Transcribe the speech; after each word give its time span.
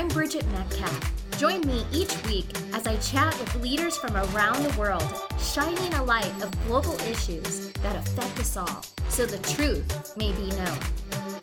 I'm 0.00 0.08
Bridget 0.08 0.50
Metcalf. 0.52 1.12
Join 1.36 1.60
me 1.60 1.84
each 1.92 2.24
week 2.24 2.46
as 2.72 2.86
I 2.86 2.96
chat 2.96 3.38
with 3.38 3.56
leaders 3.56 3.98
from 3.98 4.16
around 4.16 4.62
the 4.62 4.78
world, 4.78 5.04
shining 5.38 5.92
a 5.92 6.02
light 6.02 6.32
of 6.42 6.66
global 6.66 6.98
issues 7.00 7.70
that 7.82 7.96
affect 7.96 8.40
us 8.40 8.56
all 8.56 8.82
so 9.10 9.26
the 9.26 9.36
truth 9.54 10.16
may 10.16 10.32
be 10.32 10.48
known. 10.56 10.78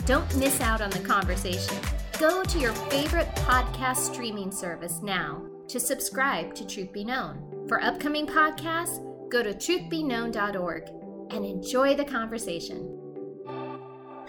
Don't 0.07 0.35
miss 0.37 0.59
out 0.59 0.81
on 0.81 0.89
the 0.89 1.01
conversation. 1.01 1.77
Go 2.17 2.43
to 2.43 2.57
your 2.57 2.73
favorite 2.89 3.27
podcast 3.35 3.97
streaming 4.11 4.51
service 4.51 5.03
now 5.03 5.39
to 5.67 5.79
subscribe 5.79 6.55
to 6.55 6.65
Truth 6.65 6.91
Be 6.91 7.03
Known. 7.03 7.67
For 7.67 7.79
upcoming 7.83 8.25
podcasts, 8.25 9.29
go 9.29 9.43
to 9.43 9.53
truthbeknown.org 9.53 10.89
and 11.29 11.45
enjoy 11.45 11.93
the 11.93 12.05
conversation. 12.05 12.96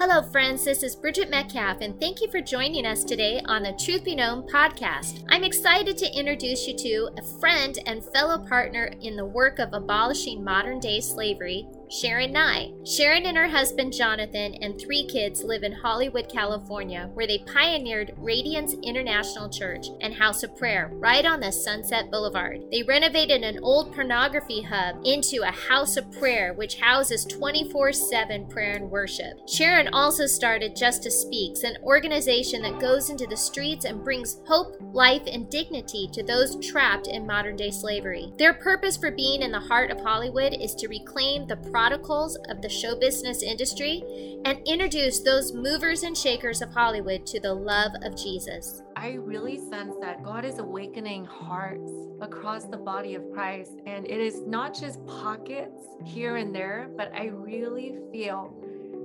Hello, 0.01 0.23
friends. 0.23 0.65
This 0.65 0.85
is 0.85 0.95
Bridget 0.95 1.29
Metcalf, 1.29 1.79
and 1.81 1.99
thank 1.99 2.21
you 2.21 2.31
for 2.31 2.41
joining 2.41 2.87
us 2.87 3.03
today 3.03 3.43
on 3.47 3.65
the 3.65 3.73
Truth 3.73 4.05
Be 4.05 4.15
Known 4.15 4.45
podcast. 4.45 5.25
I'm 5.29 5.43
excited 5.43 5.99
to 5.99 6.17
introduce 6.17 6.69
you 6.69 6.77
to 6.77 7.11
a 7.19 7.41
friend 7.41 7.77
and 7.85 8.05
fellow 8.15 8.39
partner 8.47 8.93
in 9.01 9.17
the 9.17 9.25
work 9.25 9.59
of 9.59 9.73
abolishing 9.73 10.45
modern 10.45 10.79
day 10.79 11.01
slavery, 11.01 11.67
Sharon 11.91 12.33
Nye. 12.33 12.73
Sharon 12.85 13.25
and 13.25 13.37
her 13.37 13.49
husband 13.49 13.95
Jonathan 13.95 14.55
and 14.61 14.79
three 14.79 15.07
kids 15.07 15.43
live 15.43 15.63
in 15.63 15.73
Hollywood, 15.73 16.29
California, 16.31 17.11
where 17.15 17.27
they 17.27 17.39
pioneered 17.39 18.13
Radiance 18.19 18.75
International 18.83 19.49
Church 19.49 19.87
and 20.03 20.15
House 20.15 20.43
of 20.43 20.57
Prayer 20.57 20.91
right 20.95 21.25
on 21.25 21.41
the 21.41 21.51
Sunset 21.51 22.11
Boulevard. 22.11 22.61
They 22.71 22.83
renovated 22.83 23.43
an 23.43 23.61
old 23.63 23.95
pornography 23.95 24.63
hub 24.63 25.01
into 25.05 25.43
a 25.43 25.51
house 25.51 25.97
of 25.97 26.13
prayer, 26.13 26.53
which 26.53 26.79
houses 26.79 27.25
24 27.25 27.93
7 27.93 28.47
prayer 28.49 28.77
and 28.77 28.91
worship. 28.91 29.49
Sharon 29.49 29.89
also 29.89 30.27
started 30.27 30.77
Justice 30.77 31.23
Speaks, 31.23 31.63
an 31.63 31.79
organization 31.83 32.63
that 32.63 32.81
goes 32.81 33.09
into 33.09 33.27
the 33.27 33.37
streets 33.37 33.87
and 33.87 34.05
brings 34.05 34.41
hope, 34.47 34.77
life, 34.93 35.23
and 35.27 35.51
dignity 35.51 36.09
to 36.13 36.23
those 36.23 36.57
trapped 36.65 37.07
in 37.07 37.27
modern 37.27 37.57
day 37.57 37.71
slavery. 37.71 38.33
Their 38.39 38.55
purpose 38.55 38.97
for 38.97 39.11
being 39.11 39.43
in 39.43 39.53
the 39.53 39.61
heart 39.61 39.91
of 39.91 40.01
Hollywood 40.01 40.53
is 40.53 40.75
to 40.77 40.89
reclaim 40.89 41.47
the 41.47 41.57
prodigals 41.79 42.37
of 42.49 42.61
the 42.61 42.69
show 42.69 42.99
business 42.99 43.41
industry 43.41 44.03
and 44.45 44.61
introduce 44.67 45.21
those 45.21 45.53
movers 45.55 46.03
and 46.03 46.19
shakers 46.19 46.61
of 46.61 46.69
Hollywood 46.73 47.25
to 47.25 47.39
the 47.39 47.55
love 47.55 47.93
of 48.03 48.17
Jesus. 48.17 48.83
I 48.97 49.13
really 49.13 49.57
sense 49.71 49.95
that 50.01 50.25
God 50.25 50.45
is 50.45 50.59
awakening 50.59 51.25
hearts 51.27 51.93
across 52.21 52.65
the 52.65 52.79
body 52.79 53.15
of 53.15 53.23
Christ. 53.33 53.75
And 53.87 54.05
it 54.07 54.19
is 54.19 54.43
not 54.45 54.75
just 54.75 55.07
pockets 55.07 55.81
here 56.05 56.35
and 56.35 56.53
there, 56.53 56.91
but 56.97 57.13
I 57.15 57.27
really 57.27 57.95
feel 58.11 58.53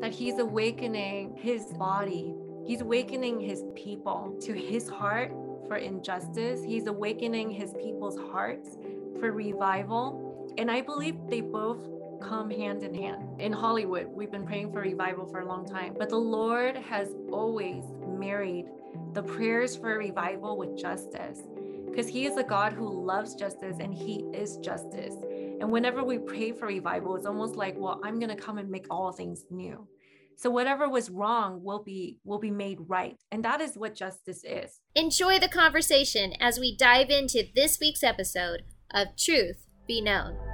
that 0.01 0.11
He's 0.11 0.39
awakening 0.39 1.37
His 1.37 1.65
body. 1.77 2.33
He's 2.65 2.81
awakening 2.81 3.39
His 3.39 3.65
people 3.75 4.35
to 4.41 4.51
His 4.51 4.89
heart 4.89 5.31
for 5.67 5.75
injustice. 5.75 6.63
He's 6.63 6.87
awakening 6.87 7.51
His 7.51 7.75
people's 7.75 8.17
hearts 8.31 8.79
for 9.19 9.31
revival. 9.31 10.55
And 10.57 10.71
I 10.71 10.81
believe 10.81 11.17
they 11.29 11.41
both 11.41 11.93
come 12.23 12.49
hand 12.49 12.83
in 12.83 12.93
hand. 12.93 13.41
In 13.41 13.51
Hollywood, 13.51 14.07
we've 14.07 14.31
been 14.31 14.45
praying 14.45 14.71
for 14.71 14.81
revival 14.81 15.25
for 15.25 15.41
a 15.41 15.45
long 15.45 15.65
time, 15.67 15.95
but 15.97 16.09
the 16.09 16.17
Lord 16.17 16.75
has 16.75 17.09
always 17.31 17.83
married 18.07 18.65
the 19.13 19.23
prayers 19.23 19.75
for 19.75 19.97
revival 19.97 20.57
with 20.57 20.77
justice 20.77 21.39
because 21.85 22.07
He 22.07 22.25
is 22.25 22.37
a 22.37 22.43
God 22.43 22.73
who 22.73 23.05
loves 23.05 23.35
justice 23.35 23.77
and 23.79 23.93
He 23.93 24.25
is 24.33 24.57
justice. 24.57 25.15
And 25.59 25.71
whenever 25.71 26.03
we 26.03 26.17
pray 26.17 26.51
for 26.51 26.67
revival, 26.67 27.15
it's 27.15 27.25
almost 27.25 27.55
like, 27.55 27.75
well, 27.77 27.99
I'm 28.03 28.19
going 28.19 28.35
to 28.35 28.41
come 28.41 28.57
and 28.57 28.69
make 28.69 28.87
all 28.89 29.11
things 29.11 29.45
new. 29.51 29.87
So 30.35 30.49
whatever 30.49 30.89
was 30.89 31.09
wrong 31.09 31.63
will 31.63 31.83
be 31.83 32.17
will 32.23 32.39
be 32.39 32.51
made 32.51 32.79
right. 32.87 33.17
And 33.31 33.45
that 33.45 33.61
is 33.61 33.77
what 33.77 33.95
justice 33.95 34.43
is. 34.43 34.81
Enjoy 34.95 35.39
the 35.39 35.47
conversation 35.47 36.33
as 36.39 36.59
we 36.59 36.75
dive 36.75 37.09
into 37.09 37.43
this 37.55 37.79
week's 37.79 38.03
episode 38.03 38.63
of 38.91 39.09
Truth 39.15 39.67
Be 39.87 40.01
Known. 40.01 40.52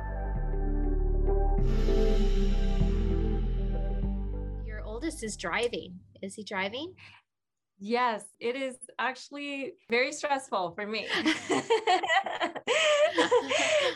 Oldest 5.09 5.23
is 5.23 5.35
driving. 5.37 5.99
Is 6.21 6.35
he 6.35 6.43
driving? 6.43 6.93
Yes, 7.81 8.25
it 8.39 8.55
is 8.55 8.75
actually 8.99 9.73
very 9.89 10.11
stressful 10.11 10.73
for 10.75 10.85
me. 10.85 11.07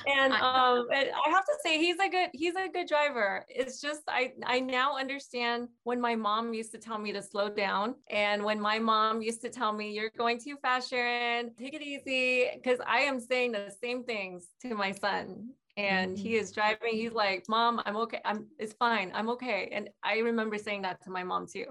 and 0.08 0.34
um 0.34 0.88
and 0.92 1.10
I 1.26 1.30
have 1.30 1.46
to 1.46 1.56
say 1.64 1.78
he's 1.78 1.98
a 2.00 2.10
good 2.10 2.30
he's 2.34 2.56
a 2.56 2.70
good 2.70 2.88
driver. 2.88 3.46
It's 3.50 3.80
just 3.82 4.02
I 4.08 4.32
I 4.46 4.62
now 4.62 4.98
understand 4.98 5.68
when 5.84 6.02
my 6.02 6.16
mom 6.16 6.54
used 6.54 6.72
to 6.72 6.80
tell 6.80 6.98
me 6.98 7.12
to 7.12 7.22
slow 7.22 7.50
down 7.50 7.96
and 8.10 8.44
when 8.44 8.60
my 8.60 8.80
mom 8.80 9.22
used 9.22 9.42
to 9.42 9.50
tell 9.50 9.74
me 9.74 9.92
you're 9.92 10.12
going 10.18 10.40
too 10.40 10.56
fast 10.62 10.90
Sharon, 10.90 11.52
take 11.60 11.74
it 11.76 11.82
easy 11.84 12.50
because 12.56 12.80
I 12.88 13.02
am 13.02 13.20
saying 13.20 13.52
the 13.52 13.72
same 13.84 14.04
things 14.04 14.48
to 14.62 14.76
my 14.76 14.94
son 14.94 15.50
and 15.78 16.18
he 16.18 16.30
mm-hmm. 16.30 16.44
is 16.44 16.52
driving 16.52 16.92
he's 16.92 17.14
like 17.14 17.44
mom 17.50 17.82
i'm 17.86 17.96
okay 17.96 18.20
i'm 18.26 18.46
it's 18.60 18.74
fine 18.74 19.12
i'm 19.16 19.30
okay 19.30 19.70
and 19.74 19.90
i 20.04 20.20
remember 20.20 20.58
saying 20.58 20.84
that 20.84 21.02
to 21.04 21.10
my 21.10 21.24
mom 21.24 21.48
too 21.52 21.66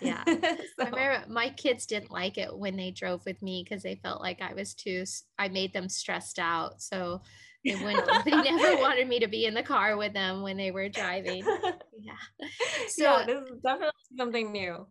yeah 0.00 0.24
so. 0.26 0.34
i 0.80 0.88
remember 0.88 1.24
my 1.28 1.48
kids 1.50 1.86
didn't 1.86 2.10
like 2.10 2.36
it 2.36 2.56
when 2.56 2.76
they 2.76 2.90
drove 2.90 3.24
with 3.24 3.40
me 3.42 3.62
because 3.62 3.82
they 3.82 3.94
felt 4.02 4.20
like 4.20 4.42
i 4.42 4.52
was 4.54 4.74
too 4.74 5.04
i 5.38 5.48
made 5.48 5.72
them 5.72 5.88
stressed 5.88 6.40
out 6.40 6.80
so 6.82 7.20
they 7.64 7.76
wouldn't 7.76 8.06
they 8.24 8.30
never 8.30 8.76
wanted 8.80 9.08
me 9.08 9.20
to 9.20 9.28
be 9.28 9.46
in 9.46 9.54
the 9.54 9.62
car 9.62 9.96
with 9.96 10.12
them 10.12 10.42
when 10.42 10.56
they 10.56 10.70
were 10.70 10.88
driving 10.88 11.44
yeah 12.00 12.48
so 12.88 13.02
yeah, 13.04 13.24
this 13.24 13.42
is 13.50 13.60
definitely 13.62 13.90
something 14.16 14.52
new 14.52 14.86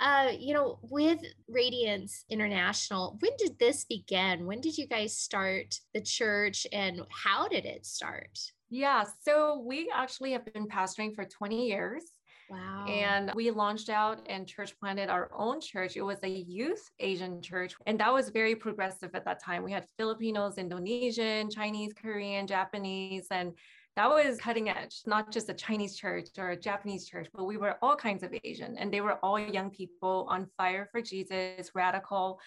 uh 0.00 0.30
you 0.38 0.54
know 0.54 0.78
with 0.82 1.20
radiance 1.48 2.24
international 2.30 3.16
when 3.20 3.32
did 3.38 3.58
this 3.58 3.84
begin 3.84 4.46
when 4.46 4.60
did 4.60 4.76
you 4.76 4.86
guys 4.86 5.16
start 5.16 5.74
the 5.94 6.00
church 6.00 6.66
and 6.72 7.00
how 7.10 7.48
did 7.48 7.64
it 7.64 7.84
start 7.86 8.38
yeah 8.70 9.04
so 9.22 9.62
we 9.66 9.90
actually 9.94 10.32
have 10.32 10.44
been 10.52 10.66
pastoring 10.66 11.14
for 11.14 11.24
20 11.24 11.68
years 11.68 12.02
Wow. 12.48 12.86
And 12.86 13.30
we 13.34 13.50
launched 13.50 13.90
out 13.90 14.26
and 14.26 14.46
church 14.46 14.74
planted 14.80 15.10
our 15.10 15.30
own 15.36 15.60
church. 15.60 15.96
It 15.96 16.02
was 16.02 16.18
a 16.22 16.28
youth 16.28 16.90
Asian 16.98 17.42
church. 17.42 17.74
And 17.86 18.00
that 18.00 18.12
was 18.12 18.30
very 18.30 18.54
progressive 18.54 19.10
at 19.14 19.24
that 19.26 19.42
time. 19.42 19.62
We 19.62 19.72
had 19.72 19.84
Filipinos, 19.98 20.56
Indonesian, 20.56 21.50
Chinese, 21.50 21.92
Korean, 21.92 22.46
Japanese, 22.46 23.26
and 23.30 23.52
that 23.98 24.08
was 24.08 24.38
cutting 24.38 24.68
edge, 24.68 25.02
not 25.06 25.32
just 25.32 25.48
a 25.48 25.54
Chinese 25.54 25.96
church 25.96 26.28
or 26.38 26.50
a 26.50 26.56
Japanese 26.56 27.04
church, 27.04 27.26
but 27.34 27.46
we 27.46 27.56
were 27.56 27.74
all 27.82 27.96
kinds 27.96 28.22
of 28.22 28.32
Asian. 28.44 28.78
And 28.78 28.92
they 28.92 29.00
were 29.00 29.16
all 29.24 29.40
young 29.40 29.70
people 29.70 30.24
on 30.30 30.46
fire 30.56 30.88
for 30.92 31.02
Jesus, 31.02 31.72
radical. 31.74 32.38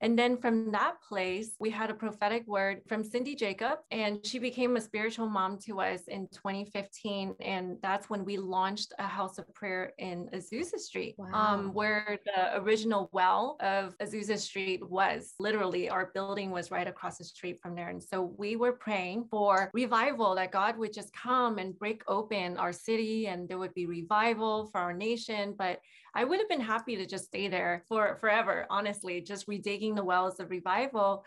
And 0.00 0.18
then 0.18 0.36
from 0.36 0.70
that 0.72 0.96
place, 1.08 1.52
we 1.58 1.70
had 1.70 1.90
a 1.90 1.94
prophetic 1.94 2.46
word 2.46 2.82
from 2.86 3.02
Cindy 3.02 3.34
Jacob, 3.34 3.78
and 3.90 4.24
she 4.24 4.38
became 4.38 4.76
a 4.76 4.80
spiritual 4.80 5.28
mom 5.28 5.58
to 5.60 5.80
us 5.80 6.02
in 6.08 6.28
2015. 6.28 7.34
And 7.40 7.78
that's 7.82 8.10
when 8.10 8.24
we 8.24 8.36
launched 8.36 8.92
a 8.98 9.06
house 9.06 9.38
of 9.38 9.52
prayer 9.54 9.92
in 9.98 10.28
Azusa 10.34 10.78
Street, 10.78 11.16
um, 11.18 11.32
wow. 11.32 11.54
um, 11.54 11.72
where 11.72 12.18
the 12.26 12.58
original 12.60 13.08
well 13.12 13.56
of 13.60 13.96
Azusa 13.98 14.38
Street 14.38 14.86
was. 14.88 15.34
Literally, 15.38 15.88
our 15.88 16.10
building 16.12 16.50
was 16.50 16.70
right 16.70 16.86
across 16.86 17.18
the 17.18 17.24
street 17.24 17.58
from 17.62 17.74
there. 17.74 17.88
And 17.88 18.02
so 18.02 18.34
we 18.36 18.56
were 18.56 18.72
praying 18.72 19.26
for 19.30 19.70
revival 19.72 20.34
that 20.34 20.52
God 20.52 20.76
would 20.76 20.92
just 20.92 21.12
come 21.14 21.58
and 21.58 21.78
break 21.78 22.02
open 22.06 22.56
our 22.58 22.72
city 22.72 23.28
and 23.28 23.48
there 23.48 23.58
would 23.58 23.74
be 23.74 23.86
revival 23.86 24.66
for 24.66 24.80
our 24.80 24.92
nation. 24.92 25.54
But 25.56 25.80
I 26.16 26.24
would 26.24 26.38
have 26.38 26.48
been 26.48 26.62
happy 26.62 26.96
to 26.96 27.04
just 27.04 27.26
stay 27.26 27.46
there 27.48 27.84
for 27.88 28.16
forever, 28.16 28.66
honestly, 28.70 29.20
just 29.20 29.46
redigging 29.46 29.94
the 29.94 30.02
wells 30.02 30.40
of 30.40 30.48
revival. 30.48 31.24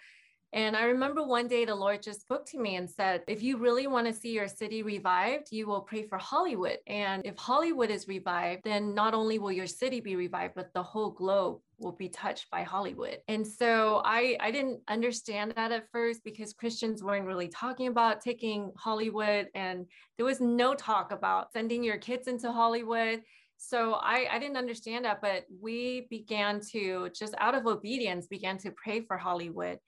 And 0.52 0.76
I 0.76 0.86
remember 0.86 1.24
one 1.24 1.48
day 1.48 1.64
the 1.64 1.76
Lord 1.76 2.02
just 2.02 2.22
spoke 2.22 2.44
to 2.48 2.60
me 2.60 2.78
and 2.78 2.90
said, 2.90 3.22
if 3.28 3.44
you 3.44 3.58
really 3.58 3.86
want 3.86 4.08
to 4.08 4.14
see 4.14 4.32
your 4.32 4.48
city 4.48 4.82
revived, 4.82 5.50
you 5.52 5.68
will 5.68 5.82
pray 5.82 6.08
for 6.08 6.18
Hollywood. 6.18 6.80
And 6.88 7.24
if 7.24 7.38
Hollywood 7.38 7.92
is 7.92 8.08
revived, 8.08 8.64
then 8.64 8.96
not 8.96 9.14
only 9.14 9.38
will 9.38 9.52
your 9.52 9.68
city 9.68 10.00
be 10.00 10.16
revived, 10.16 10.56
but 10.56 10.74
the 10.74 10.82
whole 10.82 11.12
globe 11.12 11.60
will 11.78 11.92
be 11.92 12.10
touched 12.10 12.50
by 12.50 12.64
Hollywood. 12.64 13.20
And 13.28 13.46
so 13.46 14.02
I, 14.04 14.38
I 14.40 14.50
didn't 14.50 14.82
understand 14.88 15.54
that 15.56 15.72
at 15.72 15.92
first 15.92 16.24
because 16.24 16.54
Christians 16.54 17.04
weren't 17.04 17.28
really 17.28 17.48
talking 17.48 17.86
about 17.86 18.22
taking 18.22 18.72
Hollywood. 18.76 19.50
And 19.54 19.86
there 20.18 20.26
was 20.26 20.42
no 20.42 20.74
talk 20.74 21.12
about 21.12 21.54
sending 21.54 21.84
your 21.84 22.00
kids 22.00 22.28
into 22.28 22.52
Hollywood 22.52 23.22
so 23.62 23.96
I, 23.96 24.26
I 24.32 24.40
didn't 24.40 24.56
understand 24.56 25.04
that 25.04 25.22
but 25.22 25.44
we 25.62 26.08
began 26.10 26.62
to 26.72 27.10
just 27.14 27.36
out 27.40 27.56
of 27.56 27.68
obedience 27.68 28.26
began 28.26 28.58
to 28.60 28.72
pray 28.72 29.02
for 29.02 29.18
hollywood 29.18 29.80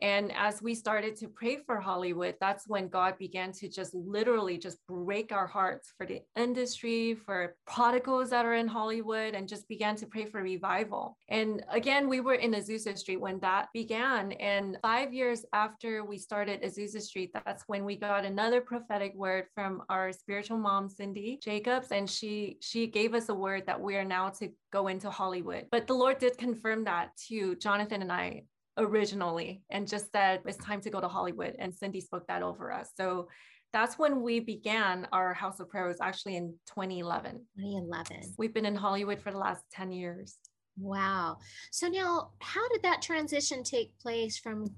And 0.00 0.32
as 0.36 0.62
we 0.62 0.74
started 0.74 1.16
to 1.16 1.28
pray 1.28 1.58
for 1.66 1.80
Hollywood, 1.80 2.36
that's 2.40 2.68
when 2.68 2.88
God 2.88 3.18
began 3.18 3.52
to 3.52 3.68
just 3.68 3.94
literally 3.94 4.58
just 4.58 4.78
break 4.86 5.32
our 5.32 5.46
hearts 5.46 5.92
for 5.96 6.06
the 6.06 6.22
industry, 6.36 7.14
for 7.14 7.56
prodigals 7.66 8.30
that 8.30 8.44
are 8.44 8.54
in 8.54 8.68
Hollywood, 8.68 9.34
and 9.34 9.48
just 9.48 9.68
began 9.68 9.96
to 9.96 10.06
pray 10.06 10.24
for 10.26 10.42
revival. 10.42 11.16
And 11.28 11.64
again, 11.70 12.08
we 12.08 12.20
were 12.20 12.34
in 12.34 12.52
Azusa 12.52 12.96
Street 12.96 13.20
when 13.20 13.40
that 13.40 13.68
began. 13.72 14.32
And 14.32 14.78
five 14.82 15.12
years 15.12 15.44
after 15.52 16.04
we 16.04 16.18
started 16.18 16.62
Azusa 16.62 17.00
Street, 17.00 17.30
that's 17.34 17.64
when 17.66 17.84
we 17.84 17.96
got 17.96 18.24
another 18.24 18.60
prophetic 18.60 19.14
word 19.14 19.46
from 19.54 19.82
our 19.88 20.12
spiritual 20.12 20.58
mom, 20.58 20.88
Cindy 20.88 21.38
Jacobs. 21.42 21.88
And 21.90 22.08
she 22.08 22.58
she 22.60 22.86
gave 22.86 23.14
us 23.14 23.28
a 23.28 23.34
word 23.34 23.64
that 23.66 23.80
we 23.80 23.96
are 23.96 24.04
now 24.04 24.28
to 24.30 24.50
go 24.72 24.88
into 24.88 25.10
Hollywood. 25.10 25.66
But 25.70 25.86
the 25.86 25.94
Lord 25.94 26.18
did 26.18 26.38
confirm 26.38 26.84
that 26.84 27.16
to 27.28 27.56
Jonathan 27.56 28.02
and 28.02 28.12
I 28.12 28.44
originally 28.78 29.62
and 29.70 29.88
just 29.88 30.10
said 30.12 30.40
it's 30.46 30.56
time 30.58 30.80
to 30.82 30.90
go 30.90 31.00
to 31.00 31.08
Hollywood. 31.08 31.56
And 31.58 31.74
Cindy 31.74 32.00
spoke 32.00 32.26
that 32.28 32.42
over 32.42 32.72
us. 32.72 32.90
So 32.96 33.28
that's 33.72 33.98
when 33.98 34.22
we 34.22 34.40
began 34.40 35.06
our 35.12 35.34
House 35.34 35.60
of 35.60 35.68
Prayer 35.68 35.86
was 35.86 36.00
actually 36.00 36.36
in 36.36 36.54
2011. 36.68 37.32
2011. 37.56 38.34
We've 38.38 38.54
been 38.54 38.64
in 38.64 38.74
Hollywood 38.76 39.20
for 39.20 39.30
the 39.30 39.38
last 39.38 39.62
10 39.72 39.92
years. 39.92 40.36
Wow. 40.78 41.38
So 41.70 41.88
now 41.88 42.30
how 42.40 42.66
did 42.68 42.82
that 42.82 43.02
transition 43.02 43.62
take 43.62 43.98
place 43.98 44.38
from 44.38 44.74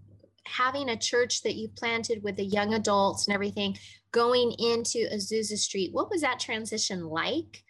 having 0.47 0.89
a 0.89 0.97
church 0.97 1.43
that 1.43 1.55
you 1.55 1.69
planted 1.77 2.23
with 2.23 2.37
the 2.37 2.45
young 2.45 2.75
adults 2.75 3.29
and 3.29 3.35
everything 3.35 3.77
going 4.13 4.53
into 4.59 5.07
Azusa 5.13 5.57
Street? 5.57 5.91
What 5.93 6.11
was 6.11 6.23
that 6.23 6.41
transition 6.41 7.05
like? 7.05 7.63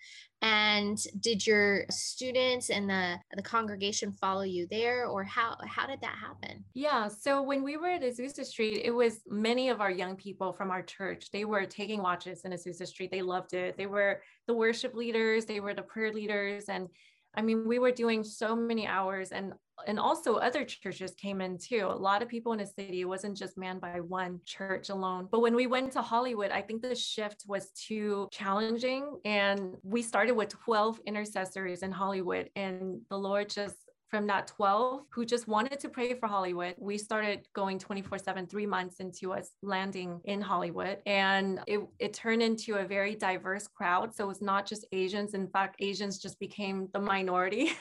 And 0.43 0.99
did 1.21 1.47
your 1.47 1.85
students 1.91 2.71
and 2.71 2.89
the 2.89 3.19
the 3.35 3.43
congregation 3.43 4.13
follow 4.13 4.43
you 4.43 4.67
there 4.71 5.07
or 5.07 5.23
how 5.23 5.57
how 5.67 5.87
did 5.87 6.01
that 6.01 6.17
happen? 6.17 6.65
Yeah 6.75 7.09
so 7.09 7.43
when 7.43 7.63
we 7.63 7.77
were 7.77 7.89
at 7.89 8.03
azusa 8.03 8.45
street 8.45 8.83
it 8.85 8.91
was 8.91 9.21
many 9.29 9.69
of 9.69 9.81
our 9.81 9.91
young 9.91 10.17
people 10.17 10.53
from 10.53 10.71
our 10.71 10.83
church. 10.83 11.31
They 11.31 11.45
were 11.45 11.67
taking 11.67 12.03
watches 12.03 12.43
in 12.45 12.53
azusa 12.53 12.87
street. 12.87 13.11
They 13.11 13.23
loved 13.23 13.55
it. 13.55 13.77
They 13.77 13.87
were 13.87 14.23
the 14.47 14.55
worship 14.55 14.95
leaders. 14.95 15.45
They 15.45 15.61
were 15.61 15.75
the 15.75 15.83
prayer 15.83 16.13
leaders. 16.13 16.65
And 16.69 16.89
I 17.35 17.43
mean, 17.43 17.67
we 17.67 17.79
were 17.79 17.93
doing 17.93 18.25
so 18.25 18.57
many 18.57 18.87
hours 18.87 19.31
and 19.31 19.53
and 19.87 19.99
also 19.99 20.35
other 20.35 20.65
churches 20.65 21.13
came 21.13 21.41
in 21.41 21.59
too. 21.59 21.89
A 21.91 21.95
lot 21.95 22.23
of 22.23 22.29
people 22.29 22.53
in 22.53 22.59
the 22.59 22.67
city. 22.67 23.01
It 23.01 23.07
wasn't 23.07 23.37
just 23.37 23.57
manned 23.57 23.81
by 23.81 24.01
one 24.01 24.41
church 24.45 24.91
alone. 24.91 25.29
But 25.31 25.41
when 25.41 25.55
we 25.55 25.67
went 25.67 25.93
to 25.93 26.03
Hollywood, 26.03 26.51
I 26.51 26.61
think 26.61 26.83
the 26.83 26.95
shift 26.95 27.45
was 27.47 27.71
too 27.71 28.29
challenging. 28.31 29.19
And 29.25 29.77
we 29.83 30.03
started 30.03 30.33
with 30.33 30.51
12 30.51 31.01
intercessors 31.07 31.83
in 31.83 31.93
Hollywood. 31.93 32.51
And 32.57 33.01
the 33.09 33.19
Lord 33.19 33.49
just 33.49 33.77
from 34.11 34.27
that 34.27 34.49
12 34.49 35.05
who 35.11 35.25
just 35.25 35.47
wanted 35.47 35.79
to 35.79 35.89
pray 35.89 36.15
for 36.15 36.27
Hollywood. 36.27 36.75
We 36.79 36.99
started 36.99 37.47
going 37.55 37.79
24 37.79 38.19
7, 38.19 38.47
three 38.49 38.67
months 38.67 38.99
into 38.99 39.33
us 39.33 39.53
landing 39.63 40.21
in 40.25 40.41
Hollywood. 40.41 40.99
And 41.07 41.61
it, 41.69 41.81
it 42.01 42.13
turned 42.13 42.43
into 42.43 42.75
a 42.75 42.85
very 42.85 43.15
diverse 43.15 43.69
crowd. 43.69 44.15
So 44.15 44.25
it 44.25 44.29
was 44.29 44.43
not 44.43 44.67
just 44.67 44.85
Asians. 44.91 45.35
In 45.35 45.47
fact, 45.47 45.77
Asians 45.79 46.19
just 46.19 46.41
became 46.41 46.89
the 46.93 46.99
minority. 46.99 47.73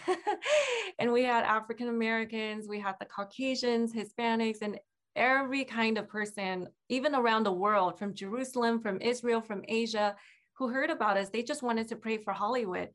and 0.99 1.11
we 1.11 1.23
had 1.23 1.43
African 1.45 1.89
Americans, 1.89 2.67
we 2.69 2.79
had 2.79 2.95
the 2.99 3.05
Caucasians, 3.05 3.91
Hispanics, 3.91 4.61
and 4.61 4.79
every 5.15 5.65
kind 5.65 5.97
of 5.97 6.07
person, 6.07 6.67
even 6.89 7.15
around 7.15 7.43
the 7.43 7.51
world, 7.51 7.97
from 7.97 8.13
Jerusalem, 8.13 8.79
from 8.79 9.01
Israel, 9.01 9.41
from 9.41 9.63
Asia, 9.67 10.15
who 10.53 10.67
heard 10.67 10.91
about 10.91 11.17
us. 11.17 11.29
They 11.29 11.41
just 11.41 11.63
wanted 11.63 11.87
to 11.87 11.95
pray 11.95 12.17
for 12.17 12.33
Hollywood 12.33 12.89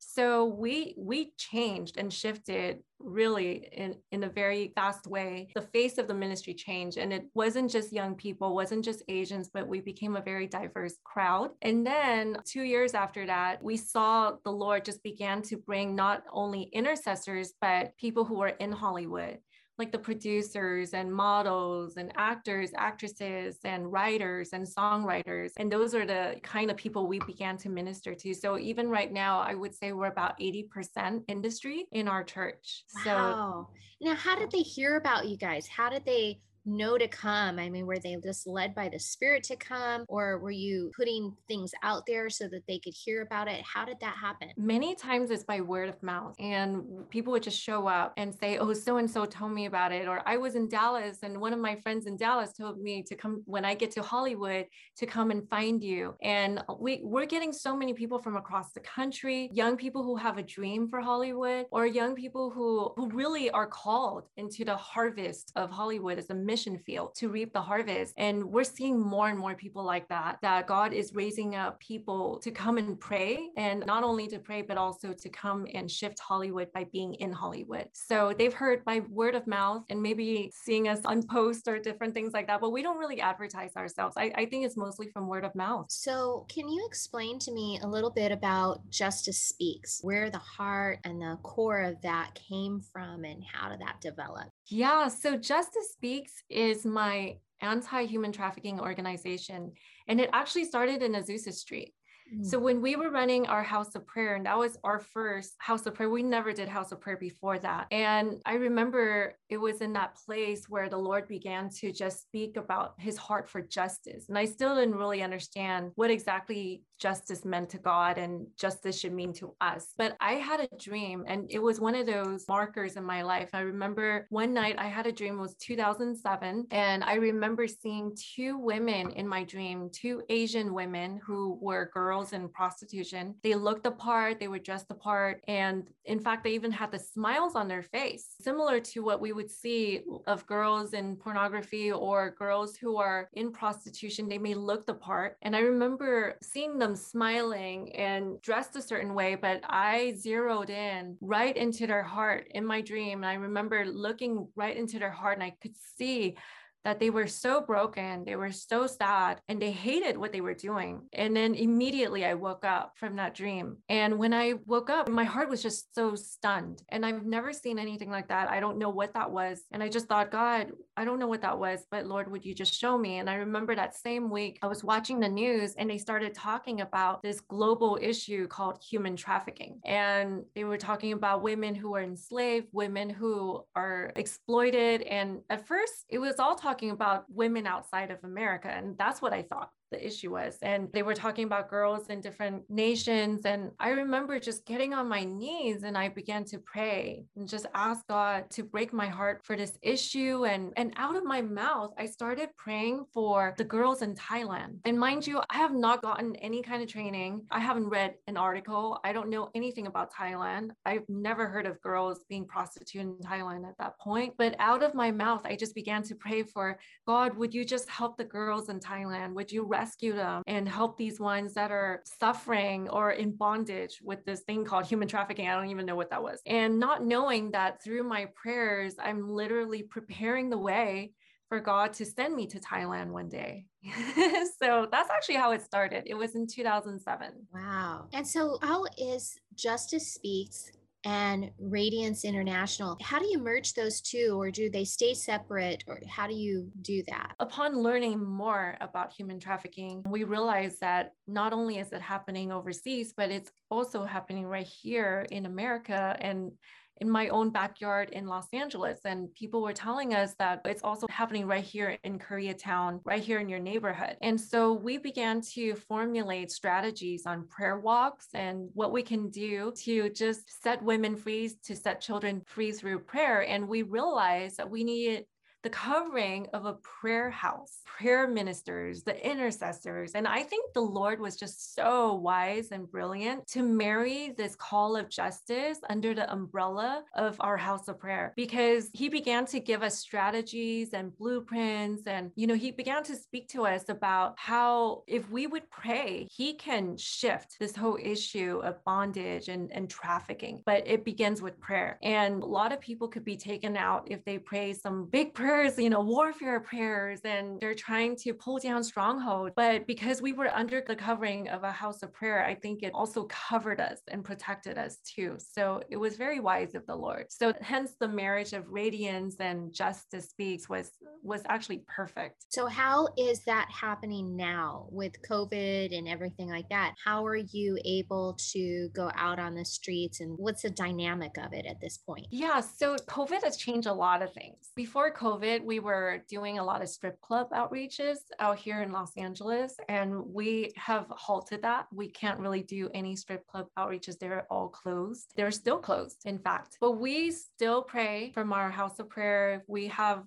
so 0.00 0.46
we 0.46 0.94
we 0.96 1.32
changed 1.36 1.96
and 1.98 2.12
shifted 2.12 2.82
really 2.98 3.68
in 3.72 3.94
in 4.10 4.24
a 4.24 4.28
very 4.28 4.72
fast 4.74 5.06
way. 5.06 5.50
The 5.54 5.62
face 5.62 5.98
of 5.98 6.08
the 6.08 6.14
ministry 6.14 6.54
changed 6.54 6.98
and 6.98 7.12
it 7.12 7.26
wasn't 7.34 7.70
just 7.70 7.92
young 7.92 8.14
people 8.14 8.54
wasn't 8.54 8.84
just 8.84 9.02
asians 9.08 9.48
but 9.52 9.68
we 9.68 9.80
became 9.80 10.16
a 10.16 10.22
very 10.22 10.46
diverse 10.46 10.96
crowd. 11.04 11.50
And 11.62 11.86
then 11.86 12.36
2 12.44 12.62
years 12.62 12.94
after 12.94 13.26
that 13.26 13.62
we 13.62 13.76
saw 13.76 14.32
the 14.44 14.52
lord 14.52 14.84
just 14.84 15.02
began 15.02 15.42
to 15.42 15.56
bring 15.56 15.94
not 15.94 16.24
only 16.32 16.62
intercessors 16.72 17.52
but 17.60 17.96
people 17.96 18.24
who 18.24 18.38
were 18.38 18.48
in 18.48 18.72
hollywood 18.72 19.38
like 19.80 19.90
the 19.90 19.98
producers 19.98 20.92
and 20.92 21.12
models 21.12 21.96
and 21.96 22.12
actors, 22.16 22.70
actresses 22.76 23.56
and 23.64 23.90
writers 23.90 24.50
and 24.52 24.64
songwriters. 24.66 25.52
And 25.56 25.72
those 25.72 25.94
are 25.94 26.06
the 26.06 26.36
kind 26.42 26.70
of 26.70 26.76
people 26.76 27.08
we 27.08 27.18
began 27.26 27.56
to 27.58 27.70
minister 27.70 28.14
to. 28.14 28.34
So 28.34 28.58
even 28.58 28.88
right 28.88 29.10
now, 29.10 29.40
I 29.40 29.54
would 29.54 29.74
say 29.74 29.92
we're 29.92 30.06
about 30.06 30.38
80% 30.38 31.24
industry 31.28 31.86
in 31.92 32.06
our 32.06 32.22
church. 32.22 32.84
Wow. 33.06 33.68
So 34.00 34.06
now 34.06 34.14
how 34.14 34.38
did 34.38 34.50
they 34.50 34.58
hear 34.58 34.96
about 34.96 35.26
you 35.26 35.36
guys? 35.36 35.66
How 35.66 35.88
did 35.88 36.04
they 36.04 36.40
know 36.64 36.98
to 36.98 37.08
come? 37.08 37.58
I 37.58 37.68
mean, 37.68 37.86
were 37.86 37.98
they 37.98 38.16
just 38.22 38.46
led 38.46 38.74
by 38.74 38.88
the 38.88 38.98
Spirit 38.98 39.42
to 39.44 39.56
come, 39.56 40.04
or 40.08 40.38
were 40.38 40.50
you 40.50 40.90
putting 40.96 41.34
things 41.48 41.72
out 41.82 42.04
there 42.06 42.30
so 42.30 42.48
that 42.48 42.66
they 42.66 42.78
could 42.78 42.94
hear 42.94 43.22
about 43.22 43.48
it? 43.48 43.62
How 43.62 43.84
did 43.84 43.98
that 44.00 44.16
happen? 44.16 44.50
Many 44.56 44.94
times 44.94 45.30
it's 45.30 45.44
by 45.44 45.60
word 45.60 45.88
of 45.88 46.02
mouth, 46.02 46.34
and 46.38 47.08
people 47.10 47.32
would 47.32 47.42
just 47.42 47.60
show 47.60 47.86
up 47.86 48.12
and 48.16 48.34
say, 48.34 48.58
Oh, 48.58 48.72
so 48.72 48.98
and 48.98 49.10
so 49.10 49.24
told 49.24 49.52
me 49.52 49.66
about 49.66 49.92
it. 49.92 50.08
Or 50.08 50.22
I 50.26 50.36
was 50.36 50.54
in 50.54 50.68
Dallas, 50.68 51.18
and 51.22 51.40
one 51.40 51.52
of 51.52 51.58
my 51.58 51.76
friends 51.76 52.06
in 52.06 52.16
Dallas 52.16 52.52
told 52.52 52.80
me 52.80 53.02
to 53.04 53.14
come 53.14 53.42
when 53.46 53.64
I 53.64 53.74
get 53.74 53.90
to 53.92 54.02
Hollywood 54.02 54.66
to 54.96 55.06
come 55.06 55.30
and 55.30 55.48
find 55.48 55.82
you. 55.82 56.14
And 56.22 56.62
we, 56.78 57.00
we're 57.02 57.26
getting 57.26 57.52
so 57.52 57.76
many 57.76 57.94
people 57.94 58.18
from 58.18 58.36
across 58.36 58.72
the 58.72 58.80
country, 58.80 59.50
young 59.52 59.76
people 59.76 60.02
who 60.02 60.16
have 60.16 60.38
a 60.38 60.42
dream 60.42 60.88
for 60.88 61.00
Hollywood, 61.00 61.66
or 61.70 61.86
young 61.86 62.14
people 62.14 62.50
who, 62.50 62.92
who 62.96 63.08
really 63.10 63.50
are 63.50 63.66
called 63.66 64.24
into 64.36 64.64
the 64.64 64.76
harvest 64.76 65.52
of 65.56 65.70
Hollywood 65.70 66.18
as 66.18 66.30
a 66.30 66.34
mission 66.52 66.76
field 66.86 67.14
to 67.20 67.28
reap 67.28 67.52
the 67.52 67.60
harvest. 67.70 68.12
And 68.16 68.36
we're 68.44 68.64
seeing 68.64 68.98
more 69.00 69.28
and 69.28 69.38
more 69.38 69.54
people 69.54 69.84
like 69.84 70.06
that, 70.08 70.38
that 70.42 70.66
God 70.66 70.92
is 70.92 71.14
raising 71.14 71.54
up 71.54 71.78
people 71.78 72.38
to 72.44 72.50
come 72.50 72.76
and 72.82 72.98
pray 72.98 73.50
and 73.56 73.84
not 73.86 74.02
only 74.02 74.26
to 74.28 74.38
pray, 74.38 74.62
but 74.62 74.76
also 74.76 75.12
to 75.12 75.28
come 75.28 75.66
and 75.74 75.88
shift 75.88 76.18
Hollywood 76.18 76.68
by 76.72 76.84
being 76.92 77.14
in 77.14 77.32
Hollywood. 77.32 77.86
So 77.92 78.34
they've 78.36 78.52
heard 78.62 78.84
by 78.84 79.00
word 79.20 79.34
of 79.34 79.46
mouth 79.46 79.82
and 79.90 80.02
maybe 80.02 80.50
seeing 80.64 80.88
us 80.88 81.00
on 81.04 81.22
posts 81.22 81.68
or 81.68 81.78
different 81.78 82.14
things 82.14 82.32
like 82.32 82.48
that, 82.48 82.60
but 82.60 82.70
we 82.70 82.82
don't 82.82 82.98
really 82.98 83.20
advertise 83.20 83.76
ourselves. 83.76 84.16
I, 84.16 84.32
I 84.34 84.46
think 84.46 84.66
it's 84.66 84.76
mostly 84.76 85.08
from 85.12 85.28
word 85.28 85.44
of 85.44 85.54
mouth. 85.54 85.86
So 85.88 86.46
can 86.48 86.68
you 86.68 86.84
explain 86.86 87.38
to 87.40 87.52
me 87.52 87.78
a 87.82 87.86
little 87.86 88.10
bit 88.10 88.32
about 88.32 88.80
Justice 88.90 89.40
Speaks, 89.40 90.00
where 90.02 90.30
the 90.30 90.38
heart 90.38 90.98
and 91.04 91.20
the 91.20 91.38
core 91.42 91.82
of 91.82 92.00
that 92.02 92.34
came 92.34 92.80
from 92.92 93.24
and 93.24 93.42
how 93.44 93.68
did 93.68 93.80
that 93.80 94.00
develop? 94.00 94.48
Yeah, 94.66 95.08
so 95.08 95.36
Justice 95.36 95.92
Speaks 95.92 96.39
is 96.48 96.84
my 96.84 97.36
anti 97.60 98.04
human 98.04 98.32
trafficking 98.32 98.80
organization, 98.80 99.72
and 100.08 100.20
it 100.20 100.30
actually 100.32 100.64
started 100.64 101.02
in 101.02 101.12
Azusa 101.12 101.52
Street. 101.52 101.94
So 102.42 102.58
mm. 102.58 102.62
when 102.62 102.80
we 102.80 102.96
were 102.96 103.10
running 103.10 103.46
our 103.46 103.62
house 103.62 103.94
of 103.94 104.06
prayer, 104.06 104.36
and 104.36 104.46
that 104.46 104.58
was 104.58 104.78
our 104.84 105.00
first 105.00 105.54
house 105.58 105.84
of 105.86 105.94
prayer, 105.94 106.08
we 106.08 106.22
never 106.22 106.52
did 106.52 106.68
house 106.68 106.92
of 106.92 107.00
prayer 107.00 107.16
before 107.16 107.58
that. 107.58 107.88
And 107.90 108.40
I 108.46 108.54
remember 108.54 109.34
it 109.48 109.56
was 109.56 109.80
in 109.80 109.92
that 109.94 110.16
place 110.24 110.68
where 110.68 110.88
the 110.88 110.96
Lord 110.96 111.26
began 111.26 111.68
to 111.80 111.92
just 111.92 112.22
speak 112.22 112.56
about 112.56 112.94
his 112.98 113.16
heart 113.16 113.48
for 113.48 113.60
justice. 113.60 114.28
And 114.28 114.38
I 114.38 114.44
still 114.44 114.76
didn't 114.76 114.94
really 114.94 115.22
understand 115.22 115.90
what 115.96 116.10
exactly 116.10 116.84
justice 117.00 117.44
meant 117.44 117.70
to 117.70 117.78
God 117.78 118.18
and 118.18 118.46
justice 118.56 119.00
should 119.00 119.12
mean 119.12 119.32
to 119.34 119.54
us. 119.60 119.94
But 119.96 120.16
I 120.20 120.34
had 120.34 120.60
a 120.60 120.76
dream, 120.76 121.24
and 121.26 121.50
it 121.50 121.58
was 121.58 121.80
one 121.80 121.94
of 121.94 122.06
those 122.06 122.44
markers 122.48 122.96
in 122.96 123.04
my 123.04 123.22
life. 123.22 123.50
I 123.52 123.60
remember 123.60 124.26
one 124.28 124.52
night 124.52 124.76
I 124.78 124.86
had 124.86 125.06
a 125.06 125.12
dream, 125.12 125.38
it 125.38 125.42
was 125.42 125.54
2007. 125.54 126.66
And 126.70 127.02
I 127.02 127.14
remember 127.14 127.66
seeing 127.66 128.14
two 128.16 128.58
women 128.58 129.10
in 129.12 129.26
my 129.26 129.44
dream, 129.44 129.90
two 129.92 130.22
Asian 130.28 130.74
women 130.74 131.20
who 131.24 131.58
were 131.60 131.90
girls 131.92 132.32
in 132.32 132.48
prostitution. 132.50 133.34
They 133.42 133.54
looked 133.54 133.86
apart, 133.86 134.38
they 134.38 134.48
were 134.48 134.58
dressed 134.58 134.90
apart. 134.90 135.42
And 135.48 135.84
in 136.04 136.20
fact, 136.20 136.44
they 136.44 136.52
even 136.52 136.72
had 136.72 136.92
the 136.92 136.98
smiles 136.98 137.54
on 137.56 137.68
their 137.68 137.82
face, 137.82 138.26
similar 138.40 138.80
to 138.80 139.00
what 139.00 139.20
we 139.20 139.32
would 139.32 139.50
see 139.50 140.02
of 140.26 140.46
girls 140.46 140.92
in 140.92 141.16
pornography 141.16 141.90
or 141.92 142.34
girls 142.38 142.76
who 142.76 142.96
are 142.98 143.28
in 143.32 143.52
prostitution. 143.52 144.28
They 144.28 144.38
may 144.38 144.54
look 144.54 144.86
the 144.86 144.94
part. 144.94 145.36
And 145.42 145.56
I 145.56 145.60
remember 145.60 146.36
seeing 146.42 146.78
them 146.78 146.89
smiling 146.96 147.94
and 147.94 148.40
dressed 148.42 148.76
a 148.76 148.82
certain 148.82 149.14
way, 149.14 149.34
but 149.34 149.60
I 149.64 150.14
zeroed 150.16 150.70
in 150.70 151.16
right 151.20 151.56
into 151.56 151.86
their 151.86 152.02
heart 152.02 152.48
in 152.54 152.64
my 152.64 152.80
dream. 152.80 153.18
And 153.18 153.26
I 153.26 153.34
remember 153.34 153.84
looking 153.84 154.48
right 154.56 154.76
into 154.76 154.98
their 154.98 155.10
heart 155.10 155.38
and 155.38 155.44
I 155.44 155.54
could 155.62 155.74
see 155.96 156.36
that 156.84 157.00
they 157.00 157.10
were 157.10 157.26
so 157.26 157.60
broken, 157.60 158.24
they 158.24 158.36
were 158.36 158.52
so 158.52 158.86
sad, 158.86 159.40
and 159.48 159.60
they 159.60 159.70
hated 159.70 160.16
what 160.16 160.32
they 160.32 160.40
were 160.40 160.54
doing. 160.54 161.02
And 161.12 161.36
then 161.36 161.54
immediately 161.54 162.24
I 162.24 162.34
woke 162.34 162.64
up 162.64 162.92
from 162.96 163.16
that 163.16 163.34
dream. 163.34 163.78
And 163.88 164.18
when 164.18 164.32
I 164.32 164.54
woke 164.66 164.90
up, 164.90 165.08
my 165.08 165.24
heart 165.24 165.50
was 165.50 165.62
just 165.62 165.94
so 165.94 166.14
stunned. 166.14 166.82
And 166.88 167.04
I've 167.04 167.24
never 167.24 167.52
seen 167.52 167.78
anything 167.78 168.10
like 168.10 168.28
that. 168.28 168.50
I 168.50 168.60
don't 168.60 168.78
know 168.78 168.90
what 168.90 169.14
that 169.14 169.30
was. 169.30 169.62
And 169.72 169.82
I 169.82 169.88
just 169.88 170.06
thought, 170.06 170.30
God, 170.30 170.72
I 170.96 171.04
don't 171.04 171.18
know 171.18 171.26
what 171.26 171.42
that 171.42 171.58
was, 171.58 171.86
but 171.90 172.06
Lord, 172.06 172.30
would 172.30 172.44
you 172.44 172.54
just 172.54 172.74
show 172.74 172.96
me? 172.98 173.18
And 173.18 173.28
I 173.28 173.34
remember 173.34 173.74
that 173.74 173.96
same 173.96 174.30
week, 174.30 174.58
I 174.62 174.66
was 174.66 174.84
watching 174.84 175.20
the 175.20 175.28
news 175.28 175.74
and 175.74 175.88
they 175.88 175.98
started 175.98 176.34
talking 176.34 176.80
about 176.80 177.22
this 177.22 177.40
global 177.40 177.98
issue 178.00 178.46
called 178.48 178.82
human 178.82 179.16
trafficking. 179.16 179.80
And 179.84 180.44
they 180.54 180.64
were 180.64 180.76
talking 180.76 181.12
about 181.12 181.42
women 181.42 181.74
who 181.74 181.94
are 181.94 182.02
enslaved, 182.02 182.68
women 182.72 183.10
who 183.10 183.64
are 183.74 184.12
exploited. 184.16 185.02
And 185.02 185.40
at 185.50 185.66
first, 185.66 186.04
it 186.08 186.18
was 186.18 186.38
all 186.38 186.54
talking 186.70 186.90
about 186.90 187.24
women 187.28 187.66
outside 187.66 188.12
of 188.12 188.18
America. 188.22 188.68
And 188.68 188.96
that's 188.96 189.20
what 189.20 189.32
I 189.32 189.42
thought 189.42 189.70
the 189.90 190.04
issue 190.04 190.32
was. 190.32 190.58
And 190.62 190.88
they 190.92 191.02
were 191.02 191.14
talking 191.14 191.44
about 191.44 191.70
girls 191.70 192.08
in 192.08 192.20
different 192.20 192.68
nations. 192.68 193.42
And 193.44 193.70
I 193.78 193.90
remember 193.90 194.38
just 194.38 194.66
getting 194.66 194.94
on 194.94 195.08
my 195.08 195.24
knees 195.24 195.82
and 195.82 195.96
I 195.96 196.08
began 196.08 196.44
to 196.46 196.58
pray 196.58 197.24
and 197.36 197.48
just 197.48 197.66
ask 197.74 198.06
God 198.06 198.50
to 198.50 198.62
break 198.62 198.92
my 198.92 199.06
heart 199.06 199.44
for 199.44 199.56
this 199.56 199.78
issue. 199.82 200.46
And, 200.46 200.72
and 200.76 200.92
out 200.96 201.16
of 201.16 201.24
my 201.24 201.42
mouth, 201.42 201.92
I 201.98 202.06
started 202.06 202.50
praying 202.56 203.04
for 203.12 203.54
the 203.58 203.64
girls 203.64 204.02
in 204.02 204.14
Thailand. 204.14 204.78
And 204.84 204.98
mind 204.98 205.26
you, 205.26 205.40
I 205.50 205.56
have 205.56 205.74
not 205.74 206.02
gotten 206.02 206.36
any 206.36 206.62
kind 206.62 206.82
of 206.82 206.88
training. 206.88 207.42
I 207.50 207.60
haven't 207.60 207.88
read 207.88 208.14
an 208.26 208.36
article. 208.36 209.00
I 209.04 209.12
don't 209.12 209.30
know 209.30 209.50
anything 209.54 209.86
about 209.86 210.12
Thailand. 210.12 210.70
I've 210.84 211.08
never 211.08 211.46
heard 211.46 211.66
of 211.66 211.80
girls 211.80 212.24
being 212.28 212.46
prostituted 212.46 213.08
in 213.08 213.18
Thailand 213.18 213.68
at 213.68 213.78
that 213.78 213.98
point. 213.98 214.34
But 214.36 214.56
out 214.58 214.82
of 214.82 214.94
my 214.94 215.10
mouth, 215.10 215.42
I 215.44 215.56
just 215.56 215.74
began 215.74 216.02
to 216.04 216.14
pray 216.14 216.42
for 216.42 216.78
God, 217.06 217.36
would 217.36 217.54
you 217.54 217.64
just 217.64 217.88
help 217.88 218.16
the 218.16 218.24
girls 218.24 218.68
in 218.68 218.80
Thailand? 218.80 219.34
Would 219.34 219.50
you 219.50 219.64
rescue 219.80 220.12
them 220.12 220.42
and 220.46 220.68
help 220.68 220.96
these 220.98 221.18
ones 221.18 221.54
that 221.54 221.70
are 221.70 222.02
suffering 222.04 222.88
or 222.90 223.12
in 223.12 223.30
bondage 223.32 223.98
with 224.02 224.22
this 224.26 224.40
thing 224.40 224.64
called 224.64 224.86
human 224.86 225.08
trafficking. 225.08 225.48
I 225.48 225.54
don't 225.54 225.70
even 225.70 225.86
know 225.86 225.96
what 225.96 226.10
that 226.10 226.22
was. 226.22 226.40
And 226.46 226.78
not 226.78 227.04
knowing 227.04 227.50
that 227.52 227.82
through 227.82 228.04
my 228.04 228.26
prayers, 228.34 228.96
I'm 229.02 229.28
literally 229.28 229.82
preparing 229.82 230.50
the 230.50 230.58
way 230.58 231.12
for 231.48 231.60
God 231.60 231.94
to 231.94 232.04
send 232.04 232.36
me 232.36 232.46
to 232.48 232.60
Thailand 232.60 233.08
one 233.10 233.28
day. 233.28 233.64
so 234.62 234.86
that's 234.92 235.10
actually 235.10 235.36
how 235.36 235.52
it 235.52 235.62
started. 235.62 236.04
It 236.06 236.14
was 236.14 236.34
in 236.34 236.46
2007. 236.46 237.46
Wow. 237.52 238.06
And 238.12 238.26
so, 238.26 238.58
how 238.62 238.84
is 238.98 239.36
Justice 239.54 240.12
Speaks 240.12 240.70
and 241.04 241.50
Radiance 241.58 242.24
International. 242.24 242.96
How 243.02 243.18
do 243.18 243.26
you 243.26 243.38
merge 243.38 243.74
those 243.74 244.00
two, 244.00 244.34
or 244.38 244.50
do 244.50 244.70
they 244.70 244.84
stay 244.84 245.14
separate, 245.14 245.84
or 245.86 246.00
how 246.08 246.26
do 246.26 246.34
you 246.34 246.70
do 246.82 247.02
that? 247.08 247.34
Upon 247.40 247.82
learning 247.82 248.22
more 248.22 248.76
about 248.80 249.12
human 249.12 249.40
trafficking, 249.40 250.02
we 250.06 250.24
realized 250.24 250.80
that 250.80 251.12
not 251.26 251.52
only 251.52 251.78
is 251.78 251.92
it 251.92 252.02
happening 252.02 252.52
overseas, 252.52 253.14
but 253.16 253.30
it's 253.30 253.50
also 253.70 254.04
happening 254.04 254.46
right 254.46 254.66
here 254.66 255.26
in 255.30 255.46
America. 255.46 256.16
And 256.20 256.52
in 257.00 257.08
my 257.10 257.28
own 257.28 257.50
backyard 257.50 258.10
in 258.10 258.26
Los 258.26 258.46
Angeles. 258.52 259.00
And 259.04 259.34
people 259.34 259.62
were 259.62 259.72
telling 259.72 260.14
us 260.14 260.34
that 260.38 260.60
it's 260.64 260.82
also 260.82 261.06
happening 261.08 261.46
right 261.46 261.64
here 261.64 261.96
in 262.04 262.18
Koreatown, 262.18 263.00
right 263.04 263.22
here 263.22 263.40
in 263.40 263.48
your 263.48 263.58
neighborhood. 263.58 264.16
And 264.20 264.40
so 264.40 264.72
we 264.72 264.98
began 264.98 265.40
to 265.52 265.74
formulate 265.74 266.50
strategies 266.50 267.26
on 267.26 267.48
prayer 267.48 267.78
walks 267.78 268.28
and 268.34 268.68
what 268.74 268.92
we 268.92 269.02
can 269.02 269.30
do 269.30 269.72
to 269.84 270.10
just 270.10 270.62
set 270.62 270.82
women 270.82 271.16
free, 271.16 271.50
to 271.64 271.74
set 271.74 272.00
children 272.00 272.42
free 272.46 272.72
through 272.72 273.00
prayer. 273.00 273.46
And 273.46 273.66
we 273.66 273.82
realized 273.82 274.58
that 274.58 274.70
we 274.70 274.84
needed 274.84 275.24
the 275.62 275.70
covering 275.70 276.46
of 276.54 276.64
a 276.64 276.74
prayer 276.74 277.30
house, 277.30 277.78
prayer 277.84 278.26
ministers, 278.26 279.02
the 279.02 279.28
intercessors. 279.28 280.12
And 280.12 280.26
I 280.26 280.42
think 280.42 280.72
the 280.72 280.80
Lord 280.80 281.20
was 281.20 281.36
just 281.36 281.74
so 281.74 282.14
wise 282.14 282.68
and 282.70 282.90
brilliant 282.90 283.46
to 283.48 283.62
marry 283.62 284.32
this 284.36 284.56
call 284.56 284.96
of 284.96 285.10
justice 285.10 285.78
under 285.90 286.14
the 286.14 286.30
umbrella 286.32 287.04
of 287.14 287.36
our 287.40 287.58
house 287.58 287.88
of 287.88 287.98
prayer 287.98 288.32
because 288.36 288.88
he 288.94 289.08
began 289.08 289.44
to 289.46 289.60
give 289.60 289.82
us 289.82 289.98
strategies 289.98 290.94
and 290.94 291.16
blueprints. 291.18 292.06
And, 292.06 292.30
you 292.36 292.46
know, 292.46 292.54
he 292.54 292.70
began 292.70 293.02
to 293.04 293.16
speak 293.16 293.48
to 293.48 293.66
us 293.66 293.88
about 293.88 294.34
how 294.38 295.02
if 295.06 295.28
we 295.30 295.46
would 295.46 295.68
pray, 295.70 296.26
he 296.30 296.54
can 296.54 296.96
shift 296.96 297.56
this 297.60 297.76
whole 297.76 297.98
issue 298.00 298.60
of 298.64 298.82
bondage 298.84 299.48
and, 299.48 299.70
and 299.72 299.90
trafficking. 299.90 300.62
But 300.64 300.86
it 300.86 301.04
begins 301.04 301.42
with 301.42 301.60
prayer. 301.60 301.98
And 302.02 302.42
a 302.42 302.46
lot 302.46 302.72
of 302.72 302.80
people 302.80 303.08
could 303.08 303.24
be 303.24 303.36
taken 303.36 303.76
out 303.76 304.06
if 304.10 304.24
they 304.24 304.38
pray 304.38 304.72
some 304.72 305.04
big 305.04 305.34
prayer 305.34 305.49
prayers, 305.50 305.78
you 305.78 305.90
know, 305.90 306.00
warfare 306.00 306.60
prayers, 306.60 307.20
and 307.24 307.60
they're 307.60 307.74
trying 307.74 308.14
to 308.16 308.32
pull 308.32 308.58
down 308.58 308.84
strongholds. 308.84 309.52
But 309.56 309.86
because 309.86 310.22
we 310.22 310.32
were 310.32 310.48
under 310.54 310.82
the 310.86 310.94
covering 310.94 311.48
of 311.48 311.64
a 311.64 311.72
house 311.72 312.02
of 312.02 312.12
prayer, 312.12 312.44
I 312.44 312.54
think 312.54 312.82
it 312.82 312.92
also 312.94 313.24
covered 313.24 313.80
us 313.80 313.98
and 314.08 314.24
protected 314.24 314.78
us 314.78 314.98
too. 314.98 315.36
So 315.38 315.82
it 315.90 315.96
was 315.96 316.16
very 316.16 316.40
wise 316.40 316.74
of 316.74 316.86
the 316.86 316.94
Lord. 316.94 317.26
So 317.30 317.52
hence 317.60 317.96
the 317.98 318.08
marriage 318.08 318.52
of 318.52 318.64
radiance 318.68 319.36
and 319.40 319.72
justice 319.72 320.28
speaks 320.28 320.68
was 320.68 320.92
was 321.22 321.42
actually 321.48 321.84
perfect. 321.86 322.44
So 322.48 322.66
how 322.66 323.08
is 323.18 323.44
that 323.44 323.68
happening 323.70 324.36
now 324.36 324.86
with 324.90 325.12
COVID 325.28 325.96
and 325.96 326.08
everything 326.08 326.48
like 326.48 326.68
that? 326.70 326.94
How 327.04 327.26
are 327.26 327.36
you 327.36 327.78
able 327.84 328.38
to 328.52 328.88
go 328.94 329.10
out 329.14 329.38
on 329.38 329.54
the 329.54 329.64
streets 329.64 330.20
and 330.20 330.38
what's 330.38 330.62
the 330.62 330.70
dynamic 330.70 331.36
of 331.38 331.52
it 331.52 331.66
at 331.66 331.80
this 331.80 331.98
point? 331.98 332.26
Yeah, 332.30 332.60
so 332.60 332.96
COVID 332.96 333.42
has 333.44 333.56
changed 333.56 333.86
a 333.86 333.92
lot 333.92 334.22
of 334.22 334.32
things. 334.32 334.70
Before 334.74 335.12
COVID, 335.12 335.39
COVID, 335.40 335.64
we 335.64 335.80
were 335.80 336.22
doing 336.28 336.58
a 336.58 336.64
lot 336.64 336.82
of 336.82 336.88
strip 336.88 337.20
club 337.20 337.48
outreaches 337.52 338.16
out 338.38 338.58
here 338.58 338.82
in 338.82 338.92
Los 338.92 339.16
Angeles, 339.16 339.74
and 339.88 340.22
we 340.26 340.72
have 340.76 341.06
halted 341.10 341.62
that. 341.62 341.86
We 341.92 342.08
can't 342.08 342.38
really 342.38 342.62
do 342.62 342.90
any 342.94 343.16
strip 343.16 343.46
club 343.46 343.66
outreaches. 343.78 344.18
They're 344.18 344.46
all 344.50 344.68
closed. 344.68 345.32
They're 345.36 345.50
still 345.50 345.78
closed, 345.78 346.22
in 346.26 346.38
fact. 346.38 346.76
But 346.80 346.92
we 346.92 347.30
still 347.30 347.82
pray 347.82 348.32
from 348.34 348.52
our 348.52 348.70
house 348.70 348.98
of 348.98 349.08
prayer. 349.08 349.64
We 349.66 349.88
have 349.88 350.24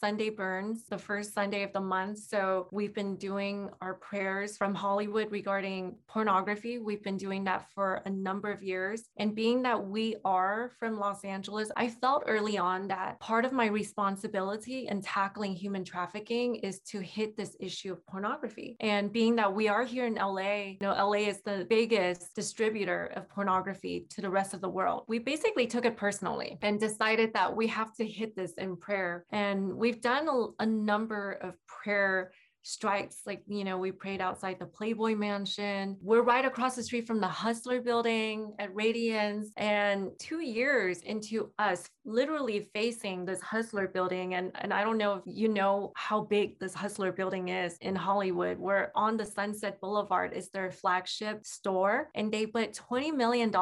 Sunday 0.00 0.30
Burns, 0.30 0.84
the 0.88 0.98
first 0.98 1.32
Sunday 1.32 1.62
of 1.62 1.72
the 1.72 1.80
month. 1.80 2.18
So 2.18 2.68
we've 2.70 2.94
been 2.94 3.16
doing 3.16 3.70
our 3.80 3.94
prayers 3.94 4.56
from 4.56 4.74
Hollywood 4.74 5.30
regarding 5.30 5.96
pornography. 6.08 6.78
We've 6.78 7.02
been 7.02 7.16
doing 7.16 7.44
that 7.44 7.66
for 7.74 8.02
a 8.04 8.10
number 8.10 8.50
of 8.50 8.62
years. 8.62 9.04
And 9.16 9.34
being 9.34 9.62
that 9.62 9.86
we 9.86 10.16
are 10.24 10.72
from 10.78 10.98
Los 10.98 11.24
Angeles, 11.24 11.70
I 11.76 11.88
felt 11.88 12.24
early 12.26 12.58
on 12.58 12.88
that 12.88 13.20
part 13.20 13.44
of 13.44 13.52
my 13.52 13.66
responsibility 13.66 14.88
in 14.88 15.00
tackling 15.00 15.54
human 15.54 15.84
trafficking 15.84 16.56
is 16.56 16.80
to 16.80 17.00
hit 17.00 17.36
this 17.36 17.56
issue 17.60 17.92
of 17.92 18.06
pornography. 18.06 18.76
And 18.80 19.12
being 19.12 19.36
that 19.36 19.52
we 19.52 19.68
are 19.68 19.84
here 19.84 20.06
in 20.06 20.14
LA, 20.14 20.62
you 20.64 20.78
know, 20.80 20.92
LA 20.92 21.28
is 21.28 21.42
the 21.42 21.66
biggest 21.68 22.34
distributor 22.34 23.12
of 23.16 23.28
pornography 23.28 24.06
to 24.10 24.20
the 24.20 24.30
rest 24.30 24.54
of 24.54 24.60
the 24.60 24.68
world. 24.68 25.04
We 25.08 25.18
basically 25.18 25.66
took 25.66 25.84
it 25.84 25.96
personally 25.96 26.58
and 26.62 26.80
decided 26.80 27.32
that 27.34 27.54
we 27.54 27.66
have 27.68 27.94
to 27.94 28.06
hit 28.06 28.36
this 28.36 28.52
in 28.54 28.76
prayer. 28.76 29.24
And 29.30 29.74
we've 29.74 29.93
done 30.00 30.28
a, 30.28 30.62
a 30.62 30.66
number 30.66 31.32
of 31.32 31.54
prayer 31.66 32.32
strikes. 32.64 33.20
Like, 33.26 33.42
you 33.46 33.62
know, 33.62 33.78
we 33.78 33.92
prayed 33.92 34.20
outside 34.20 34.58
the 34.58 34.66
Playboy 34.66 35.14
Mansion. 35.14 35.96
We're 36.00 36.22
right 36.22 36.44
across 36.44 36.74
the 36.74 36.82
street 36.82 37.06
from 37.06 37.20
the 37.20 37.28
Hustler 37.28 37.80
building 37.80 38.54
at 38.58 38.74
Radiance. 38.74 39.50
And 39.56 40.10
two 40.18 40.40
years 40.40 41.02
into 41.02 41.50
us 41.58 41.88
literally 42.06 42.68
facing 42.74 43.24
this 43.24 43.40
Hustler 43.40 43.86
building, 43.86 44.34
and, 44.34 44.50
and 44.56 44.72
I 44.72 44.82
don't 44.82 44.98
know 44.98 45.14
if 45.14 45.22
you 45.26 45.48
know 45.48 45.92
how 45.96 46.22
big 46.22 46.58
this 46.58 46.74
Hustler 46.74 47.12
building 47.12 47.48
is 47.48 47.76
in 47.80 47.94
Hollywood. 47.94 48.58
We're 48.58 48.90
on 48.94 49.16
the 49.16 49.24
Sunset 49.26 49.80
Boulevard, 49.80 50.32
is 50.32 50.48
their 50.50 50.70
flagship 50.70 51.46
store. 51.46 52.10
And 52.14 52.32
they 52.32 52.46
put 52.46 52.72
$20 52.90 53.14
million 53.14 53.52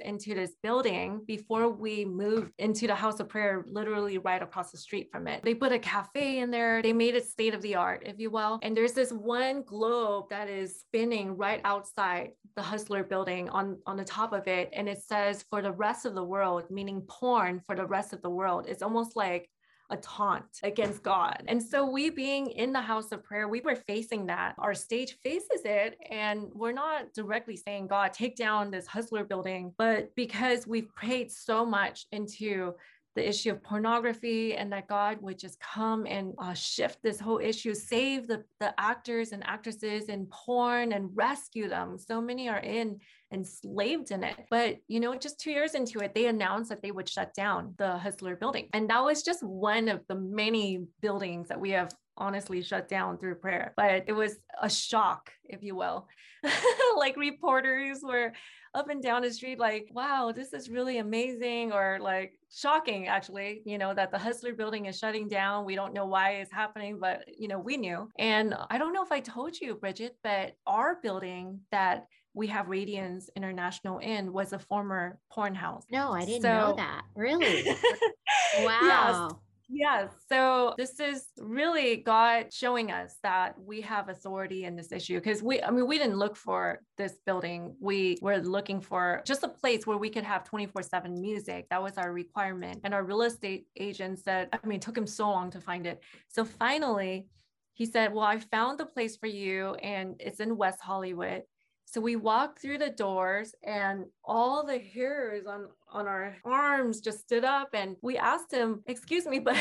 into 0.00 0.34
this 0.34 0.52
building 0.62 1.22
before 1.26 1.68
we 1.68 2.04
moved 2.04 2.52
into 2.58 2.86
the 2.86 2.94
House 2.94 3.18
of 3.18 3.28
Prayer, 3.28 3.64
literally 3.66 4.18
right 4.18 4.42
across 4.42 4.70
the 4.70 4.78
street 4.78 5.08
from 5.10 5.26
it. 5.26 5.42
They 5.42 5.54
put 5.54 5.72
a 5.72 5.78
cafe 5.78 6.40
in 6.40 6.50
there. 6.50 6.82
They 6.82 6.92
made 6.92 7.14
it 7.14 7.26
state 7.26 7.54
of 7.54 7.62
the 7.62 7.76
art, 7.76 8.02
if 8.04 8.18
you 8.18 8.30
will 8.30 8.41
well. 8.42 8.58
And 8.62 8.76
there's 8.76 8.92
this 8.92 9.12
one 9.12 9.62
globe 9.62 10.26
that 10.30 10.48
is 10.48 10.80
spinning 10.80 11.36
right 11.36 11.60
outside 11.64 12.32
the 12.56 12.62
Hustler 12.62 13.04
building 13.04 13.48
on, 13.50 13.78
on 13.86 13.96
the 13.96 14.04
top 14.04 14.32
of 14.32 14.46
it. 14.46 14.70
And 14.72 14.88
it 14.88 15.00
says 15.02 15.44
for 15.48 15.62
the 15.62 15.72
rest 15.72 16.04
of 16.06 16.14
the 16.14 16.24
world, 16.24 16.64
meaning 16.70 17.02
porn 17.08 17.60
for 17.66 17.76
the 17.76 17.86
rest 17.86 18.12
of 18.12 18.20
the 18.22 18.30
world. 18.30 18.66
It's 18.68 18.82
almost 18.82 19.16
like 19.16 19.48
a 19.90 19.96
taunt 19.98 20.44
against 20.62 21.02
God. 21.02 21.42
And 21.48 21.62
so, 21.62 21.84
we 21.84 22.08
being 22.08 22.46
in 22.46 22.72
the 22.72 22.80
house 22.80 23.12
of 23.12 23.22
prayer, 23.22 23.46
we 23.46 23.60
were 23.60 23.76
facing 23.76 24.26
that. 24.26 24.54
Our 24.58 24.74
stage 24.74 25.18
faces 25.22 25.62
it, 25.66 25.98
and 26.10 26.48
we're 26.54 26.72
not 26.72 27.12
directly 27.12 27.56
saying, 27.56 27.88
God, 27.88 28.14
take 28.14 28.34
down 28.36 28.70
this 28.70 28.86
hustler 28.86 29.22
building. 29.22 29.74
But 29.76 30.14
because 30.16 30.66
we've 30.66 30.88
prayed 30.94 31.30
so 31.30 31.66
much 31.66 32.06
into 32.10 32.74
the 33.14 33.28
issue 33.28 33.50
of 33.50 33.62
pornography 33.62 34.54
and 34.54 34.72
that 34.72 34.88
God 34.88 35.18
would 35.20 35.38
just 35.38 35.60
come 35.60 36.06
and 36.06 36.32
uh, 36.38 36.54
shift 36.54 36.98
this 37.02 37.20
whole 37.20 37.38
issue, 37.38 37.74
save 37.74 38.26
the, 38.26 38.44
the 38.58 38.72
actors 38.80 39.32
and 39.32 39.44
actresses 39.46 40.04
in 40.04 40.26
porn 40.26 40.92
and 40.92 41.10
rescue 41.14 41.68
them. 41.68 41.98
So 41.98 42.20
many 42.20 42.48
are 42.48 42.60
in 42.60 43.00
enslaved 43.32 44.10
in 44.10 44.22
it. 44.24 44.36
But, 44.50 44.78
you 44.88 45.00
know, 45.00 45.14
just 45.14 45.40
two 45.40 45.50
years 45.50 45.74
into 45.74 46.00
it, 46.00 46.14
they 46.14 46.26
announced 46.26 46.68
that 46.70 46.82
they 46.82 46.90
would 46.90 47.08
shut 47.08 47.34
down 47.34 47.74
the 47.78 47.98
Hustler 47.98 48.36
building. 48.36 48.68
And 48.72 48.88
that 48.90 49.02
was 49.02 49.22
just 49.22 49.42
one 49.42 49.88
of 49.88 50.00
the 50.08 50.14
many 50.14 50.86
buildings 51.00 51.48
that 51.48 51.60
we 51.60 51.70
have 51.70 51.90
honestly 52.16 52.62
shut 52.62 52.88
down 52.88 53.18
through 53.18 53.36
prayer. 53.36 53.72
But 53.76 54.04
it 54.06 54.12
was 54.12 54.36
a 54.60 54.68
shock, 54.68 55.30
if 55.44 55.62
you 55.62 55.74
will. 55.74 56.08
like 56.96 57.16
reporters 57.16 58.00
were 58.02 58.32
up 58.74 58.88
and 58.88 59.02
down 59.02 59.22
the 59.22 59.32
street, 59.32 59.58
like, 59.58 59.88
wow, 59.92 60.32
this 60.34 60.52
is 60.52 60.70
really 60.70 60.98
amazing, 60.98 61.72
or 61.72 61.98
like 62.00 62.38
shocking, 62.50 63.06
actually, 63.06 63.62
you 63.64 63.78
know, 63.78 63.92
that 63.94 64.10
the 64.10 64.18
Hustler 64.18 64.54
building 64.54 64.86
is 64.86 64.98
shutting 64.98 65.28
down. 65.28 65.64
We 65.64 65.74
don't 65.74 65.92
know 65.92 66.06
why 66.06 66.32
it's 66.36 66.52
happening, 66.52 66.98
but, 66.98 67.24
you 67.38 67.48
know, 67.48 67.58
we 67.58 67.76
knew. 67.76 68.08
And 68.18 68.54
I 68.70 68.78
don't 68.78 68.92
know 68.92 69.02
if 69.02 69.12
I 69.12 69.20
told 69.20 69.60
you, 69.60 69.74
Bridget, 69.74 70.16
but 70.22 70.56
our 70.66 70.98
building 71.02 71.60
that 71.70 72.06
we 72.34 72.46
have 72.46 72.68
Radiance 72.68 73.28
International 73.36 73.98
in 73.98 74.32
was 74.32 74.52
a 74.54 74.58
former 74.58 75.18
porn 75.30 75.54
house. 75.54 75.84
No, 75.90 76.12
I 76.12 76.24
didn't 76.24 76.42
so, 76.42 76.48
know 76.48 76.74
that. 76.76 77.02
Really? 77.14 77.64
wow. 78.60 79.28
Yes. 79.28 79.38
Yes. 79.74 80.10
So 80.28 80.74
this 80.76 81.00
is 81.00 81.28
really 81.38 81.96
God 81.96 82.52
showing 82.52 82.92
us 82.92 83.16
that 83.22 83.54
we 83.58 83.80
have 83.80 84.10
authority 84.10 84.64
in 84.64 84.76
this 84.76 84.92
issue 84.92 85.14
because 85.14 85.42
we, 85.42 85.62
I 85.62 85.70
mean, 85.70 85.86
we 85.86 85.96
didn't 85.96 86.18
look 86.18 86.36
for 86.36 86.82
this 86.98 87.14
building. 87.24 87.74
We 87.80 88.18
were 88.20 88.36
looking 88.36 88.82
for 88.82 89.22
just 89.24 89.44
a 89.44 89.48
place 89.48 89.86
where 89.86 89.96
we 89.96 90.10
could 90.10 90.24
have 90.24 90.44
24 90.44 90.82
7 90.82 91.18
music. 91.18 91.68
That 91.70 91.82
was 91.82 91.96
our 91.96 92.12
requirement. 92.12 92.80
And 92.84 92.92
our 92.92 93.02
real 93.02 93.22
estate 93.22 93.66
agent 93.78 94.18
said, 94.18 94.50
I 94.52 94.58
mean, 94.66 94.76
it 94.76 94.82
took 94.82 94.96
him 94.96 95.06
so 95.06 95.30
long 95.30 95.50
to 95.52 95.60
find 95.60 95.86
it. 95.86 96.02
So 96.28 96.44
finally, 96.44 97.28
he 97.72 97.86
said, 97.86 98.12
Well, 98.12 98.24
I 98.24 98.40
found 98.40 98.78
the 98.78 98.84
place 98.84 99.16
for 99.16 99.26
you 99.26 99.74
and 99.76 100.16
it's 100.20 100.40
in 100.40 100.58
West 100.58 100.80
Hollywood. 100.82 101.44
So 101.92 102.00
we 102.00 102.16
walked 102.16 102.58
through 102.58 102.78
the 102.78 102.88
doors 102.88 103.54
and 103.62 104.06
all 104.24 104.64
the 104.64 104.78
hairs 104.78 105.44
on, 105.46 105.68
on 105.92 106.08
our 106.08 106.34
arms 106.42 107.02
just 107.02 107.20
stood 107.20 107.44
up. 107.44 107.68
And 107.74 107.96
we 108.00 108.16
asked 108.16 108.50
him, 108.50 108.82
Excuse 108.86 109.26
me, 109.26 109.38
but 109.44 109.58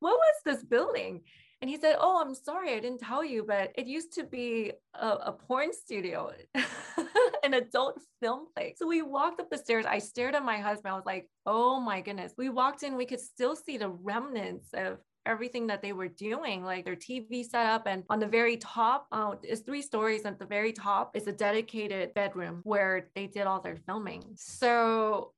what 0.00 0.18
was 0.18 0.34
this 0.44 0.64
building? 0.64 1.20
And 1.62 1.70
he 1.70 1.78
said, 1.78 1.96
Oh, 2.00 2.20
I'm 2.20 2.34
sorry, 2.34 2.72
I 2.72 2.80
didn't 2.80 2.98
tell 2.98 3.24
you, 3.24 3.44
but 3.46 3.70
it 3.76 3.86
used 3.86 4.12
to 4.14 4.24
be 4.24 4.72
a, 4.94 5.06
a 5.06 5.32
porn 5.32 5.72
studio, 5.72 6.32
an 7.44 7.54
adult 7.54 8.00
film 8.20 8.46
place. 8.52 8.74
So 8.80 8.88
we 8.88 9.02
walked 9.02 9.38
up 9.38 9.48
the 9.48 9.56
stairs. 9.56 9.86
I 9.86 10.00
stared 10.00 10.34
at 10.34 10.44
my 10.44 10.58
husband. 10.58 10.92
I 10.92 10.96
was 10.96 11.06
like, 11.06 11.30
Oh 11.46 11.78
my 11.78 12.00
goodness. 12.00 12.32
We 12.36 12.48
walked 12.48 12.82
in, 12.82 12.96
we 12.96 13.06
could 13.06 13.20
still 13.20 13.54
see 13.54 13.78
the 13.78 13.90
remnants 13.90 14.70
of 14.74 14.98
everything 15.26 15.66
that 15.66 15.82
they 15.82 15.92
were 15.92 16.08
doing, 16.08 16.64
like 16.64 16.84
their 16.84 16.96
TV 16.96 17.44
setup. 17.44 17.86
And 17.86 18.04
on 18.08 18.18
the 18.18 18.26
very 18.26 18.56
top, 18.56 19.06
uh, 19.12 19.34
is 19.42 19.60
three 19.60 19.82
stories. 19.82 20.24
At 20.24 20.38
the 20.38 20.46
very 20.46 20.72
top 20.72 21.16
is 21.16 21.26
a 21.26 21.32
dedicated 21.32 22.14
bedroom 22.14 22.60
where 22.64 23.08
they 23.14 23.26
did 23.26 23.46
all 23.46 23.60
their 23.60 23.76
filming. 23.76 24.22
So 24.34 25.32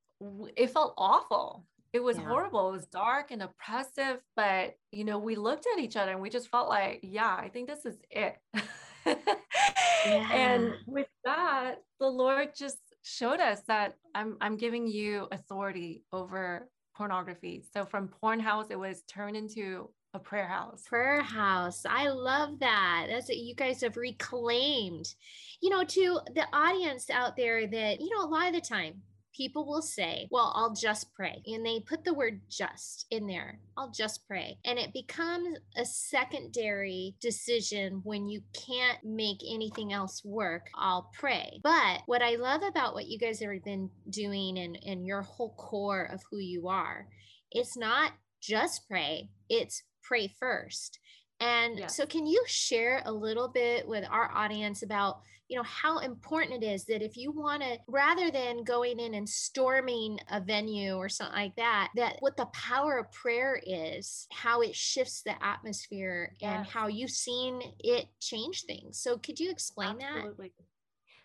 it 0.56 0.70
felt 0.70 0.94
awful. 0.98 1.64
It 1.92 2.02
was 2.02 2.18
yeah. 2.18 2.26
horrible. 2.26 2.68
It 2.68 2.72
was 2.72 2.86
dark 2.86 3.30
and 3.30 3.42
oppressive. 3.42 4.18
But, 4.36 4.76
you 4.92 5.04
know, 5.04 5.18
we 5.18 5.36
looked 5.36 5.66
at 5.72 5.80
each 5.80 5.96
other 5.96 6.12
and 6.12 6.20
we 6.20 6.30
just 6.30 6.48
felt 6.48 6.68
like, 6.68 7.00
yeah, 7.02 7.34
I 7.34 7.48
think 7.48 7.68
this 7.68 7.86
is 7.86 7.96
it. 8.10 8.36
yeah. 9.06 10.32
And 10.32 10.74
with 10.86 11.08
that, 11.24 11.76
the 11.98 12.08
Lord 12.08 12.50
just 12.54 12.78
showed 13.02 13.40
us 13.40 13.62
that 13.68 13.94
I'm, 14.14 14.36
I'm 14.40 14.56
giving 14.56 14.86
you 14.86 15.28
authority 15.32 16.04
over 16.12 16.68
pornography. 16.98 17.62
So 17.72 17.86
from 17.86 18.08
porn 18.08 18.40
house, 18.40 18.66
it 18.70 18.78
was 18.78 19.02
turned 19.02 19.36
into 19.36 19.88
a 20.14 20.18
prayer 20.18 20.48
house. 20.48 20.82
Prayer 20.86 21.22
house. 21.22 21.86
I 21.88 22.08
love 22.08 22.58
that. 22.58 23.06
That's 23.08 23.28
what 23.28 23.38
you 23.38 23.54
guys 23.54 23.80
have 23.82 23.96
reclaimed. 23.96 25.14
You 25.62 25.70
know, 25.70 25.84
to 25.84 26.20
the 26.34 26.46
audience 26.52 27.08
out 27.08 27.36
there 27.36 27.66
that, 27.66 28.00
you 28.00 28.10
know, 28.10 28.24
a 28.24 28.28
lot 28.28 28.48
of 28.48 28.54
the 28.54 28.60
time 28.60 29.02
people 29.34 29.66
will 29.66 29.82
say, 29.82 30.28
Well, 30.30 30.52
I'll 30.54 30.74
just 30.74 31.14
pray. 31.14 31.42
And 31.46 31.64
they 31.64 31.80
put 31.80 32.04
the 32.04 32.14
word 32.14 32.40
just 32.50 33.06
in 33.10 33.26
there. 33.26 33.60
I'll 33.76 33.90
just 33.90 34.26
pray. 34.26 34.58
And 34.64 34.78
it 34.78 34.92
becomes 34.92 35.58
a 35.76 35.84
secondary 35.84 37.14
decision 37.20 38.00
when 38.04 38.28
you 38.28 38.42
can't 38.52 38.98
make 39.04 39.40
anything 39.48 39.92
else 39.92 40.24
work. 40.24 40.68
I'll 40.74 41.10
pray. 41.14 41.60
But 41.62 42.02
what 42.06 42.22
I 42.22 42.36
love 42.36 42.62
about 42.62 42.94
what 42.94 43.06
you 43.06 43.18
guys 43.18 43.40
have 43.40 43.64
been 43.64 43.90
doing 44.10 44.58
and, 44.58 44.78
and 44.84 45.06
your 45.06 45.22
whole 45.22 45.54
core 45.54 46.04
of 46.12 46.22
who 46.30 46.38
you 46.38 46.68
are, 46.68 47.06
it's 47.50 47.76
not 47.76 48.12
just 48.40 48.88
pray, 48.88 49.30
it's 49.48 49.82
pray 50.02 50.34
first. 50.38 50.98
And 51.40 51.78
yes. 51.78 51.96
so, 51.96 52.04
can 52.04 52.26
you 52.26 52.42
share 52.46 53.02
a 53.04 53.12
little 53.12 53.48
bit 53.48 53.86
with 53.86 54.04
our 54.10 54.30
audience 54.34 54.82
about 54.82 55.20
you 55.48 55.56
know 55.56 55.62
how 55.62 55.98
important 55.98 56.62
it 56.62 56.66
is 56.66 56.84
that 56.84 57.02
if 57.02 57.16
you 57.16 57.32
want 57.32 57.62
to 57.62 57.78
rather 57.88 58.30
than 58.30 58.62
going 58.64 59.00
in 59.00 59.14
and 59.14 59.28
storming 59.28 60.18
a 60.30 60.40
venue 60.40 60.94
or 60.94 61.08
something 61.08 61.36
like 61.36 61.56
that 61.56 61.90
that 61.96 62.16
what 62.20 62.36
the 62.36 62.46
power 62.46 62.98
of 62.98 63.10
prayer 63.12 63.60
is 63.66 64.26
how 64.30 64.60
it 64.60 64.74
shifts 64.74 65.22
the 65.22 65.42
atmosphere 65.42 66.34
and 66.42 66.66
how 66.66 66.86
you've 66.86 67.10
seen 67.10 67.60
it 67.80 68.06
change 68.20 68.64
things. 68.64 68.98
So 68.98 69.16
could 69.16 69.40
you 69.40 69.50
explain 69.50 69.98
Absolutely. 70.00 70.52
that 70.58 70.64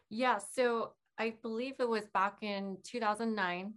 yeah 0.09 0.37
so 0.37 0.93
i 1.17 1.33
believe 1.41 1.73
it 1.79 1.89
was 1.89 2.05
back 2.13 2.37
in 2.41 2.77
2009 2.83 3.73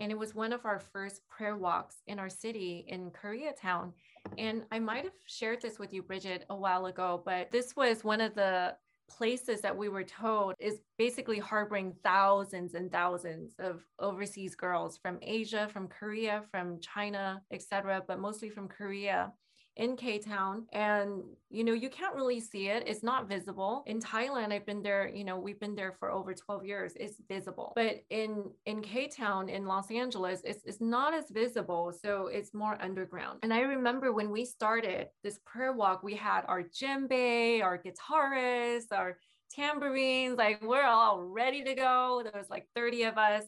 and 0.00 0.12
it 0.12 0.18
was 0.18 0.34
one 0.34 0.52
of 0.52 0.64
our 0.64 0.78
first 0.78 1.22
prayer 1.28 1.56
walks 1.56 1.96
in 2.06 2.20
our 2.20 2.28
city 2.28 2.84
in 2.86 3.10
koreatown. 3.10 3.92
And 4.36 4.64
i 4.70 4.78
might 4.78 5.04
have 5.04 5.12
shared 5.26 5.62
this 5.62 5.78
with 5.78 5.92
you 5.92 6.02
bridget 6.02 6.44
a 6.50 6.56
while 6.56 6.86
ago 6.86 7.22
but 7.24 7.50
this 7.50 7.74
was 7.74 8.04
one 8.04 8.20
of 8.20 8.34
the 8.34 8.76
places 9.08 9.60
that 9.62 9.76
we 9.76 9.88
were 9.88 10.04
told 10.04 10.54
is 10.58 10.80
basically 10.98 11.38
harboring 11.38 11.94
thousands 12.04 12.74
and 12.74 12.90
thousands 12.92 13.54
of 13.58 13.84
overseas 13.98 14.54
girls 14.54 14.98
from 14.98 15.18
Asia, 15.22 15.68
from 15.72 15.88
Korea, 15.88 16.44
from 16.50 16.80
China, 16.80 17.42
etc., 17.50 18.02
but 18.06 18.20
mostly 18.20 18.50
from 18.50 18.68
Korea 18.68 19.32
in 19.78 19.96
K 19.96 20.18
Town. 20.18 20.66
And, 20.72 21.22
you 21.50 21.64
know, 21.64 21.72
you 21.72 21.88
can't 21.88 22.14
really 22.14 22.40
see 22.40 22.68
it. 22.68 22.84
It's 22.86 23.02
not 23.02 23.28
visible. 23.28 23.84
In 23.86 24.00
Thailand, 24.00 24.52
I've 24.52 24.66
been 24.66 24.82
there, 24.82 25.08
you 25.08 25.24
know, 25.24 25.38
we've 25.38 25.60
been 25.60 25.76
there 25.76 25.94
for 25.98 26.10
over 26.10 26.34
12 26.34 26.64
years. 26.66 26.92
It's 26.96 27.20
visible. 27.28 27.72
But 27.76 28.02
in 28.10 28.50
in 28.66 28.82
K 28.82 29.08
Town 29.08 29.48
in 29.48 29.66
Los 29.66 29.90
Angeles, 29.90 30.40
it's, 30.44 30.62
it's 30.64 30.80
not 30.80 31.14
as 31.14 31.30
visible. 31.30 31.92
So 31.92 32.26
it's 32.26 32.52
more 32.52 32.76
underground. 32.82 33.38
And 33.42 33.54
I 33.54 33.60
remember 33.60 34.12
when 34.12 34.30
we 34.30 34.44
started 34.44 35.08
this 35.22 35.38
prayer 35.46 35.72
walk, 35.72 36.02
we 36.02 36.16
had 36.16 36.42
our 36.48 36.62
djembe, 36.62 37.62
our 37.62 37.80
guitarists, 37.80 38.92
our 38.92 39.18
tambourines, 39.50 40.36
like 40.36 40.62
we're 40.62 40.84
all 40.84 41.22
ready 41.22 41.62
to 41.64 41.74
go. 41.74 42.22
There 42.22 42.38
was 42.38 42.50
like 42.50 42.66
30 42.74 43.04
of 43.04 43.16
us. 43.16 43.44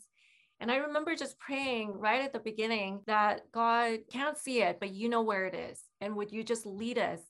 And 0.61 0.71
I 0.71 0.77
remember 0.77 1.17
just 1.17 1.39
praying 1.39 1.99
right 1.99 2.23
at 2.23 2.33
the 2.35 2.39
beginning 2.39 3.01
that 3.07 3.51
God 3.51 4.01
can't 4.13 4.37
see 4.37 4.63
it, 4.63 4.79
but 4.79 4.93
you 4.93 5.09
know 5.09 5.23
where 5.23 5.47
it 5.47 5.55
is. 5.55 5.81
And 6.01 6.17
would 6.17 6.33
you 6.33 6.43
just 6.43 6.67
lead 6.67 6.99
us 6.99 7.21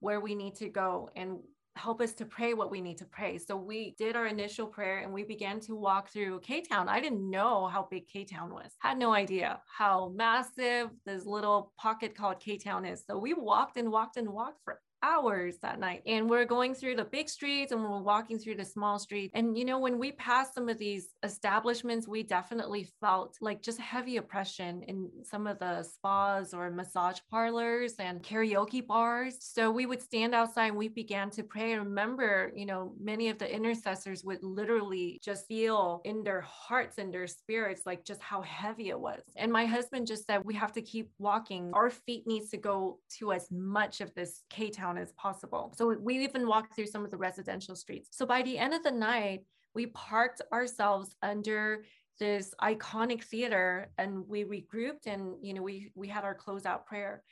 where 0.00 0.20
we 0.20 0.34
need 0.34 0.54
to 0.56 0.68
go 0.68 1.10
and 1.16 1.38
help 1.76 2.00
us 2.00 2.12
to 2.14 2.24
pray 2.24 2.54
what 2.54 2.70
we 2.70 2.80
need 2.80 2.98
to 2.98 3.04
pray. 3.04 3.38
So 3.38 3.56
we 3.56 3.94
did 3.98 4.14
our 4.14 4.26
initial 4.26 4.66
prayer 4.66 4.98
and 4.98 5.12
we 5.12 5.24
began 5.24 5.58
to 5.60 5.74
walk 5.74 6.08
through 6.08 6.40
K 6.40 6.60
Town. 6.60 6.88
I 6.88 7.00
didn't 7.00 7.28
know 7.28 7.66
how 7.66 7.88
big 7.90 8.06
K 8.06 8.24
Town 8.24 8.52
was, 8.52 8.72
had 8.78 8.98
no 8.98 9.12
idea 9.12 9.60
how 9.66 10.12
massive 10.14 10.90
this 11.04 11.26
little 11.26 11.72
pocket 11.76 12.14
called 12.14 12.38
K 12.38 12.58
Town 12.58 12.84
is. 12.84 13.02
So 13.06 13.18
we 13.18 13.34
walked 13.34 13.76
and 13.76 13.90
walked 13.90 14.16
and 14.16 14.28
walked 14.28 14.60
for 14.64 14.80
hours 15.04 15.58
that 15.60 15.78
night. 15.78 16.02
And 16.06 16.28
we're 16.28 16.46
going 16.46 16.74
through 16.74 16.96
the 16.96 17.04
big 17.04 17.28
streets 17.28 17.72
and 17.72 17.82
we're 17.82 18.00
walking 18.00 18.38
through 18.38 18.56
the 18.56 18.64
small 18.64 18.98
streets. 18.98 19.32
And, 19.34 19.56
you 19.56 19.66
know, 19.66 19.78
when 19.78 19.98
we 19.98 20.12
passed 20.12 20.54
some 20.54 20.68
of 20.68 20.78
these 20.78 21.10
establishments, 21.22 22.08
we 22.08 22.22
definitely 22.22 22.88
felt 23.00 23.36
like 23.40 23.60
just 23.60 23.78
heavy 23.78 24.16
oppression 24.16 24.82
in 24.88 25.10
some 25.22 25.46
of 25.46 25.58
the 25.58 25.82
spas 25.82 26.54
or 26.54 26.70
massage 26.70 27.18
parlors 27.30 27.94
and 27.98 28.22
karaoke 28.22 28.84
bars. 28.84 29.36
So 29.40 29.70
we 29.70 29.84
would 29.84 30.00
stand 30.00 30.34
outside 30.34 30.68
and 30.68 30.76
we 30.76 30.88
began 30.88 31.28
to 31.30 31.42
pray. 31.42 31.72
And 31.72 31.84
remember, 31.84 32.50
you 32.56 32.64
know, 32.64 32.94
many 32.98 33.28
of 33.28 33.38
the 33.38 33.52
intercessors 33.52 34.24
would 34.24 34.42
literally 34.42 35.20
just 35.22 35.46
feel 35.46 36.00
in 36.04 36.24
their 36.24 36.40
hearts 36.40 36.96
and 36.96 37.12
their 37.12 37.26
spirits, 37.26 37.82
like 37.84 38.04
just 38.04 38.22
how 38.22 38.40
heavy 38.42 38.88
it 38.88 38.98
was. 38.98 39.20
And 39.36 39.52
my 39.52 39.66
husband 39.66 40.06
just 40.06 40.26
said, 40.26 40.42
we 40.44 40.54
have 40.54 40.72
to 40.72 40.82
keep 40.82 41.10
walking. 41.18 41.70
Our 41.74 41.90
feet 41.90 42.26
needs 42.26 42.48
to 42.50 42.56
go 42.56 43.00
to 43.18 43.32
as 43.32 43.50
much 43.50 44.00
of 44.00 44.14
this 44.14 44.42
K 44.48 44.70
Town 44.70 44.93
as 44.98 45.12
possible. 45.12 45.72
So 45.76 45.96
we 46.00 46.18
even 46.24 46.46
walked 46.46 46.74
through 46.74 46.86
some 46.86 47.04
of 47.04 47.10
the 47.10 47.16
residential 47.16 47.76
streets. 47.76 48.08
So 48.12 48.26
by 48.26 48.42
the 48.42 48.58
end 48.58 48.74
of 48.74 48.82
the 48.82 48.90
night, 48.90 49.44
we 49.74 49.86
parked 49.86 50.40
ourselves 50.52 51.16
under 51.22 51.84
this 52.18 52.54
iconic 52.62 53.24
theater 53.24 53.90
and 53.98 54.26
we 54.28 54.44
regrouped 54.44 55.06
and 55.06 55.34
you 55.42 55.52
know 55.52 55.62
we 55.62 55.90
we 55.94 56.06
had 56.06 56.24
our 56.24 56.36
closeout 56.36 56.86
prayer 56.86 57.22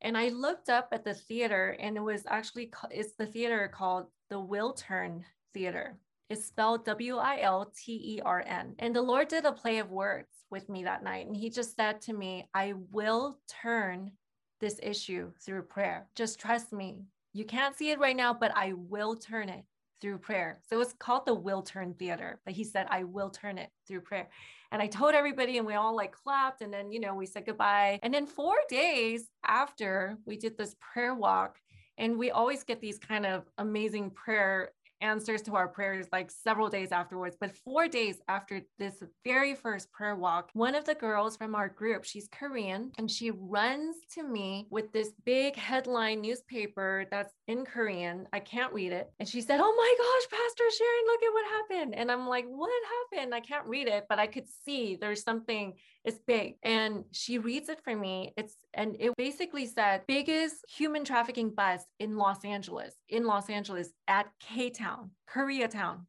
and 0.00 0.18
i 0.18 0.28
looked 0.28 0.68
up 0.68 0.88
at 0.90 1.04
the 1.04 1.14
theater 1.14 1.76
and 1.80 1.96
it 1.96 2.00
was 2.00 2.24
actually 2.26 2.72
it's 2.90 3.14
the 3.16 3.26
theater 3.26 3.70
called 3.72 4.06
the 4.30 4.36
wiltern 4.36 5.22
theater 5.52 5.96
it's 6.30 6.46
spelled 6.46 6.84
w-i-l-t-e-r-n 6.84 8.74
and 8.78 8.96
the 8.96 9.02
lord 9.02 9.28
did 9.28 9.44
a 9.44 9.52
play 9.52 9.78
of 9.78 9.90
words 9.90 10.28
with 10.50 10.68
me 10.68 10.82
that 10.82 11.04
night 11.04 11.26
and 11.26 11.36
he 11.36 11.48
just 11.48 11.76
said 11.76 12.00
to 12.00 12.12
me 12.12 12.48
i 12.54 12.74
will 12.90 13.38
turn 13.62 14.10
this 14.60 14.78
issue 14.82 15.32
through 15.40 15.62
prayer. 15.62 16.06
Just 16.14 16.38
trust 16.38 16.72
me. 16.72 17.04
You 17.32 17.44
can't 17.44 17.76
see 17.76 17.90
it 17.90 17.98
right 17.98 18.16
now, 18.16 18.32
but 18.34 18.52
I 18.56 18.74
will 18.74 19.16
turn 19.16 19.48
it. 19.48 19.64
through 20.00 20.18
prayer. 20.18 20.60
So 20.68 20.80
it's 20.82 20.92
called 20.92 21.24
the 21.24 21.34
Will 21.34 21.62
Turn 21.62 21.94
Theater. 21.94 22.38
But 22.44 22.52
he 22.52 22.62
said, 22.62 22.86
I 22.90 23.04
will 23.04 23.30
turn 23.30 23.56
it 23.56 23.70
through 23.86 24.02
prayer. 24.02 24.28
And 24.70 24.82
I 24.82 24.86
told 24.86 25.14
everybody, 25.14 25.56
and 25.56 25.66
we 25.66 25.74
all 25.74 25.96
like 25.96 26.12
clapped. 26.12 26.60
And 26.60 26.70
then, 26.70 26.92
you 26.92 27.00
know, 27.00 27.14
we 27.14 27.24
said 27.24 27.46
goodbye. 27.46 27.98
And 28.02 28.12
then 28.12 28.26
four 28.26 28.56
days 28.68 29.30
after 29.46 30.18
we 30.26 30.36
did 30.36 30.58
this 30.58 30.76
prayer 30.80 31.14
walk, 31.14 31.58
and 31.96 32.18
we 32.18 32.30
always 32.30 32.64
get 32.64 32.80
these 32.80 32.98
kind 32.98 33.24
of 33.24 33.44
amazing 33.56 34.10
prayer 34.10 34.72
answers 35.04 35.42
to 35.42 35.54
our 35.54 35.68
prayers 35.68 36.06
like 36.12 36.30
several 36.30 36.68
days 36.68 36.90
afterwards. 36.90 37.36
But 37.38 37.56
four 37.56 37.86
days 37.88 38.16
after 38.26 38.62
this 38.78 39.02
very 39.24 39.54
first 39.54 39.92
prayer 39.92 40.16
walk, 40.16 40.50
one 40.54 40.74
of 40.74 40.84
the 40.84 40.94
girls 40.94 41.36
from 41.36 41.54
our 41.54 41.68
group, 41.68 42.04
she's 42.04 42.28
Korean, 42.32 42.90
and 42.98 43.10
she 43.10 43.30
runs 43.30 43.96
to 44.14 44.22
me 44.22 44.66
with 44.70 44.92
this 44.92 45.12
big 45.24 45.56
headline 45.56 46.22
newspaper 46.22 47.06
that's 47.10 47.34
in 47.46 47.64
Korean. 47.64 48.26
I 48.32 48.40
can't 48.40 48.72
read 48.72 48.92
it. 48.92 49.10
And 49.20 49.28
she 49.28 49.42
said, 49.42 49.60
Oh 49.62 49.74
my 49.76 49.94
gosh, 49.98 50.40
Pastor 50.40 50.64
Sharon, 50.76 51.04
look 51.06 51.22
at 51.22 51.32
what 51.32 51.46
happened. 51.46 51.94
And 51.94 52.10
I'm 52.10 52.26
like, 52.26 52.46
What 52.46 52.70
happened? 53.12 53.34
I 53.34 53.40
can't 53.40 53.66
read 53.66 53.88
it, 53.88 54.06
but 54.08 54.18
I 54.18 54.26
could 54.26 54.48
see 54.64 54.96
there's 54.96 55.22
something 55.22 55.74
it's 56.04 56.18
big. 56.26 56.56
And 56.62 57.04
she 57.12 57.38
reads 57.38 57.68
it 57.70 57.80
for 57.82 57.96
me. 57.96 58.34
It's 58.36 58.54
and 58.74 58.96
it 59.00 59.16
basically 59.16 59.66
said 59.66 60.02
biggest 60.06 60.56
human 60.68 61.02
trafficking 61.04 61.50
bust 61.50 61.86
in 61.98 62.16
Los 62.16 62.44
Angeles, 62.44 62.94
in 63.08 63.24
Los 63.24 63.48
Angeles 63.48 63.88
at 64.06 64.26
K 64.38 64.68
Town, 64.68 64.93
Koreatown. 65.28 66.00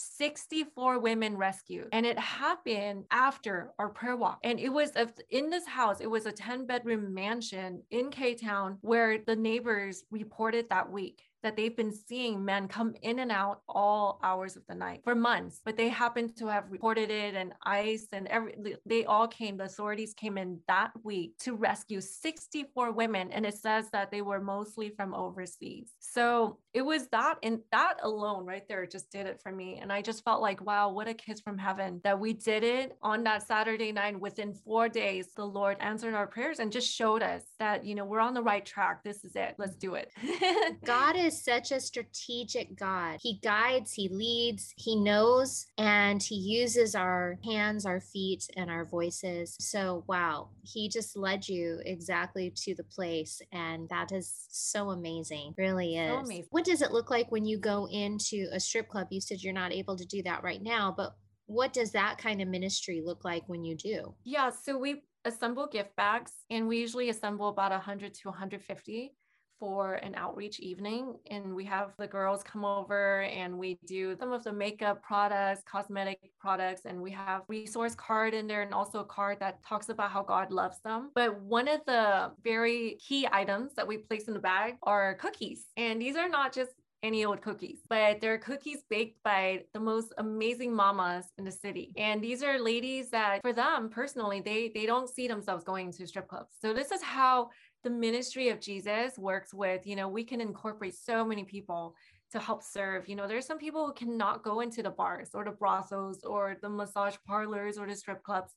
64 0.00 1.00
women 1.00 1.36
rescued 1.36 1.88
and 1.90 2.06
it 2.06 2.16
happened 2.16 3.04
after 3.10 3.72
our 3.80 3.88
prayer 3.88 4.16
walk 4.16 4.38
and 4.44 4.60
it 4.60 4.68
was 4.68 4.94
a, 4.94 5.08
in 5.30 5.50
this 5.50 5.66
house 5.66 6.00
it 6.00 6.08
was 6.08 6.24
a 6.24 6.30
10 6.30 6.66
bedroom 6.66 7.12
mansion 7.12 7.82
in 7.90 8.08
k-town 8.08 8.78
where 8.80 9.18
the 9.26 9.34
neighbors 9.34 10.04
reported 10.12 10.66
that 10.70 10.88
week 10.88 11.24
that 11.42 11.56
they've 11.56 11.76
been 11.76 11.92
seeing 11.92 12.44
men 12.44 12.68
come 12.68 12.94
in 13.02 13.20
and 13.20 13.30
out 13.30 13.62
all 13.68 14.18
hours 14.22 14.56
of 14.56 14.62
the 14.68 14.74
night 14.74 15.00
for 15.04 15.14
months, 15.14 15.60
but 15.64 15.76
they 15.76 15.88
happened 15.88 16.36
to 16.36 16.46
have 16.46 16.64
reported 16.70 17.10
it 17.10 17.34
and 17.34 17.52
ICE 17.64 18.06
and 18.12 18.26
every 18.28 18.76
they 18.86 19.04
all 19.04 19.28
came, 19.28 19.56
the 19.56 19.64
authorities 19.64 20.14
came 20.14 20.38
in 20.38 20.58
that 20.66 20.90
week 21.04 21.38
to 21.38 21.54
rescue 21.54 22.00
64 22.00 22.92
women. 22.92 23.30
And 23.30 23.46
it 23.46 23.54
says 23.54 23.90
that 23.92 24.10
they 24.10 24.22
were 24.22 24.40
mostly 24.40 24.90
from 24.90 25.14
overseas. 25.14 25.92
So 26.00 26.58
it 26.74 26.82
was 26.82 27.08
that 27.08 27.36
and 27.42 27.60
that 27.72 27.94
alone 28.02 28.44
right 28.44 28.66
there 28.68 28.86
just 28.86 29.10
did 29.10 29.26
it 29.26 29.40
for 29.42 29.52
me. 29.52 29.78
And 29.80 29.92
I 29.92 30.02
just 30.02 30.24
felt 30.24 30.40
like, 30.40 30.64
wow, 30.64 30.90
what 30.90 31.08
a 31.08 31.14
kiss 31.14 31.40
from 31.40 31.58
heaven 31.58 32.00
that 32.04 32.18
we 32.18 32.32
did 32.32 32.64
it 32.64 32.96
on 33.02 33.24
that 33.24 33.46
Saturday 33.46 33.92
night. 33.92 34.18
Within 34.18 34.52
four 34.54 34.88
days, 34.88 35.28
the 35.36 35.44
Lord 35.44 35.76
answered 35.80 36.14
our 36.14 36.26
prayers 36.26 36.58
and 36.58 36.72
just 36.72 36.92
showed 36.92 37.22
us 37.22 37.42
that, 37.58 37.84
you 37.84 37.94
know, 37.94 38.04
we're 38.04 38.20
on 38.20 38.34
the 38.34 38.42
right 38.42 38.64
track. 38.64 39.02
This 39.04 39.24
is 39.24 39.36
it. 39.36 39.54
Let's 39.58 39.76
do 39.76 39.94
it. 39.94 40.12
God 40.84 41.16
is 41.16 41.27
is 41.28 41.44
such 41.44 41.70
a 41.72 41.80
strategic 41.80 42.76
God. 42.76 43.18
He 43.20 43.38
guides, 43.42 43.92
He 43.92 44.08
leads, 44.08 44.72
He 44.76 44.96
knows, 44.96 45.66
and 45.76 46.22
He 46.22 46.36
uses 46.36 46.94
our 46.94 47.38
hands, 47.44 47.84
our 47.86 48.00
feet, 48.00 48.48
and 48.56 48.70
our 48.70 48.84
voices. 48.84 49.56
So, 49.60 50.04
wow, 50.08 50.48
He 50.62 50.88
just 50.88 51.16
led 51.16 51.46
you 51.46 51.80
exactly 51.84 52.52
to 52.64 52.74
the 52.74 52.84
place. 52.84 53.40
And 53.52 53.88
that 53.90 54.10
is 54.10 54.46
so 54.50 54.90
amazing. 54.90 55.54
Really 55.58 55.96
is. 55.96 56.10
So 56.10 56.18
amazing. 56.18 56.48
What 56.50 56.64
does 56.64 56.82
it 56.82 56.92
look 56.92 57.10
like 57.10 57.30
when 57.30 57.44
you 57.44 57.58
go 57.58 57.86
into 57.88 58.48
a 58.52 58.58
strip 58.58 58.88
club? 58.88 59.08
You 59.10 59.20
said 59.20 59.42
you're 59.42 59.52
not 59.52 59.72
able 59.72 59.96
to 59.96 60.06
do 60.06 60.22
that 60.22 60.42
right 60.42 60.62
now, 60.62 60.94
but 60.96 61.14
what 61.46 61.72
does 61.72 61.92
that 61.92 62.18
kind 62.18 62.42
of 62.42 62.48
ministry 62.48 63.02
look 63.04 63.24
like 63.24 63.42
when 63.48 63.64
you 63.64 63.76
do? 63.76 64.14
Yeah, 64.24 64.50
so 64.50 64.78
we 64.78 65.02
assemble 65.24 65.66
gift 65.66 65.94
bags 65.96 66.32
and 66.50 66.68
we 66.68 66.78
usually 66.78 67.10
assemble 67.10 67.48
about 67.48 67.70
100 67.70 68.14
to 68.14 68.28
150 68.28 69.14
for 69.58 69.94
an 69.94 70.14
outreach 70.16 70.60
evening 70.60 71.14
and 71.30 71.54
we 71.54 71.64
have 71.64 71.92
the 71.98 72.06
girls 72.06 72.42
come 72.42 72.64
over 72.64 73.22
and 73.22 73.56
we 73.56 73.78
do 73.86 74.16
some 74.18 74.32
of 74.32 74.44
the 74.44 74.52
makeup 74.52 75.02
products 75.02 75.62
cosmetic 75.70 76.18
products 76.40 76.82
and 76.84 77.00
we 77.00 77.10
have 77.10 77.42
resource 77.48 77.94
card 77.94 78.34
in 78.34 78.46
there 78.46 78.62
and 78.62 78.72
also 78.72 79.00
a 79.00 79.04
card 79.04 79.38
that 79.40 79.62
talks 79.64 79.88
about 79.88 80.10
how 80.10 80.22
god 80.22 80.50
loves 80.50 80.80
them 80.84 81.10
but 81.14 81.40
one 81.42 81.68
of 81.68 81.80
the 81.86 82.30
very 82.42 82.96
key 83.06 83.26
items 83.32 83.74
that 83.74 83.86
we 83.86 83.98
place 83.98 84.28
in 84.28 84.34
the 84.34 84.40
bag 84.40 84.76
are 84.82 85.14
cookies 85.14 85.66
and 85.76 86.00
these 86.00 86.16
are 86.16 86.28
not 86.28 86.52
just 86.52 86.72
any 87.02 87.24
old 87.24 87.40
cookies, 87.40 87.80
but 87.88 88.20
they're 88.20 88.38
cookies 88.38 88.82
baked 88.90 89.22
by 89.22 89.62
the 89.72 89.80
most 89.80 90.12
amazing 90.18 90.74
mamas 90.74 91.26
in 91.38 91.44
the 91.44 91.52
city. 91.52 91.92
And 91.96 92.22
these 92.22 92.42
are 92.42 92.58
ladies 92.58 93.10
that 93.10 93.40
for 93.42 93.52
them 93.52 93.88
personally, 93.88 94.40
they 94.40 94.70
they 94.74 94.86
don't 94.86 95.08
see 95.08 95.28
themselves 95.28 95.64
going 95.64 95.92
to 95.92 96.06
strip 96.06 96.28
clubs. 96.28 96.50
So 96.60 96.72
this 96.72 96.90
is 96.90 97.02
how 97.02 97.50
the 97.84 97.90
ministry 97.90 98.48
of 98.48 98.60
Jesus 98.60 99.18
works 99.18 99.54
with, 99.54 99.86
you 99.86 99.96
know, 99.96 100.08
we 100.08 100.24
can 100.24 100.40
incorporate 100.40 100.94
so 100.94 101.24
many 101.24 101.44
people 101.44 101.94
to 102.32 102.38
help 102.38 102.62
serve. 102.62 103.08
You 103.08 103.16
know, 103.16 103.26
there's 103.26 103.46
some 103.46 103.58
people 103.58 103.86
who 103.86 103.92
cannot 103.92 104.42
go 104.42 104.60
into 104.60 104.82
the 104.82 104.90
bars 104.90 105.30
or 105.34 105.44
the 105.44 105.50
brothels 105.50 106.24
or 106.24 106.56
the 106.60 106.68
massage 106.68 107.16
parlors 107.26 107.78
or 107.78 107.86
the 107.86 107.94
strip 107.94 108.22
clubs, 108.22 108.52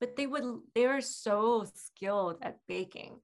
but 0.00 0.16
they 0.16 0.26
would, 0.26 0.44
they're 0.74 1.00
so 1.00 1.66
skilled 1.74 2.36
at 2.42 2.58
baking. 2.68 3.20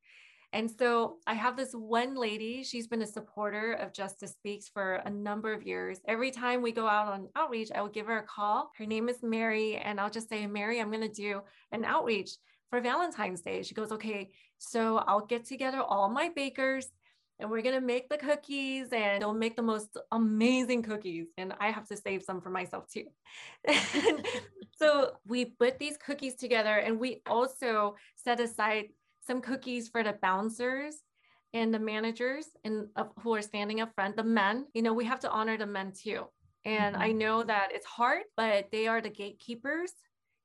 And 0.52 0.68
so 0.68 1.18
I 1.28 1.34
have 1.34 1.56
this 1.56 1.72
one 1.72 2.16
lady, 2.16 2.64
she's 2.64 2.88
been 2.88 3.02
a 3.02 3.06
supporter 3.06 3.74
of 3.74 3.92
Justice 3.92 4.32
Speaks 4.32 4.68
for 4.68 4.94
a 5.04 5.10
number 5.10 5.52
of 5.52 5.62
years. 5.62 6.00
Every 6.08 6.32
time 6.32 6.60
we 6.60 6.72
go 6.72 6.88
out 6.88 7.06
on 7.06 7.28
outreach, 7.36 7.70
I 7.72 7.82
will 7.82 7.88
give 7.88 8.06
her 8.06 8.18
a 8.18 8.24
call. 8.24 8.72
Her 8.76 8.86
name 8.86 9.08
is 9.08 9.22
Mary, 9.22 9.76
and 9.76 10.00
I'll 10.00 10.10
just 10.10 10.28
say, 10.28 10.46
Mary, 10.48 10.80
I'm 10.80 10.90
going 10.90 11.08
to 11.08 11.08
do 11.08 11.42
an 11.70 11.84
outreach 11.84 12.30
for 12.70 12.80
Valentine's 12.80 13.42
Day. 13.42 13.62
She 13.62 13.74
goes, 13.74 13.92
Okay, 13.92 14.30
so 14.58 14.98
I'll 14.98 15.26
get 15.26 15.44
together 15.44 15.82
all 15.82 16.08
my 16.08 16.30
bakers 16.34 16.88
and 17.40 17.50
we're 17.50 17.62
gonna 17.62 17.80
make 17.80 18.08
the 18.08 18.18
cookies 18.18 18.88
and 18.92 19.22
they'll 19.22 19.32
make 19.32 19.56
the 19.56 19.62
most 19.62 19.96
amazing 20.12 20.82
cookies. 20.82 21.28
And 21.38 21.54
I 21.58 21.70
have 21.70 21.88
to 21.88 21.96
save 21.96 22.22
some 22.22 22.40
for 22.40 22.50
myself 22.50 22.84
too. 22.88 23.06
so 24.78 25.12
we 25.26 25.46
put 25.46 25.78
these 25.78 25.96
cookies 25.96 26.34
together 26.34 26.76
and 26.76 27.00
we 27.00 27.22
also 27.26 27.96
set 28.14 28.40
aside 28.40 28.86
some 29.26 29.40
cookies 29.40 29.88
for 29.88 30.02
the 30.02 30.18
bouncers 30.20 30.96
and 31.52 31.74
the 31.74 31.78
managers 31.78 32.46
and 32.64 32.88
uh, 32.96 33.04
who 33.20 33.34
are 33.34 33.42
standing 33.42 33.80
up 33.80 33.92
front, 33.94 34.16
the 34.16 34.22
men, 34.22 34.66
you 34.74 34.82
know, 34.82 34.92
we 34.92 35.04
have 35.04 35.20
to 35.20 35.30
honor 35.30 35.56
the 35.56 35.66
men 35.66 35.92
too. 35.92 36.24
And 36.64 36.94
mm-hmm. 36.94 37.02
I 37.02 37.12
know 37.12 37.42
that 37.42 37.68
it's 37.72 37.86
hard, 37.86 38.22
but 38.36 38.68
they 38.70 38.86
are 38.86 39.00
the 39.00 39.10
gatekeepers 39.10 39.92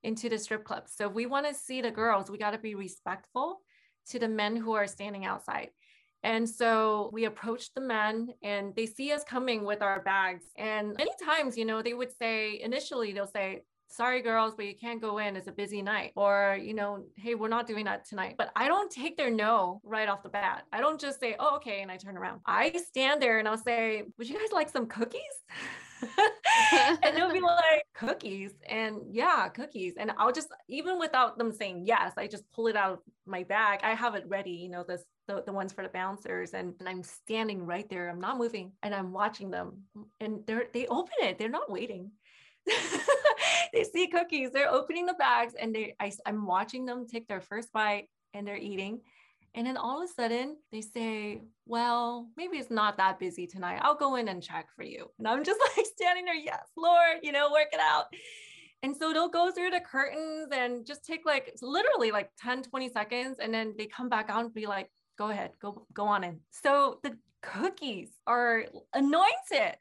into 0.06 0.30
the 0.30 0.38
strip 0.38 0.64
clubs. 0.64 0.94
So 0.96 1.08
if 1.08 1.14
we 1.14 1.26
want 1.26 1.48
to 1.48 1.54
see 1.54 1.82
the 1.82 1.92
girls, 1.92 2.30
we 2.30 2.38
got 2.38 2.52
to 2.52 2.58
be 2.58 2.76
respectful 2.76 3.62
to 4.10 4.20
the 4.20 4.30
men 4.30 4.56
who 4.56 4.74
are 4.74 4.88
standing 4.88 5.26
outside. 5.26 5.70
And 6.24 6.50
so 6.50 7.10
we 7.12 7.26
approached 7.26 7.76
the 7.76 7.82
men 7.82 8.30
and 8.42 8.74
they 8.76 8.86
see 8.86 9.12
us 9.12 9.24
coming 9.24 9.64
with 9.64 9.82
our 9.82 10.02
bags. 10.02 10.46
And 10.58 10.96
many 10.98 11.12
times, 11.24 11.58
you 11.58 11.66
know, 11.66 11.82
they 11.82 11.94
would 11.94 12.16
say, 12.18 12.62
initially, 12.62 13.14
they'll 13.14 13.28
say, 13.28 13.64
sorry 13.88 14.22
girls 14.22 14.56
but 14.56 14.66
you 14.66 14.74
can't 14.76 15.00
go 15.00 15.20
in 15.20 15.36
it's 15.36 15.48
a 15.48 15.52
busy 15.52 15.82
night 15.82 16.12
or 16.16 16.58
you 16.60 16.74
know 16.74 17.06
hey 17.18 17.36
we're 17.36 17.48
not 17.48 17.68
doing 17.68 17.86
that 17.86 18.04
tonight 18.04 18.34
but 18.36 18.52
i 18.56 18.68
don't 18.68 18.92
take 18.92 19.16
their 19.16 19.30
no 19.30 19.80
right 19.84 20.10
off 20.10 20.24
the 20.24 20.30
bat 20.30 20.64
i 20.74 20.82
don't 20.82 21.00
just 21.00 21.20
say 21.20 21.36
oh 21.40 21.56
okay 21.56 21.82
and 21.82 21.92
i 21.92 21.96
turn 21.96 22.18
around 22.18 22.42
i 22.48 22.72
stand 22.72 23.22
there 23.22 23.38
and 23.38 23.48
i'll 23.48 23.58
say 23.58 24.04
would 24.18 24.28
you 24.28 24.38
guys 24.38 24.52
like 24.52 24.70
some 24.70 24.88
cookies 24.88 25.22
and 27.04 27.16
they'll 27.16 27.32
be 27.32 27.40
like 27.42 27.84
cookies 27.94 28.52
and 28.68 29.02
yeah 29.12 29.48
cookies. 29.50 29.94
And 29.98 30.12
i'll 30.18 30.32
just 30.32 30.50
even 30.68 31.00
without 31.00 31.38
them 31.38 31.52
saying 31.52 31.84
yes 31.86 32.14
i 32.18 32.28
just 32.28 32.44
pull 32.52 32.68
it 32.68 32.76
out 32.76 32.94
of 32.94 33.00
my 33.26 33.44
bag. 33.44 33.80
I 33.84 33.94
have 33.94 34.16
it 34.16 34.26
ready 34.28 34.52
you 34.52 34.70
know 34.70 34.84
this 34.88 35.04
the, 35.28 35.44
the 35.44 35.54
ones 35.54 35.74
for 35.74 35.84
the 35.84 35.90
bouncers 35.90 36.54
and, 36.54 36.74
and 36.80 36.88
i'm 36.88 37.04
standing 37.04 37.66
right 37.66 37.90
there. 37.90 38.10
I'm 38.10 38.20
not 38.20 38.38
moving 38.38 38.72
and 38.84 38.94
i'm 38.94 39.12
watching 39.12 39.52
them. 39.52 39.84
And 40.20 40.46
they're 40.46 40.66
they 40.74 40.88
open 40.88 41.14
it. 41.22 41.38
They're 41.38 41.50
not 41.50 41.72
waiting. 41.72 42.12
They 43.76 43.84
see 43.84 44.08
cookies. 44.08 44.52
They're 44.52 44.72
opening 44.72 45.06
the 45.06 45.16
bags 45.16 45.54
and 45.60 45.76
they 45.76 45.96
I, 46.00 46.12
i'm 46.26 46.46
watching 46.46 46.86
them 46.86 47.06
take 47.08 47.28
their 47.28 47.42
first 47.42 47.74
bite 47.74 48.08
and 48.34 48.48
they're 48.48 48.56
eating 48.56 49.02
and 49.56 49.66
then 49.66 49.78
all 49.78 50.04
of 50.04 50.10
a 50.10 50.14
sudden 50.14 50.58
they 50.72 50.82
say, 50.82 51.42
well, 51.66 52.30
maybe 52.36 52.58
it's 52.58 52.70
not 52.70 52.98
that 52.98 53.20
busy 53.20 53.48
tonight. 53.48 53.80
I'll 53.82 53.96
go 53.96 54.16
in 54.16 54.28
and 54.28 54.44
check 54.44 54.68
for 54.76 54.84
you. 54.84 55.10
And 55.18 55.28
I'm 55.28 55.44
just 55.44 55.60
like 55.78 55.86
standing 55.86 56.26
there, 56.26 56.36
yes, 56.36 56.64
Lord, 56.76 57.20
you 57.24 57.32
know, 57.32 57.52
work 57.52 57.70
it 57.72 57.80
out. 57.80 58.06
And 58.84 58.96
so 58.96 59.14
they'll 59.14 59.30
go 59.30 59.52
through 59.52 59.72
the 59.72 59.80
curtains 59.80 60.50
and 60.52 60.86
just 60.86 61.06
take 61.06 61.26
like 61.26 61.56
literally 61.62 62.12
like 62.12 62.30
10, 62.40 62.64
20 62.64 62.90
seconds. 62.90 63.38
And 63.42 63.54
then 63.54 63.74
they 63.78 63.86
come 63.86 64.10
back 64.10 64.30
out 64.30 64.44
and 64.44 64.54
be 64.54 64.68
like, 64.68 64.92
go 65.18 65.30
ahead, 65.30 65.52
go, 65.62 65.88
go 65.94 66.06
on 66.06 66.24
in. 66.24 66.40
So 66.52 67.00
the 67.02 67.18
cookies 67.42 68.10
are 68.28 68.66
anointed 68.94 69.78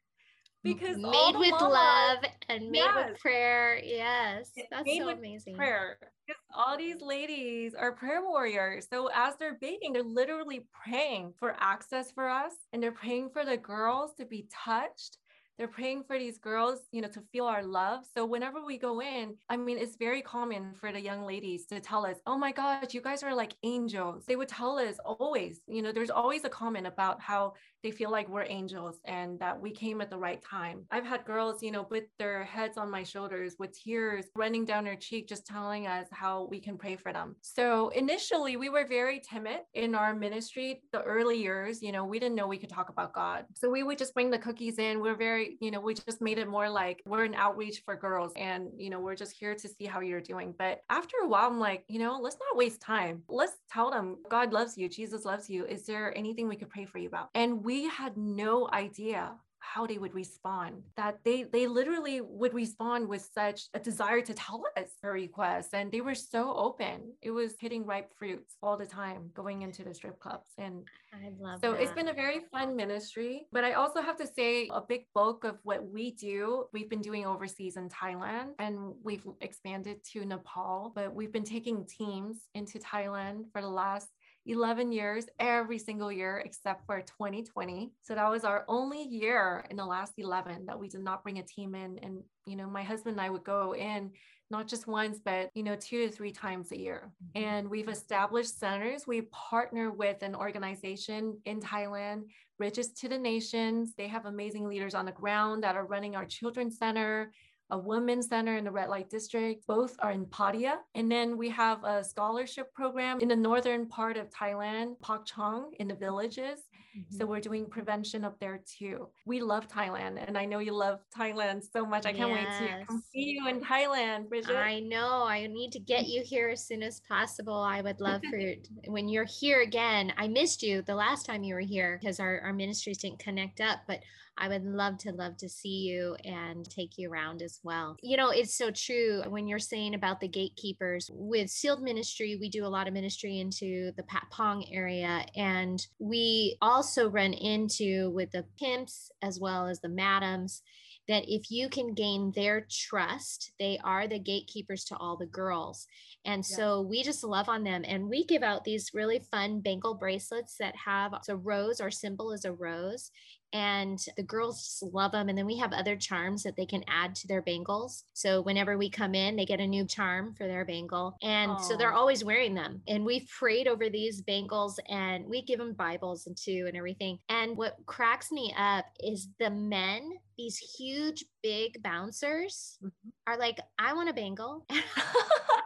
because 0.65 0.97
made 0.97 1.37
with 1.37 1.51
mama, 1.51 1.69
love 1.69 2.19
and 2.49 2.71
made 2.71 2.79
yes. 2.79 3.11
with 3.11 3.21
prayer. 3.21 3.81
Yes, 3.85 4.51
that's 4.71 4.97
so 4.97 5.09
amazing. 5.11 5.55
Prayer. 5.55 5.99
Because 6.27 6.41
all 6.57 6.77
these 6.77 7.01
ladies 7.01 7.75
are 7.75 7.93
prayer 7.93 8.23
warriors. 8.23 8.87
So 8.91 9.11
as 9.15 9.35
they're 9.37 9.59
bathing, 9.61 9.93
they're 9.93 10.03
literally 10.03 10.67
praying 10.85 11.35
for 11.39 11.55
access 11.61 12.11
for 12.11 12.29
us 12.29 12.53
and 12.73 12.83
they're 12.83 12.93
praying 12.93 13.31
for 13.31 13.45
the 13.45 13.59
girls 13.59 14.13
to 14.19 14.25
be 14.25 14.49
touched 14.51 15.19
they're 15.57 15.69
praying 15.69 16.03
for 16.05 16.19
these 16.19 16.39
girls, 16.39 16.81
you 16.91 17.01
know, 17.01 17.09
to 17.09 17.23
feel 17.33 17.45
our 17.45 17.63
love. 17.63 18.05
So 18.13 18.27
whenever 18.27 18.65
we 18.65 18.77
go 18.77 19.01
in, 19.01 19.37
I 19.49 19.57
mean, 19.57 19.79
it's 19.79 19.97
very 19.97 20.21
common 20.21 20.75
for 20.75 20.91
the 20.91 21.01
young 21.01 21.23
ladies 21.23 21.67
to 21.67 21.79
tell 21.79 22.05
us, 22.05 22.17
oh 22.27 22.37
my 22.37 22.51
gosh, 22.51 22.93
you 22.93 23.01
guys 23.01 23.23
are 23.23 23.35
like 23.35 23.55
angels. 23.63 24.25
They 24.27 24.35
would 24.35 24.49
tell 24.49 24.79
us 24.79 24.97
always, 25.05 25.61
you 25.69 25.83
know, 25.83 25.93
there's 25.93 26.11
always 26.11 26.45
a 26.45 26.49
comment 26.49 26.89
about 26.89 27.21
how 27.21 27.55
they 27.85 27.91
feel 27.91 28.11
like 28.11 28.29
we're 28.31 28.47
angels 28.49 28.97
and 29.05 29.39
that 29.39 29.61
we 29.61 29.71
came 29.71 30.01
at 30.01 30.09
the 30.09 30.17
right 30.17 30.43
time. 30.43 30.87
I've 30.91 31.05
had 31.05 31.27
girls, 31.27 31.63
you 31.63 31.71
know, 31.71 31.85
put 31.85 32.09
their 32.19 32.43
heads 32.43 32.79
on 32.79 32.91
my 32.91 33.03
shoulders 33.03 33.57
with 33.59 33.79
tears 33.79 34.25
running 34.35 34.65
down 34.65 34.85
their 34.85 34.97
cheek, 34.97 35.29
just 35.29 35.47
telling 35.47 35.87
us 35.87 36.07
how 36.11 36.49
we 36.51 36.61
can 36.61 36.79
pray 36.79 36.97
for 36.97 37.13
them. 37.13 37.37
So 37.43 37.91
initially, 37.91 38.57
we 38.57 38.71
were 38.71 38.87
very 38.87 39.21
timid 39.21 39.61
in 39.75 39.95
our 39.95 40.15
ministry. 40.15 40.81
The 40.93 41.03
early 41.03 41.41
years, 41.43 41.83
you 41.83 41.93
know, 41.93 42.07
we 42.07 42.19
didn't 42.19 42.37
know 42.37 42.47
we 42.47 42.57
could 42.57 42.71
talk 42.71 42.89
about 42.89 43.13
God. 43.13 43.45
So 43.55 43.69
we 43.69 43.83
would 43.83 43.99
just 43.99 44.15
bring 44.15 44.31
the 44.31 44.39
cookies 44.39 44.79
in. 44.79 45.01
We're 45.01 45.15
very, 45.15 45.59
you 45.61 45.71
know, 45.71 45.81
we 45.81 45.93
just 45.93 46.23
made 46.23 46.39
it 46.39 46.49
more 46.49 46.71
like 46.71 47.03
we're 47.05 47.25
an 47.25 47.35
outreach 47.35 47.83
for 47.85 47.97
girls 47.97 48.33
and, 48.37 48.71
you 48.79 48.89
know, 48.89 49.01
we're 49.01 49.15
just 49.15 49.37
here 49.39 49.55
to 49.55 49.69
see 49.69 49.85
how 49.85 50.01
you're 50.01 50.23
doing. 50.23 50.55
But 50.59 50.81
after 50.89 51.17
a 51.23 51.29
while, 51.29 51.51
I'm 51.51 51.61
like, 51.61 51.85
you 51.89 51.99
know, 51.99 52.19
let's 52.19 52.37
not 52.37 52.57
waste 52.57 52.81
time. 52.81 53.23
Let's 53.29 53.57
tell 53.71 53.91
them 53.91 54.17
God 54.31 54.55
loves 54.55 54.79
you, 54.79 54.89
Jesus 54.89 55.27
loves 55.27 55.51
you. 55.51 55.67
Is 55.67 55.85
there 55.85 56.17
anything 56.17 56.49
we 56.49 56.57
could 56.57 56.71
pray 56.71 56.87
for 56.87 56.97
you 56.97 57.09
about? 57.09 57.29
And 57.35 57.63
we 57.63 57.74
we 57.75 57.89
had 57.89 58.17
no 58.17 58.69
idea 58.73 59.33
how 59.59 59.85
they 59.87 59.99
would 59.99 60.15
respond 60.15 60.75
that 60.95 61.15
they 61.25 61.39
they 61.55 61.67
literally 61.67 62.21
would 62.21 62.55
respond 62.55 63.09
with 63.09 63.29
such 63.41 63.63
a 63.73 63.81
desire 63.81 64.21
to 64.21 64.35
tell 64.35 64.63
us 64.77 64.91
their 65.03 65.13
requests 65.13 65.73
and 65.73 65.91
they 65.91 66.03
were 66.09 66.15
so 66.15 66.55
open 66.67 66.97
it 67.23 67.33
was 67.33 67.55
hitting 67.59 67.85
ripe 67.85 68.11
fruits 68.19 68.51
all 68.63 68.77
the 68.77 68.87
time 68.87 69.23
going 69.35 69.63
into 69.63 69.83
the 69.83 69.93
strip 69.93 70.21
clubs 70.21 70.51
and 70.59 70.75
I 71.15 71.31
love 71.41 71.61
so 71.65 71.73
that. 71.73 71.81
it's 71.81 71.97
been 72.01 72.11
a 72.17 72.19
very 72.25 72.41
fun 72.53 72.77
ministry 72.77 73.47
but 73.57 73.65
i 73.65 73.73
also 73.73 74.01
have 74.09 74.19
to 74.19 74.27
say 74.39 74.69
a 74.81 74.83
big 74.93 75.03
bulk 75.15 75.43
of 75.45 75.57
what 75.65 75.81
we 75.97 76.13
do 76.13 76.67
we've 76.75 76.91
been 76.95 77.07
doing 77.11 77.25
overseas 77.27 77.77
in 77.77 77.89
thailand 77.89 78.51
and 78.59 78.75
we've 79.03 79.27
expanded 79.41 79.97
to 80.13 80.25
nepal 80.25 80.93
but 80.95 81.13
we've 81.19 81.33
been 81.33 81.51
taking 81.57 81.87
teams 81.87 82.37
into 82.55 82.79
thailand 82.79 83.39
for 83.53 83.61
the 83.63 83.75
last 83.83 84.09
11 84.47 84.93
years 84.93 85.27
every 85.39 85.79
single 85.79 86.13
year 86.13 86.43
except 86.45 86.85
for 86.87 87.01
2020. 87.01 87.93
So 88.03 88.15
that 88.15 88.31
was 88.31 88.45
our 88.45 88.65
only 88.69 89.03
year 89.03 89.65
in 89.71 89.77
the 89.77 89.87
last 89.87 90.15
11 90.19 90.67
that 90.67 90.79
we 90.79 90.89
did 90.89 91.03
not 91.03 91.23
bring 91.23 91.39
a 91.39 91.43
team 91.43 91.75
in. 91.75 91.99
And, 92.03 92.23
you 92.47 92.57
know, 92.57 92.69
my 92.69 92.83
husband 92.83 93.17
and 93.17 93.21
I 93.21 93.31
would 93.31 93.45
go 93.45 93.75
in 93.75 94.11
not 94.51 94.69
just 94.69 94.87
once, 94.87 95.19
but, 95.25 95.51
you 95.55 95.63
know, 95.63 95.75
two 95.75 96.07
to 96.07 96.13
three 96.13 96.31
times 96.31 96.71
a 96.71 96.79
year. 96.79 97.11
Mm-hmm. 97.37 97.45
And 97.45 97.71
we've 97.71 97.89
established 97.89 98.59
centers. 98.59 99.07
We 99.07 99.23
partner 99.23 99.91
with 99.91 100.23
an 100.23 100.35
organization 100.35 101.39
in 101.47 101.61
Thailand, 101.61 102.25
Bridges 102.59 102.93
to 102.93 103.09
the 103.09 103.19
Nations. 103.19 103.95
They 103.97 104.09
have 104.09 104.27
amazing 104.27 104.69
leaders 104.69 104.95
on 104.95 105.07
the 105.07 105.13
ground 105.13 105.65
that 105.65 105.77
are 105.77 105.87
running 105.87 106.15
our 106.15 106.27
children's 106.27 106.77
center 106.77 107.33
a 107.71 107.79
women's 107.79 108.29
center 108.29 108.57
in 108.57 108.65
the 108.65 108.71
red 108.71 108.89
light 108.89 109.11
district. 109.11 109.67
Both 109.67 109.97
are 110.01 110.13
in 110.13 110.27
Pattaya. 110.27 110.77
And 110.95 111.11
then 111.11 111.37
we 111.37 111.49
have 111.51 111.83
a 111.85 112.05
scholarship 112.05 112.73
program 112.75 113.21
in 113.21 113.29
the 113.29 113.37
northern 113.37 113.87
part 113.89 114.17
of 114.17 114.31
Thailand, 114.31 115.01
Pak 115.01 115.25
Chong 115.25 115.73
in 115.79 115.89
the 115.89 115.95
villages. 115.95 116.61
Mm-hmm. 116.97 117.17
So 117.17 117.27
we're 117.27 117.41
doing 117.41 117.67
prevention 117.67 118.25
up 118.25 118.39
there 118.39 118.61
too. 118.79 119.09
We 119.27 119.41
love 119.41 119.67
Thailand. 119.67 120.25
And 120.25 120.39
I 120.39 120.45
know 120.45 120.61
you 120.61 120.73
love 120.73 121.01
Thailand 121.17 121.65
so 121.65 121.85
much. 121.85 122.07
I 122.07 122.13
can't 122.13 122.31
yes. 122.31 122.61
wait 122.61 122.69
to 122.69 122.87
come 122.87 123.03
see 123.13 123.37
you 123.37 123.49
in 123.49 123.61
Thailand, 123.61 124.29
Bridget. 124.29 124.57
I 124.57 124.79
know. 124.81 125.25
I 125.25 125.47
need 125.49 125.73
to 125.73 125.81
get 125.81 126.07
you 126.07 126.23
here 126.25 126.51
as 126.51 126.65
soon 126.65 126.83
as 126.83 127.01
possible. 127.01 127.57
I 127.57 127.81
would 127.81 128.01
love 128.01 128.23
for 128.31 128.37
you 128.37 128.57
when 128.87 129.09
you're 129.09 129.25
here 129.25 129.63
again. 129.63 130.13
I 130.17 130.29
missed 130.29 130.63
you 130.63 130.83
the 130.83 130.95
last 130.95 131.27
time 131.27 131.43
you 131.43 131.55
were 131.55 131.61
here 131.61 131.99
because 132.01 132.21
our, 132.21 132.41
our 132.43 132.53
ministries 132.53 132.99
didn't 132.99 133.19
connect 133.19 133.61
up, 133.61 133.81
but 133.89 134.01
I 134.37 134.49
would 134.49 134.65
love 134.65 134.99
to 134.99 135.13
love 135.13 135.37
to 135.39 135.49
see 135.49 135.89
you 135.89 136.17
and 136.25 136.69
take 136.69 136.99
you 136.99 137.11
around 137.11 137.43
as 137.43 137.61
well. 137.63 137.97
You 138.03 138.17
know, 138.17 138.31
it's 138.31 138.57
so 138.57 138.71
true 138.71 139.23
when 139.29 139.47
you're 139.47 139.59
saying 139.59 139.95
about 139.95 140.21
the 140.21 140.29
gatekeepers. 140.29 141.11
With 141.13 141.51
Sealed 141.51 141.83
Ministry, 141.83 142.37
we 142.41 142.49
do 142.49 142.67
a 142.67 142.69
lot 142.69 142.89
of 142.89 142.95
ministry 142.95 143.39
into 143.39 143.93
the 143.97 144.05
Patpong 144.05 144.69
area 144.73 145.25
and 145.37 145.85
we 145.99 146.57
also 146.61 147.09
run 147.09 147.33
into 147.33 148.11
with 148.11 148.31
the 148.33 148.45
pimps 148.59 149.11
as 149.23 149.39
well 149.39 149.67
as 149.67 149.81
the 149.81 149.89
madams 149.89 150.63
that 151.09 151.25
if 151.29 151.51
you 151.51 151.69
can 151.69 151.93
gain 151.93 152.33
their 152.35 152.67
trust, 152.71 153.53
they 153.59 153.79
are 153.85 154.09
the 154.09 154.19
gatekeepers 154.19 154.85
to 154.85 154.97
all 154.97 155.17
the 155.17 155.27
girls. 155.27 155.87
And 156.25 156.45
yeah. 156.49 156.57
so 156.57 156.81
we 156.81 157.03
just 157.03 157.23
love 157.23 157.49
on 157.49 157.63
them. 157.63 157.85
And 157.87 158.09
we 158.09 158.25
give 158.25 158.43
out 158.43 158.65
these 158.65 158.91
really 158.95 159.19
fun 159.19 159.61
bangle 159.61 159.95
bracelets 159.95 160.57
that 160.61 160.75
have 160.77 161.13
a 161.29 161.37
rose, 161.37 161.81
our 161.81 161.91
symbol 161.91 162.33
is 162.33 162.45
a 162.45 162.53
rose 162.53 163.11
and 163.55 164.05
the 164.17 164.23
girls 164.23 164.63
just 164.65 164.83
love 164.93 165.13
them. 165.13 165.29
And 165.29 165.39
then 165.39 165.47
we 165.47 165.57
have 165.59 165.73
other 165.73 165.95
charms 165.95 166.43
that 166.43 166.57
they 166.57 166.67
can 166.67 166.85
add 166.89 167.15
to 167.15 167.29
their 167.29 167.41
bangles. 167.41 168.05
So 168.13 168.43
whenever 168.43 168.77
we 168.77 168.91
come 168.91 169.15
in, 169.15 169.37
they 169.37 169.47
get 169.47 169.61
a 169.61 169.67
new 169.67 169.87
charm 169.87 170.35
for 170.35 170.49
their 170.49 170.65
bangle. 170.65 171.17
And 171.23 171.53
Aww. 171.53 171.61
so 171.61 171.77
they're 171.77 171.93
always 171.93 172.25
wearing 172.25 172.55
them. 172.55 172.83
And 172.89 173.05
we've 173.05 173.29
prayed 173.29 173.69
over 173.69 173.89
these 173.89 174.21
bangles 174.23 174.81
and 174.89 175.25
we 175.27 175.41
give 175.41 175.61
them 175.61 175.73
Bibles 175.73 176.27
and 176.27 176.37
too 176.37 176.65
and 176.67 176.77
everything. 176.77 177.21
And 177.29 177.57
what 177.57 177.77
cracks 177.87 178.33
me 178.33 178.53
up 178.59 178.87
is 178.99 179.29
the 179.39 179.51
men, 179.51 180.11
these 180.37 180.59
huge, 180.59 181.25
big 181.41 181.81
bouncers 181.81 182.79
mm-hmm. 182.85 183.33
are 183.33 183.39
like, 183.39 183.59
I 183.79 183.95
want 183.95 184.11
a 184.11 184.13
bangle. 184.13 184.67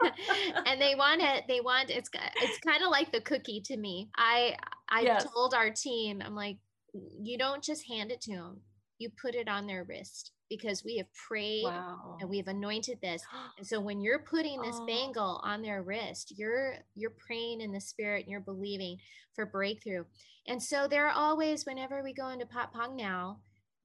and 0.66 0.80
they 0.80 0.94
want 0.94 1.20
it 1.20 1.44
they 1.48 1.60
want 1.60 1.90
it's 1.90 2.08
it's 2.36 2.58
kind 2.60 2.84
of 2.84 2.90
like 2.90 3.10
the 3.10 3.20
cookie 3.20 3.60
to 3.60 3.76
me 3.76 4.08
i 4.16 4.54
i 4.88 5.00
yes. 5.00 5.26
told 5.32 5.54
our 5.54 5.70
team 5.70 6.22
i'm 6.24 6.36
like 6.36 6.56
you 6.92 7.38
don't 7.38 7.62
just 7.62 7.86
hand 7.88 8.10
it 8.10 8.20
to 8.20 8.32
them 8.32 8.60
you 8.98 9.08
put 9.10 9.34
it 9.34 9.48
on 9.48 9.66
their 9.66 9.84
wrist 9.84 10.32
because 10.50 10.84
we 10.84 10.96
have 10.96 11.06
prayed 11.28 11.64
wow. 11.64 12.16
and 12.20 12.28
we've 12.28 12.48
anointed 12.48 12.98
this 13.00 13.22
and 13.58 13.66
so 13.66 13.80
when 13.80 14.00
you're 14.00 14.18
putting 14.18 14.60
this 14.62 14.76
oh. 14.78 14.86
bangle 14.86 15.40
on 15.44 15.62
their 15.62 15.82
wrist 15.82 16.34
you're 16.36 16.74
you're 16.94 17.14
praying 17.26 17.60
in 17.60 17.72
the 17.72 17.80
spirit 17.80 18.24
and 18.24 18.30
you're 18.30 18.40
believing 18.40 18.98
for 19.34 19.46
breakthrough 19.46 20.04
and 20.46 20.62
so 20.62 20.88
there 20.88 21.06
are 21.06 21.14
always 21.14 21.64
whenever 21.64 22.02
we 22.02 22.12
go 22.12 22.28
into 22.28 22.46
Patpong 22.46 22.96
now 22.96 23.38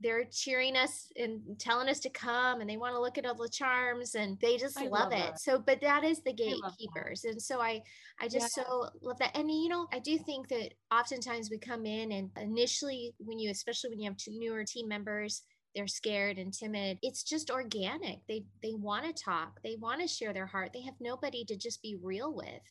they're 0.04 0.26
cheering 0.32 0.76
us 0.76 1.12
and 1.16 1.40
telling 1.58 1.88
us 1.88 2.00
to 2.02 2.10
come 2.10 2.62
and 2.62 2.70
they 2.70 2.78
want 2.78 2.94
to 2.94 3.02
look 3.02 3.18
at 3.18 3.26
all 3.26 3.34
the 3.34 3.50
charms 3.50 4.16
and 4.16 4.38
they 4.42 4.58
just 4.58 4.80
love, 4.80 4.92
love, 4.92 5.12
it. 5.14 5.18
that. 5.18 5.40
so 5.40 5.58
but 5.58 5.82
that 5.82 6.04
is 6.04 6.22
the 6.22 6.34
gatekeepers 6.34 7.24
and 7.24 7.42
so 7.42 7.62
i 7.62 7.82
i 8.20 8.28
just 8.28 8.56
yeah. 8.58 8.64
so 8.64 8.86
love 9.02 9.18
that. 9.20 9.36
And 9.36 9.50
you 9.50 9.70
know 9.70 9.88
i 9.92 10.00
do 10.00 10.18
think 10.18 10.50
that 10.50 10.74
oftentimes 10.92 11.50
we 11.50 11.58
come 11.58 11.86
in 11.86 12.12
and 12.12 12.30
initially 12.40 13.16
when 13.18 13.40
you 13.40 13.50
especially 13.50 13.90
when 13.90 14.00
you 14.00 14.10
have 14.10 14.18
two 14.18 14.38
newer 14.38 14.64
team 14.64 14.88
members 14.88 15.44
they're 15.76 15.88
scared 15.88 16.38
and 16.38 16.54
timid. 16.54 17.00
It's 17.02 17.24
just 17.24 17.50
organic. 17.50 18.20
They 18.28 18.46
they 18.62 18.74
want 18.76 19.06
to 19.06 19.24
talk. 19.24 19.60
They 19.64 19.76
want 19.80 20.02
to 20.02 20.08
share 20.08 20.32
their 20.32 20.46
heart. 20.46 20.70
They 20.72 20.84
have 20.84 20.94
nobody 21.00 21.44
to 21.46 21.58
just 21.58 21.82
be 21.82 21.98
real 22.02 22.32
with 22.32 22.62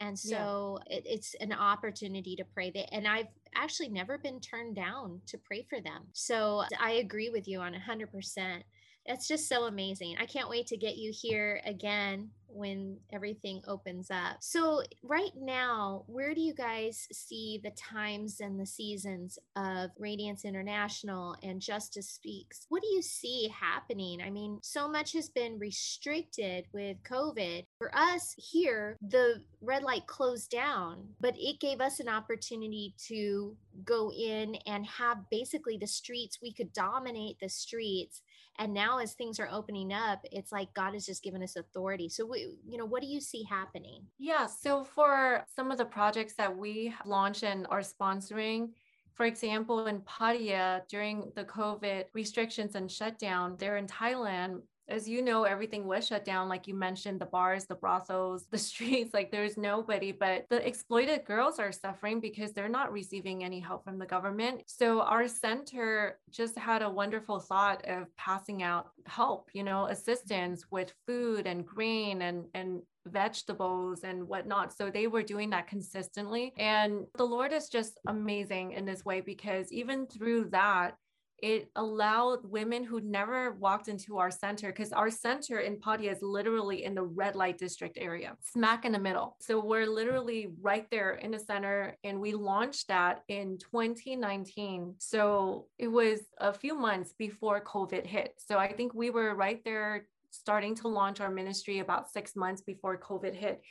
and 0.00 0.18
so 0.18 0.78
yeah. 0.88 0.96
it, 0.96 1.02
it's 1.06 1.34
an 1.40 1.52
opportunity 1.52 2.36
to 2.36 2.44
pray 2.54 2.70
that 2.70 2.92
and 2.94 3.06
i've 3.06 3.26
actually 3.54 3.88
never 3.88 4.18
been 4.18 4.40
turned 4.40 4.76
down 4.76 5.20
to 5.26 5.38
pray 5.38 5.66
for 5.68 5.80
them 5.80 6.02
so 6.12 6.62
i 6.80 6.92
agree 6.92 7.30
with 7.30 7.48
you 7.48 7.60
on 7.60 7.74
100% 7.74 8.62
it's 9.08 9.26
just 9.26 9.48
so 9.48 9.64
amazing. 9.64 10.16
I 10.20 10.26
can't 10.26 10.50
wait 10.50 10.66
to 10.68 10.76
get 10.76 10.96
you 10.96 11.12
here 11.14 11.60
again 11.64 12.30
when 12.50 12.96
everything 13.12 13.62
opens 13.66 14.10
up. 14.10 14.36
So, 14.40 14.82
right 15.02 15.32
now, 15.38 16.04
where 16.06 16.34
do 16.34 16.40
you 16.40 16.54
guys 16.54 17.06
see 17.12 17.60
the 17.62 17.70
times 17.70 18.40
and 18.40 18.58
the 18.58 18.66
seasons 18.66 19.38
of 19.56 19.90
Radiance 19.98 20.44
International 20.44 21.36
and 21.42 21.60
Justice 21.60 22.08
Speaks? 22.08 22.66
What 22.68 22.82
do 22.82 22.88
you 22.88 23.02
see 23.02 23.52
happening? 23.54 24.20
I 24.22 24.30
mean, 24.30 24.58
so 24.62 24.88
much 24.88 25.12
has 25.12 25.28
been 25.28 25.58
restricted 25.58 26.64
with 26.72 26.96
COVID. 27.02 27.64
For 27.78 27.94
us 27.94 28.34
here, 28.36 28.96
the 29.02 29.42
red 29.60 29.82
light 29.82 30.06
closed 30.06 30.50
down, 30.50 31.08
but 31.20 31.34
it 31.38 31.60
gave 31.60 31.80
us 31.80 32.00
an 32.00 32.08
opportunity 32.08 32.94
to 33.08 33.56
go 33.84 34.10
in 34.10 34.56
and 34.66 34.86
have 34.86 35.18
basically 35.30 35.76
the 35.76 35.86
streets, 35.86 36.38
we 36.42 36.52
could 36.52 36.72
dominate 36.72 37.38
the 37.40 37.48
streets 37.48 38.22
and 38.58 38.74
now 38.74 38.98
as 38.98 39.14
things 39.14 39.38
are 39.38 39.48
opening 39.50 39.92
up 39.92 40.20
it's 40.32 40.52
like 40.52 40.72
god 40.74 40.94
has 40.94 41.06
just 41.06 41.22
given 41.22 41.42
us 41.42 41.56
authority. 41.56 42.08
So 42.08 42.26
we, 42.26 42.56
you 42.66 42.78
know 42.78 42.86
what 42.86 43.02
do 43.02 43.08
you 43.08 43.20
see 43.20 43.44
happening? 43.44 44.02
Yeah 44.18 44.46
so 44.46 44.84
for 44.84 45.44
some 45.54 45.70
of 45.70 45.78
the 45.78 45.84
projects 45.84 46.34
that 46.34 46.56
we 46.56 46.94
launch 47.04 47.42
and 47.42 47.66
are 47.70 47.80
sponsoring 47.80 48.70
for 49.18 49.26
example, 49.26 49.84
in 49.88 50.00
Pattaya, 50.02 50.86
during 50.86 51.32
the 51.34 51.42
COVID 51.42 52.04
restrictions 52.14 52.76
and 52.76 52.88
shutdown, 52.88 53.56
there 53.58 53.76
in 53.76 53.88
Thailand, 53.88 54.62
as 54.88 55.08
you 55.08 55.22
know, 55.22 55.44
everything 55.44 55.86
was 55.86 56.06
shut 56.06 56.24
down. 56.24 56.48
Like 56.48 56.66
you 56.66 56.74
mentioned, 56.74 57.20
the 57.20 57.26
bars, 57.26 57.66
the 57.66 57.74
brothels, 57.74 58.46
the 58.50 58.58
streets, 58.68 59.12
like 59.12 59.30
there's 59.30 59.56
nobody. 59.56 60.12
But 60.12 60.46
the 60.48 60.66
exploited 60.66 61.24
girls 61.24 61.58
are 61.58 61.72
suffering 61.72 62.20
because 62.20 62.52
they're 62.52 62.68
not 62.68 62.92
receiving 62.92 63.44
any 63.44 63.60
help 63.60 63.84
from 63.84 63.98
the 63.98 64.06
government. 64.06 64.62
So 64.66 65.02
our 65.02 65.28
center 65.28 66.18
just 66.30 66.56
had 66.58 66.82
a 66.82 66.90
wonderful 66.90 67.38
thought 67.40 67.84
of 67.86 68.14
passing 68.16 68.62
out 68.62 68.90
help, 69.06 69.50
you 69.52 69.62
know, 69.62 69.86
assistance 69.86 70.64
with 70.70 70.92
food 71.06 71.46
and 71.46 71.66
grain 71.66 72.22
and, 72.22 72.44
and 72.54 72.82
vegetables 73.06 74.04
and 74.04 74.26
whatnot. 74.28 74.76
So 74.76 74.90
they 74.90 75.06
were 75.06 75.22
doing 75.22 75.50
that 75.50 75.66
consistently. 75.66 76.52
And 76.56 77.06
the 77.16 77.24
Lord 77.24 77.52
is 77.52 77.68
just 77.68 77.98
amazing 78.06 78.72
in 78.72 78.84
this 78.84 79.04
way 79.04 79.20
because 79.20 79.72
even 79.72 80.06
through 80.06 80.50
that, 80.50 80.96
it 81.40 81.70
allowed 81.76 82.44
women 82.44 82.84
who'd 82.84 83.04
never 83.04 83.52
walked 83.52 83.88
into 83.88 84.18
our 84.18 84.30
center 84.30 84.68
because 84.68 84.92
our 84.92 85.10
center 85.10 85.60
in 85.60 85.76
Pattaya 85.76 86.12
is 86.12 86.22
literally 86.22 86.84
in 86.84 86.94
the 86.94 87.02
red 87.02 87.36
light 87.36 87.58
district 87.58 87.98
area, 88.00 88.36
smack 88.42 88.84
in 88.84 88.92
the 88.92 88.98
middle. 88.98 89.36
So 89.40 89.64
we're 89.64 89.86
literally 89.86 90.48
right 90.60 90.86
there 90.90 91.12
in 91.12 91.30
the 91.30 91.38
center, 91.38 91.96
and 92.04 92.20
we 92.20 92.32
launched 92.32 92.88
that 92.88 93.22
in 93.28 93.58
2019. 93.58 94.94
So 94.98 95.66
it 95.78 95.88
was 95.88 96.20
a 96.38 96.52
few 96.52 96.74
months 96.74 97.14
before 97.16 97.62
COVID 97.62 98.04
hit. 98.04 98.34
So 98.38 98.58
I 98.58 98.72
think 98.72 98.94
we 98.94 99.10
were 99.10 99.34
right 99.34 99.62
there 99.64 100.06
starting 100.30 100.74
to 100.76 100.88
launch 100.88 101.20
our 101.20 101.30
ministry 101.30 101.78
about 101.78 102.10
six 102.10 102.36
months 102.36 102.62
before 102.62 102.98
COVID 102.98 103.34
hit. 103.34 103.62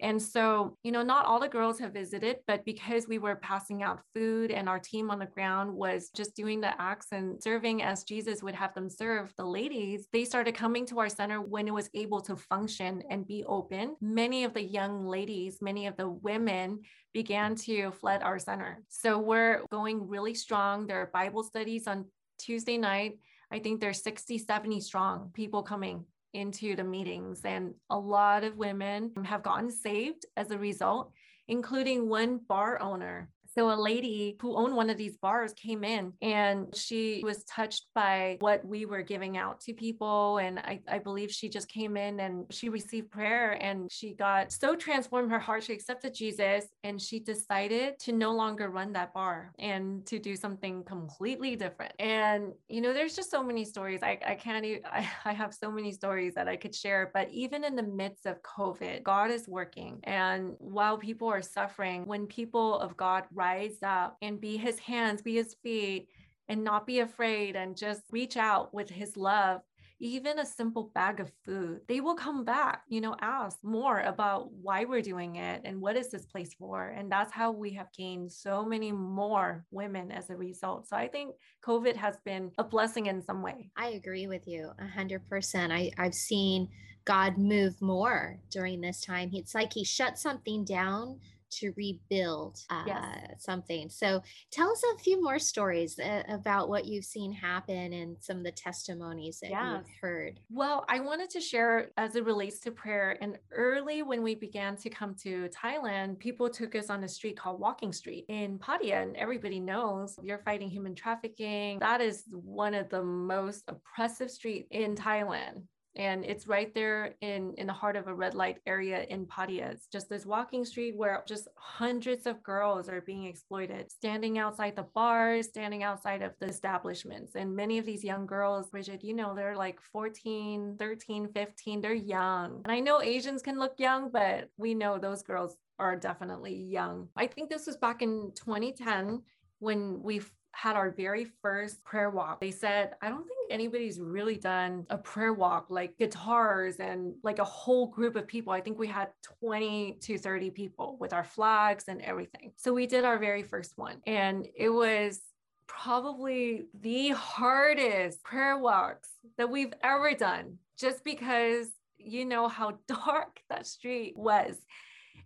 And 0.00 0.20
so, 0.20 0.76
you 0.82 0.90
know, 0.90 1.02
not 1.02 1.26
all 1.26 1.38
the 1.38 1.48
girls 1.48 1.78
have 1.78 1.92
visited, 1.92 2.38
but 2.46 2.64
because 2.64 3.06
we 3.06 3.18
were 3.18 3.36
passing 3.36 3.82
out 3.82 4.00
food 4.14 4.50
and 4.50 4.68
our 4.68 4.78
team 4.78 5.10
on 5.10 5.18
the 5.18 5.26
ground 5.26 5.72
was 5.72 6.10
just 6.10 6.34
doing 6.34 6.60
the 6.60 6.80
acts 6.80 7.08
and 7.12 7.40
serving 7.42 7.82
as 7.82 8.04
Jesus 8.04 8.42
would 8.42 8.54
have 8.54 8.74
them 8.74 8.90
serve 8.90 9.32
the 9.36 9.44
ladies, 9.44 10.08
they 10.12 10.24
started 10.24 10.54
coming 10.54 10.84
to 10.86 10.98
our 10.98 11.08
center 11.08 11.40
when 11.40 11.68
it 11.68 11.74
was 11.74 11.90
able 11.94 12.20
to 12.22 12.36
function 12.36 13.02
and 13.08 13.26
be 13.26 13.44
open. 13.46 13.96
Many 14.00 14.44
of 14.44 14.52
the 14.52 14.64
young 14.64 15.06
ladies, 15.06 15.58
many 15.62 15.86
of 15.86 15.96
the 15.96 16.08
women 16.08 16.80
began 17.12 17.54
to 17.54 17.92
flood 17.92 18.22
our 18.22 18.40
center. 18.40 18.82
So 18.88 19.18
we're 19.18 19.62
going 19.70 20.08
really 20.08 20.34
strong. 20.34 20.86
There 20.86 21.00
are 21.00 21.10
Bible 21.12 21.44
studies 21.44 21.86
on 21.86 22.06
Tuesday 22.38 22.78
night. 22.78 23.18
I 23.52 23.60
think 23.60 23.80
there's 23.80 24.02
60, 24.02 24.38
70 24.38 24.80
strong 24.80 25.30
people 25.32 25.62
coming 25.62 26.04
into 26.34 26.76
the 26.76 26.84
meetings. 26.84 27.40
And 27.44 27.74
a 27.88 27.98
lot 27.98 28.44
of 28.44 28.56
women 28.56 29.12
have 29.24 29.42
gotten 29.42 29.70
saved 29.70 30.26
as 30.36 30.50
a 30.50 30.58
result, 30.58 31.12
including 31.48 32.08
one 32.08 32.40
bar 32.46 32.80
owner 32.80 33.30
so 33.54 33.70
a 33.70 33.78
lady 33.80 34.36
who 34.40 34.56
owned 34.56 34.74
one 34.74 34.90
of 34.90 34.96
these 34.96 35.16
bars 35.16 35.52
came 35.52 35.84
in 35.84 36.12
and 36.20 36.74
she 36.74 37.20
was 37.22 37.44
touched 37.44 37.86
by 37.94 38.36
what 38.40 38.64
we 38.66 38.84
were 38.84 39.02
giving 39.02 39.36
out 39.36 39.60
to 39.60 39.72
people. 39.72 40.38
And 40.38 40.58
I, 40.58 40.80
I 40.88 40.98
believe 40.98 41.30
she 41.30 41.48
just 41.48 41.68
came 41.68 41.96
in 41.96 42.18
and 42.18 42.46
she 42.50 42.68
received 42.68 43.12
prayer 43.12 43.52
and 43.52 43.90
she 43.92 44.14
got 44.14 44.50
so 44.50 44.74
transformed 44.74 45.30
her 45.30 45.38
heart. 45.38 45.62
She 45.62 45.72
accepted 45.72 46.14
Jesus 46.14 46.64
and 46.82 47.00
she 47.00 47.20
decided 47.20 47.98
to 48.00 48.12
no 48.12 48.32
longer 48.32 48.70
run 48.70 48.92
that 48.94 49.14
bar 49.14 49.52
and 49.58 50.04
to 50.06 50.18
do 50.18 50.34
something 50.34 50.82
completely 50.82 51.54
different. 51.54 51.92
And, 52.00 52.52
you 52.68 52.80
know, 52.80 52.92
there's 52.92 53.14
just 53.14 53.30
so 53.30 53.42
many 53.42 53.64
stories. 53.64 54.02
I, 54.02 54.18
I 54.26 54.34
can't 54.34 54.64
even, 54.64 54.82
I, 54.92 55.08
I 55.24 55.32
have 55.32 55.54
so 55.54 55.70
many 55.70 55.92
stories 55.92 56.34
that 56.34 56.48
I 56.48 56.56
could 56.56 56.74
share. 56.74 57.12
But 57.14 57.30
even 57.30 57.62
in 57.62 57.76
the 57.76 57.84
midst 57.84 58.26
of 58.26 58.42
COVID, 58.42 59.04
God 59.04 59.30
is 59.30 59.46
working. 59.46 60.00
And 60.02 60.54
while 60.58 60.98
people 60.98 61.28
are 61.28 61.42
suffering, 61.42 62.04
when 62.06 62.26
people 62.26 62.80
of 62.80 62.96
God 62.96 63.24
rise 63.32 63.43
up 63.82 64.16
and 64.22 64.40
be 64.40 64.56
his 64.56 64.78
hands, 64.78 65.22
be 65.22 65.34
his 65.34 65.54
feet, 65.62 66.08
and 66.48 66.62
not 66.62 66.86
be 66.86 67.00
afraid 67.00 67.56
and 67.56 67.76
just 67.76 68.02
reach 68.10 68.36
out 68.36 68.74
with 68.74 68.90
his 68.90 69.16
love 69.16 69.62
even 70.00 70.38
a 70.38 70.46
simple 70.46 70.90
bag 70.94 71.20
of 71.20 71.32
food, 71.44 71.80
they 71.88 72.00
will 72.00 72.14
come 72.14 72.44
back, 72.44 72.82
you 72.88 73.00
know, 73.00 73.16
ask 73.20 73.58
more 73.62 74.00
about 74.00 74.52
why 74.52 74.84
we're 74.84 75.00
doing 75.00 75.36
it 75.36 75.62
and 75.64 75.80
what 75.80 75.96
is 75.96 76.10
this 76.10 76.26
place 76.26 76.52
for. 76.54 76.88
And 76.88 77.10
that's 77.10 77.32
how 77.32 77.52
we 77.52 77.72
have 77.74 77.92
gained 77.96 78.30
so 78.30 78.64
many 78.64 78.92
more 78.92 79.64
women 79.70 80.10
as 80.10 80.30
a 80.30 80.36
result. 80.36 80.88
So 80.88 80.96
I 80.96 81.08
think 81.08 81.34
COVID 81.64 81.96
has 81.96 82.16
been 82.24 82.50
a 82.58 82.64
blessing 82.64 83.06
in 83.06 83.22
some 83.22 83.40
way. 83.40 83.70
I 83.76 83.90
agree 83.90 84.26
with 84.26 84.46
you 84.46 84.72
a 84.78 84.86
hundred 84.86 85.26
percent. 85.28 85.72
I, 85.72 85.90
I've 85.96 86.14
seen 86.14 86.68
God 87.04 87.38
move 87.38 87.80
more 87.80 88.38
during 88.50 88.80
this 88.80 89.00
time. 89.00 89.30
It's 89.32 89.54
like 89.54 89.72
he 89.72 89.84
shut 89.84 90.18
something 90.18 90.64
down 90.64 91.20
to 91.60 91.72
rebuild 91.76 92.58
uh, 92.70 92.84
yes. 92.86 93.44
something. 93.44 93.88
So 93.88 94.22
tell 94.50 94.70
us 94.70 94.82
a 94.94 94.98
few 94.98 95.22
more 95.22 95.38
stories 95.38 95.98
uh, 95.98 96.22
about 96.28 96.68
what 96.68 96.84
you've 96.84 97.04
seen 97.04 97.32
happen 97.32 97.92
and 97.92 98.16
some 98.20 98.38
of 98.38 98.44
the 98.44 98.52
testimonies 98.52 99.40
that 99.40 99.50
yes. 99.50 99.76
you've 99.76 99.90
heard. 100.00 100.40
Well, 100.50 100.84
I 100.88 101.00
wanted 101.00 101.30
to 101.30 101.40
share 101.40 101.90
as 101.96 102.16
it 102.16 102.24
relates 102.24 102.60
to 102.60 102.70
prayer. 102.70 103.16
And 103.20 103.38
early 103.52 104.02
when 104.02 104.22
we 104.22 104.34
began 104.34 104.76
to 104.76 104.90
come 104.90 105.14
to 105.22 105.48
Thailand, 105.48 106.18
people 106.18 106.48
took 106.48 106.74
us 106.74 106.90
on 106.90 107.04
a 107.04 107.08
street 107.08 107.36
called 107.36 107.60
Walking 107.60 107.92
Street 107.92 108.24
in 108.28 108.58
Pattaya. 108.58 109.02
And 109.02 109.16
everybody 109.16 109.60
knows 109.60 110.18
you're 110.22 110.38
fighting 110.38 110.68
human 110.68 110.94
trafficking. 110.94 111.78
That 111.78 112.00
is 112.00 112.24
one 112.30 112.74
of 112.74 112.88
the 112.88 113.02
most 113.02 113.64
oppressive 113.68 114.30
street 114.30 114.66
in 114.70 114.94
Thailand 114.94 115.62
and 115.96 116.24
it's 116.24 116.46
right 116.46 116.74
there 116.74 117.14
in 117.20 117.54
in 117.56 117.66
the 117.66 117.72
heart 117.72 117.96
of 117.96 118.08
a 118.08 118.14
red 118.14 118.34
light 118.34 118.58
area 118.66 119.04
in 119.08 119.26
Pattaya. 119.26 119.70
It's 119.72 119.86
just 119.86 120.08
this 120.08 120.26
walking 120.26 120.64
street 120.64 120.96
where 120.96 121.22
just 121.26 121.48
hundreds 121.56 122.26
of 122.26 122.42
girls 122.42 122.88
are 122.88 123.00
being 123.00 123.24
exploited, 123.26 123.90
standing 123.90 124.38
outside 124.38 124.76
the 124.76 124.86
bars, 124.94 125.48
standing 125.48 125.82
outside 125.82 126.22
of 126.22 126.32
the 126.40 126.46
establishments. 126.46 127.34
And 127.36 127.54
many 127.54 127.78
of 127.78 127.86
these 127.86 128.04
young 128.04 128.26
girls, 128.26 128.70
Bridget, 128.70 129.04
you 129.04 129.14
know, 129.14 129.34
they're 129.34 129.56
like 129.56 129.80
14, 129.92 130.76
13, 130.78 131.28
15, 131.32 131.80
they're 131.80 131.94
young. 131.94 132.62
And 132.64 132.72
I 132.72 132.80
know 132.80 133.00
Asians 133.00 133.42
can 133.42 133.58
look 133.58 133.74
young, 133.78 134.10
but 134.10 134.50
we 134.56 134.74
know 134.74 134.98
those 134.98 135.22
girls 135.22 135.56
are 135.78 135.96
definitely 135.96 136.54
young. 136.54 137.08
I 137.16 137.26
think 137.26 137.50
this 137.50 137.66
was 137.66 137.76
back 137.76 138.02
in 138.02 138.32
2010 138.36 139.22
when 139.58 140.02
we 140.02 140.20
had 140.54 140.76
our 140.76 140.90
very 140.90 141.24
first 141.42 141.82
prayer 141.84 142.10
walk. 142.10 142.40
They 142.40 142.50
said, 142.50 142.94
I 143.02 143.08
don't 143.08 143.24
think 143.24 143.50
anybody's 143.50 144.00
really 144.00 144.36
done 144.36 144.86
a 144.88 144.96
prayer 144.96 145.32
walk 145.32 145.66
like 145.68 145.98
guitars 145.98 146.76
and 146.76 147.14
like 147.22 147.38
a 147.38 147.44
whole 147.44 147.88
group 147.88 148.16
of 148.16 148.26
people. 148.26 148.52
I 148.52 148.60
think 148.60 148.78
we 148.78 148.86
had 148.86 149.08
20 149.40 149.98
to 150.00 150.18
30 150.18 150.50
people 150.50 150.96
with 151.00 151.12
our 151.12 151.24
flags 151.24 151.84
and 151.88 152.00
everything. 152.02 152.52
So 152.56 152.72
we 152.72 152.86
did 152.86 153.04
our 153.04 153.18
very 153.18 153.42
first 153.42 153.76
one, 153.76 153.96
and 154.06 154.46
it 154.56 154.70
was 154.70 155.20
probably 155.66 156.66
the 156.80 157.10
hardest 157.10 158.22
prayer 158.22 158.56
walks 158.56 159.08
that 159.36 159.50
we've 159.50 159.72
ever 159.82 160.14
done 160.14 160.58
just 160.78 161.02
because 161.04 161.68
you 161.98 162.24
know 162.24 162.48
how 162.48 162.78
dark 162.86 163.40
that 163.50 163.66
street 163.66 164.14
was 164.16 164.56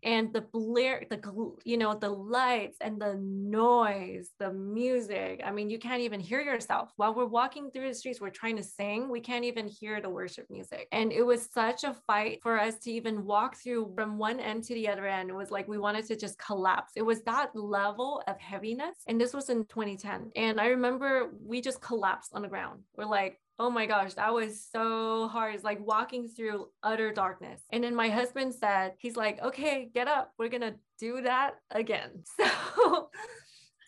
and 0.02 0.32
the 0.32 0.40
blare 0.40 1.04
the 1.10 1.20
you 1.64 1.76
know 1.76 1.94
the 1.94 2.08
lights 2.08 2.78
and 2.80 3.00
the 3.00 3.14
noise 3.16 4.30
the 4.38 4.52
music. 4.52 5.40
I 5.44 5.50
mean 5.50 5.70
you 5.70 5.78
can't 5.78 6.02
even 6.02 6.20
hear 6.20 6.40
yourself. 6.40 6.92
While 6.96 7.14
we're 7.14 7.26
walking 7.26 7.70
through 7.70 7.88
the 7.88 7.94
streets 7.94 8.20
we're 8.20 8.30
trying 8.30 8.56
to 8.56 8.62
sing 8.62 9.10
we 9.10 9.20
can't 9.20 9.44
even 9.44 9.66
hear 9.68 10.00
the 10.00 10.10
worship 10.10 10.46
music. 10.50 10.88
And 10.92 11.12
it 11.12 11.22
was 11.22 11.48
such 11.52 11.84
a 11.84 11.96
fight 12.06 12.40
for 12.42 12.58
us 12.58 12.78
to 12.80 12.92
even 12.92 13.24
walk 13.24 13.56
through 13.56 13.92
from 13.94 14.18
one 14.18 14.40
end 14.40 14.64
to 14.64 14.74
the 14.74 14.88
other 14.88 15.06
end. 15.06 15.30
It 15.30 15.34
was 15.34 15.50
like 15.50 15.68
we 15.68 15.78
wanted 15.78 16.06
to 16.06 16.16
just 16.16 16.38
collapse. 16.38 16.92
It 16.96 17.02
was 17.02 17.22
that 17.22 17.54
level 17.54 18.22
of 18.26 18.38
heaviness. 18.38 18.96
And 19.06 19.20
this 19.20 19.34
was 19.34 19.48
in 19.50 19.64
2010 19.66 20.32
and 20.36 20.60
i 20.60 20.66
remember 20.66 21.30
we 21.44 21.60
just 21.60 21.80
collapsed 21.80 22.32
on 22.34 22.42
the 22.42 22.48
ground. 22.48 22.80
We're 22.96 23.04
like 23.04 23.40
Oh 23.60 23.70
my 23.70 23.86
gosh, 23.86 24.14
that 24.14 24.32
was 24.32 24.64
so 24.72 25.26
hard. 25.28 25.54
It's 25.54 25.64
like 25.64 25.84
walking 25.84 26.28
through 26.28 26.68
utter 26.82 27.12
darkness. 27.12 27.60
And 27.70 27.82
then 27.82 27.94
my 27.94 28.08
husband 28.08 28.54
said, 28.54 28.92
he's 28.98 29.16
like, 29.16 29.42
okay, 29.42 29.90
get 29.92 30.06
up. 30.06 30.32
We're 30.38 30.48
going 30.48 30.62
to 30.62 30.76
do 30.98 31.22
that 31.22 31.54
again. 31.70 32.22
So, 32.76 33.10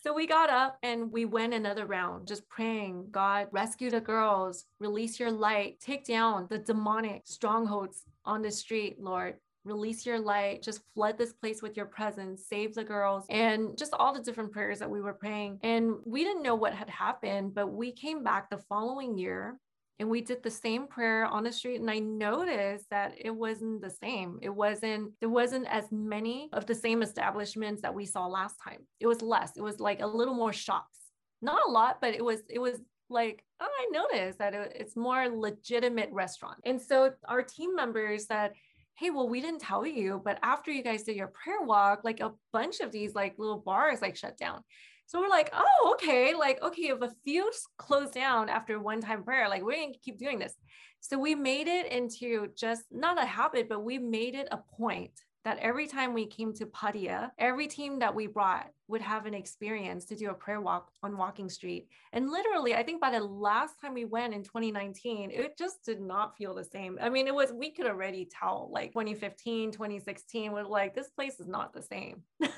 so 0.02 0.14
we 0.14 0.26
got 0.26 0.48
up 0.48 0.78
and 0.82 1.12
we 1.12 1.26
went 1.26 1.52
another 1.52 1.84
round, 1.84 2.26
just 2.26 2.48
praying, 2.48 3.08
God, 3.10 3.48
rescue 3.52 3.90
the 3.90 4.00
girls, 4.00 4.64
release 4.78 5.20
your 5.20 5.30
light, 5.30 5.78
take 5.78 6.06
down 6.06 6.46
the 6.48 6.58
demonic 6.58 7.26
strongholds 7.26 8.02
on 8.24 8.40
the 8.40 8.50
street, 8.50 8.96
Lord 8.98 9.36
release 9.64 10.06
your 10.06 10.18
light, 10.18 10.62
just 10.62 10.80
flood 10.94 11.18
this 11.18 11.32
place 11.32 11.62
with 11.62 11.76
your 11.76 11.86
presence, 11.86 12.46
save 12.48 12.74
the 12.74 12.84
girls, 12.84 13.24
and 13.28 13.76
just 13.76 13.92
all 13.94 14.14
the 14.14 14.22
different 14.22 14.52
prayers 14.52 14.78
that 14.78 14.90
we 14.90 15.00
were 15.00 15.12
praying. 15.12 15.58
And 15.62 15.94
we 16.04 16.24
didn't 16.24 16.42
know 16.42 16.54
what 16.54 16.74
had 16.74 16.88
happened, 16.88 17.54
but 17.54 17.68
we 17.68 17.92
came 17.92 18.24
back 18.24 18.48
the 18.48 18.58
following 18.68 19.18
year 19.18 19.58
and 20.00 20.08
we 20.08 20.22
did 20.22 20.42
the 20.42 20.50
same 20.50 20.86
prayer 20.86 21.26
on 21.26 21.44
the 21.44 21.52
street 21.52 21.78
and 21.78 21.90
i 21.90 21.98
noticed 21.98 22.88
that 22.90 23.12
it 23.18 23.30
wasn't 23.30 23.82
the 23.82 23.90
same. 23.90 24.38
It 24.40 24.48
wasn't 24.48 25.12
there 25.20 25.28
wasn't 25.28 25.66
as 25.68 25.84
many 25.92 26.48
of 26.52 26.64
the 26.66 26.74
same 26.74 27.02
establishments 27.02 27.82
that 27.82 27.94
we 27.94 28.06
saw 28.06 28.26
last 28.26 28.56
time. 28.64 28.86
It 28.98 29.06
was 29.06 29.20
less. 29.20 29.56
It 29.56 29.62
was 29.62 29.78
like 29.78 30.00
a 30.00 30.06
little 30.06 30.34
more 30.34 30.54
shops. 30.54 30.98
Not 31.42 31.60
a 31.66 31.70
lot 31.70 31.98
but 32.00 32.14
it 32.14 32.24
was 32.24 32.40
it 32.48 32.58
was 32.58 32.80
like 33.10 33.44
oh 33.60 33.68
i 33.68 33.86
noticed 33.90 34.38
that 34.38 34.54
it, 34.54 34.72
it's 34.74 34.96
more 34.96 35.28
legitimate 35.28 36.08
restaurant. 36.12 36.58
And 36.64 36.80
so 36.80 37.12
our 37.28 37.42
team 37.42 37.76
members 37.76 38.26
said 38.26 38.52
hey, 38.96 39.10
well, 39.10 39.28
we 39.28 39.40
didn't 39.40 39.60
tell 39.60 39.86
you, 39.86 40.20
but 40.24 40.38
after 40.42 40.70
you 40.70 40.82
guys 40.82 41.02
did 41.02 41.16
your 41.16 41.28
prayer 41.28 41.62
walk, 41.62 42.00
like 42.04 42.20
a 42.20 42.32
bunch 42.52 42.80
of 42.80 42.92
these 42.92 43.14
like 43.14 43.34
little 43.38 43.58
bars 43.58 44.02
like 44.02 44.16
shut 44.16 44.36
down. 44.36 44.62
So 45.06 45.20
we're 45.20 45.28
like, 45.28 45.50
oh, 45.52 45.94
okay, 45.94 46.34
like, 46.34 46.62
okay, 46.62 46.84
if 46.84 47.00
a 47.00 47.10
few 47.24 47.50
close 47.78 48.10
down 48.10 48.48
after 48.48 48.78
one 48.78 49.00
time 49.00 49.24
prayer, 49.24 49.48
like 49.48 49.62
we're 49.62 49.80
gonna 49.80 49.94
keep 50.04 50.18
doing 50.18 50.38
this. 50.38 50.54
So 51.00 51.18
we 51.18 51.34
made 51.34 51.66
it 51.66 51.90
into 51.90 52.48
just 52.56 52.84
not 52.90 53.20
a 53.20 53.26
habit, 53.26 53.68
but 53.68 53.82
we 53.82 53.98
made 53.98 54.34
it 54.34 54.48
a 54.52 54.58
point 54.76 55.12
that 55.44 55.58
every 55.58 55.86
time 55.86 56.12
we 56.12 56.26
came 56.26 56.52
to 56.54 56.66
Pattaya, 56.66 57.30
every 57.38 57.66
team 57.66 57.98
that 58.00 58.14
we 58.14 58.26
brought 58.26 58.70
would 58.88 59.00
have 59.00 59.24
an 59.24 59.34
experience 59.34 60.04
to 60.06 60.16
do 60.16 60.30
a 60.30 60.34
prayer 60.34 60.60
walk 60.60 60.90
on 61.02 61.16
Walking 61.16 61.48
Street. 61.48 61.88
And 62.12 62.30
literally, 62.30 62.74
I 62.74 62.82
think 62.82 63.00
by 63.00 63.10
the 63.10 63.24
last 63.24 63.80
time 63.80 63.94
we 63.94 64.04
went 64.04 64.34
in 64.34 64.42
2019, 64.42 65.30
it 65.30 65.56
just 65.56 65.84
did 65.84 66.00
not 66.00 66.36
feel 66.36 66.54
the 66.54 66.64
same. 66.64 66.98
I 67.00 67.08
mean, 67.08 67.26
it 67.26 67.34
was, 67.34 67.52
we 67.52 67.70
could 67.70 67.86
already 67.86 68.26
tell 68.26 68.68
like 68.72 68.92
2015, 68.92 69.72
2016, 69.72 70.52
we're 70.52 70.64
like, 70.64 70.94
this 70.94 71.10
place 71.10 71.40
is 71.40 71.48
not 71.48 71.72
the 71.72 71.82
same. 71.82 72.22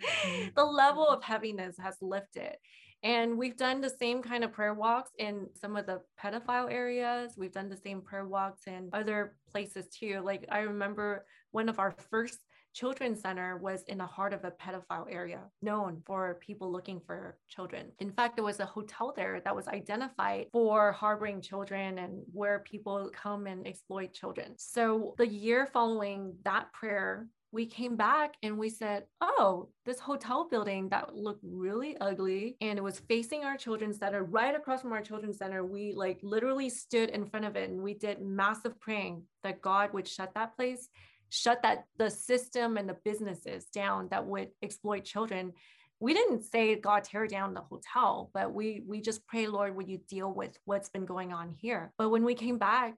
Mm-hmm. 0.00 0.48
the 0.56 0.64
level 0.64 1.06
of 1.06 1.22
heaviness 1.22 1.76
has 1.78 1.96
lifted. 2.00 2.56
And 3.02 3.38
we've 3.38 3.56
done 3.56 3.80
the 3.80 3.90
same 3.90 4.22
kind 4.22 4.44
of 4.44 4.52
prayer 4.52 4.74
walks 4.74 5.10
in 5.18 5.48
some 5.54 5.76
of 5.76 5.86
the 5.86 6.00
pedophile 6.22 6.70
areas. 6.70 7.32
We've 7.36 7.52
done 7.52 7.68
the 7.68 7.76
same 7.76 8.02
prayer 8.02 8.26
walks 8.26 8.66
in 8.66 8.90
other 8.92 9.36
places 9.50 9.88
too. 9.88 10.20
Like 10.22 10.46
I 10.50 10.60
remember 10.60 11.24
one 11.50 11.68
of 11.68 11.78
our 11.78 11.94
first 12.10 12.38
children's 12.72 13.20
center 13.20 13.56
was 13.56 13.82
in 13.88 13.98
the 13.98 14.06
heart 14.06 14.32
of 14.32 14.44
a 14.44 14.50
pedophile 14.52 15.06
area 15.10 15.40
known 15.60 16.02
for 16.06 16.38
people 16.40 16.70
looking 16.70 17.00
for 17.04 17.36
children. 17.48 17.90
In 17.98 18.12
fact, 18.12 18.36
there 18.36 18.44
was 18.44 18.60
a 18.60 18.66
hotel 18.66 19.12
there 19.14 19.40
that 19.44 19.56
was 19.56 19.66
identified 19.68 20.46
for 20.52 20.92
harboring 20.92 21.40
children 21.40 21.98
and 21.98 22.22
where 22.32 22.60
people 22.60 23.10
come 23.12 23.46
and 23.46 23.66
exploit 23.66 24.12
children. 24.12 24.54
So 24.56 25.14
the 25.18 25.26
year 25.26 25.66
following 25.72 26.34
that 26.44 26.72
prayer, 26.72 27.26
we 27.52 27.66
came 27.66 27.96
back 27.96 28.34
and 28.42 28.58
we 28.58 28.68
said, 28.68 29.04
Oh, 29.20 29.68
this 29.84 29.98
hotel 29.98 30.48
building 30.48 30.88
that 30.90 31.16
looked 31.16 31.42
really 31.42 31.96
ugly 31.98 32.56
and 32.60 32.78
it 32.78 32.82
was 32.82 33.00
facing 33.00 33.44
our 33.44 33.56
children's 33.56 33.98
center 33.98 34.22
right 34.22 34.54
across 34.54 34.82
from 34.82 34.92
our 34.92 35.02
children's 35.02 35.38
center. 35.38 35.64
We 35.64 35.92
like 35.94 36.20
literally 36.22 36.70
stood 36.70 37.10
in 37.10 37.26
front 37.26 37.46
of 37.46 37.56
it 37.56 37.70
and 37.70 37.82
we 37.82 37.94
did 37.94 38.22
massive 38.22 38.78
praying 38.80 39.24
that 39.42 39.62
God 39.62 39.92
would 39.92 40.06
shut 40.06 40.34
that 40.34 40.56
place, 40.56 40.88
shut 41.28 41.62
that 41.62 41.86
the 41.96 42.10
system 42.10 42.76
and 42.76 42.88
the 42.88 42.96
businesses 43.04 43.64
down 43.66 44.08
that 44.10 44.26
would 44.26 44.50
exploit 44.62 45.04
children. 45.04 45.52
We 45.98 46.14
didn't 46.14 46.44
say 46.44 46.76
God 46.76 47.04
tear 47.04 47.26
down 47.26 47.54
the 47.54 47.60
hotel, 47.60 48.30
but 48.32 48.54
we 48.54 48.82
we 48.86 49.00
just 49.00 49.26
pray, 49.26 49.48
Lord, 49.48 49.76
would 49.76 49.88
you 49.88 49.98
deal 50.08 50.32
with 50.32 50.56
what's 50.64 50.88
been 50.88 51.04
going 51.04 51.32
on 51.32 51.50
here? 51.58 51.92
But 51.98 52.10
when 52.10 52.24
we 52.24 52.34
came 52.34 52.58
back, 52.58 52.94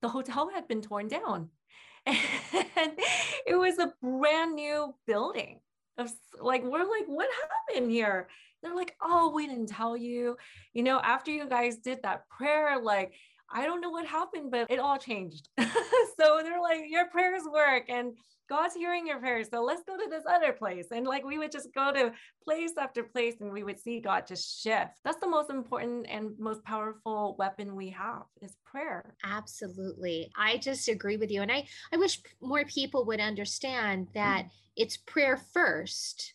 the 0.00 0.08
hotel 0.08 0.48
had 0.54 0.68
been 0.68 0.80
torn 0.80 1.08
down 1.08 1.50
and 2.76 2.92
it 3.46 3.58
was 3.58 3.78
a 3.78 3.92
brand 4.02 4.54
new 4.54 4.94
building 5.06 5.60
of 5.98 6.12
like 6.40 6.62
we're 6.62 6.78
like 6.84 7.06
what 7.06 7.28
happened 7.68 7.90
here? 7.90 8.28
They're 8.62 8.74
like 8.74 8.94
oh 9.00 9.30
we 9.34 9.46
didn't 9.46 9.68
tell 9.68 9.96
you. 9.96 10.36
You 10.72 10.82
know 10.82 11.00
after 11.00 11.30
you 11.30 11.48
guys 11.48 11.78
did 11.78 12.02
that 12.02 12.28
prayer 12.28 12.80
like 12.80 13.12
I 13.50 13.64
don't 13.64 13.80
know 13.80 13.90
what 13.90 14.06
happened, 14.06 14.50
but 14.50 14.70
it 14.70 14.78
all 14.78 14.98
changed. 14.98 15.48
so 15.58 16.40
they're 16.42 16.60
like, 16.60 16.84
your 16.88 17.06
prayers 17.06 17.42
work 17.52 17.84
and 17.88 18.12
God's 18.48 18.74
hearing 18.74 19.06
your 19.06 19.18
prayers. 19.18 19.48
So 19.50 19.62
let's 19.62 19.82
go 19.82 19.96
to 19.96 20.08
this 20.08 20.24
other 20.28 20.52
place. 20.52 20.86
And 20.92 21.06
like 21.06 21.24
we 21.24 21.38
would 21.38 21.50
just 21.50 21.74
go 21.74 21.92
to 21.92 22.12
place 22.44 22.72
after 22.78 23.02
place 23.02 23.34
and 23.40 23.52
we 23.52 23.64
would 23.64 23.78
see 23.80 24.00
God 24.00 24.26
just 24.26 24.62
shift. 24.62 25.00
That's 25.04 25.20
the 25.20 25.28
most 25.28 25.50
important 25.50 26.06
and 26.08 26.38
most 26.38 26.62
powerful 26.64 27.36
weapon 27.38 27.74
we 27.74 27.90
have 27.90 28.22
is 28.42 28.56
prayer. 28.64 29.14
Absolutely. 29.24 30.30
I 30.36 30.58
just 30.58 30.88
agree 30.88 31.16
with 31.16 31.30
you. 31.30 31.42
And 31.42 31.50
I, 31.50 31.66
I 31.92 31.96
wish 31.96 32.20
more 32.40 32.64
people 32.64 33.04
would 33.06 33.20
understand 33.20 34.08
that 34.14 34.44
mm. 34.44 34.50
it's 34.76 34.96
prayer 34.96 35.40
first 35.52 36.34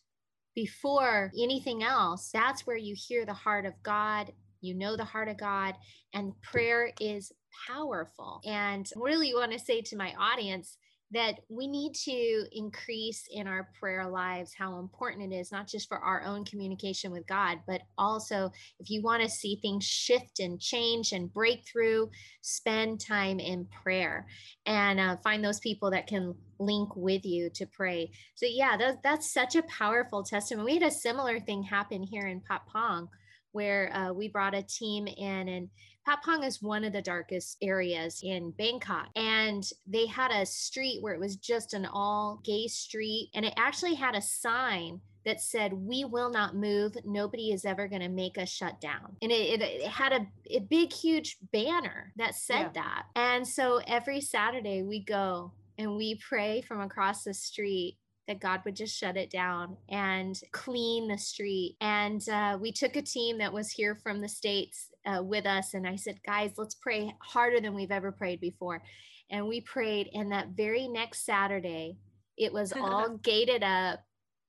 before 0.53 1.31
anything 1.39 1.83
else. 1.83 2.29
That's 2.33 2.67
where 2.67 2.77
you 2.77 2.95
hear 2.97 3.25
the 3.25 3.33
heart 3.33 3.65
of 3.65 3.73
God 3.83 4.31
you 4.61 4.75
know 4.75 4.95
the 4.95 5.03
heart 5.03 5.27
of 5.27 5.37
God, 5.37 5.75
and 6.13 6.39
prayer 6.41 6.91
is 6.99 7.31
powerful. 7.67 8.41
And 8.45 8.87
really 8.95 9.33
want 9.33 9.51
to 9.51 9.59
say 9.59 9.81
to 9.81 9.97
my 9.97 10.13
audience 10.19 10.77
that 11.13 11.39
we 11.49 11.67
need 11.67 11.93
to 11.93 12.45
increase 12.53 13.25
in 13.29 13.45
our 13.45 13.69
prayer 13.77 14.07
lives 14.07 14.53
how 14.57 14.79
important 14.79 15.33
it 15.33 15.35
is, 15.35 15.51
not 15.51 15.67
just 15.67 15.89
for 15.89 15.97
our 15.97 16.23
own 16.23 16.45
communication 16.45 17.11
with 17.11 17.27
God, 17.27 17.59
but 17.67 17.81
also 17.97 18.49
if 18.79 18.89
you 18.89 19.01
want 19.01 19.21
to 19.21 19.29
see 19.29 19.57
things 19.61 19.83
shift 19.83 20.39
and 20.39 20.59
change 20.59 21.11
and 21.11 21.31
breakthrough, 21.33 22.07
spend 22.41 23.01
time 23.01 23.39
in 23.39 23.65
prayer 23.83 24.25
and 24.65 24.99
uh, 24.99 25.17
find 25.17 25.43
those 25.43 25.59
people 25.59 25.91
that 25.91 26.07
can 26.07 26.33
link 26.59 26.95
with 26.95 27.25
you 27.25 27.49
to 27.55 27.65
pray. 27.65 28.11
So, 28.35 28.45
yeah, 28.49 28.77
that, 28.77 29.03
that's 29.03 29.33
such 29.33 29.55
a 29.55 29.63
powerful 29.63 30.23
testimony. 30.23 30.65
We 30.65 30.79
had 30.79 30.89
a 30.89 30.95
similar 30.95 31.41
thing 31.41 31.63
happen 31.63 32.03
here 32.03 32.27
in 32.27 32.39
Patpong 32.39 33.09
where 33.51 33.95
uh, 33.95 34.13
we 34.13 34.27
brought 34.27 34.55
a 34.55 34.63
team 34.63 35.07
in 35.07 35.47
and 35.47 35.69
Patpong 36.07 36.45
is 36.45 36.61
one 36.61 36.83
of 36.83 36.93
the 36.93 37.01
darkest 37.01 37.57
areas 37.61 38.21
in 38.23 38.51
Bangkok. 38.51 39.09
And 39.15 39.63
they 39.85 40.07
had 40.07 40.31
a 40.31 40.45
street 40.45 41.01
where 41.01 41.13
it 41.13 41.19
was 41.19 41.35
just 41.35 41.73
an 41.73 41.85
all 41.85 42.41
gay 42.43 42.67
street. 42.67 43.29
And 43.35 43.45
it 43.45 43.53
actually 43.55 43.93
had 43.93 44.15
a 44.15 44.21
sign 44.21 44.99
that 45.25 45.41
said, 45.41 45.73
We 45.73 46.05
will 46.05 46.31
not 46.31 46.55
move. 46.55 46.97
Nobody 47.05 47.51
is 47.51 47.65
ever 47.65 47.87
going 47.87 48.01
to 48.01 48.09
make 48.09 48.37
us 48.37 48.49
shut 48.49 48.81
down. 48.81 49.15
And 49.21 49.31
it, 49.31 49.61
it, 49.61 49.61
it 49.61 49.87
had 49.87 50.13
a, 50.13 50.27
a, 50.49 50.59
big, 50.59 50.91
huge 50.91 51.37
banner 51.53 52.11
that 52.15 52.33
said 52.33 52.71
yeah. 52.75 52.81
that. 52.81 53.03
And 53.15 53.47
so 53.47 53.81
every 53.85 54.21
Saturday 54.21 54.81
we 54.81 54.99
go 55.03 55.51
and 55.77 55.95
we 55.95 56.15
pray 56.15 56.61
from 56.61 56.81
across 56.81 57.23
the 57.23 57.33
street 57.33 57.97
that 58.27 58.39
God 58.39 58.61
would 58.65 58.75
just 58.75 58.97
shut 58.97 59.17
it 59.17 59.29
down 59.29 59.77
and 59.89 60.39
clean 60.51 61.07
the 61.07 61.17
street. 61.17 61.75
And 61.81 62.27
uh, 62.29 62.57
we 62.61 62.71
took 62.71 62.95
a 62.95 63.01
team 63.01 63.37
that 63.39 63.51
was 63.51 63.71
here 63.71 63.95
from 63.95 64.21
the 64.21 64.29
States 64.29 64.89
uh, 65.05 65.23
with 65.23 65.45
us. 65.45 65.73
And 65.73 65.87
I 65.87 65.95
said, 65.95 66.19
guys, 66.25 66.51
let's 66.57 66.75
pray 66.75 67.13
harder 67.19 67.59
than 67.59 67.73
we've 67.73 67.91
ever 67.91 68.11
prayed 68.11 68.39
before. 68.39 68.81
And 69.29 69.47
we 69.47 69.61
prayed. 69.61 70.09
And 70.13 70.31
that 70.31 70.49
very 70.49 70.87
next 70.87 71.25
Saturday, 71.25 71.97
it 72.37 72.53
was 72.53 72.73
all 72.79 73.17
gated 73.17 73.63
up. 73.63 73.99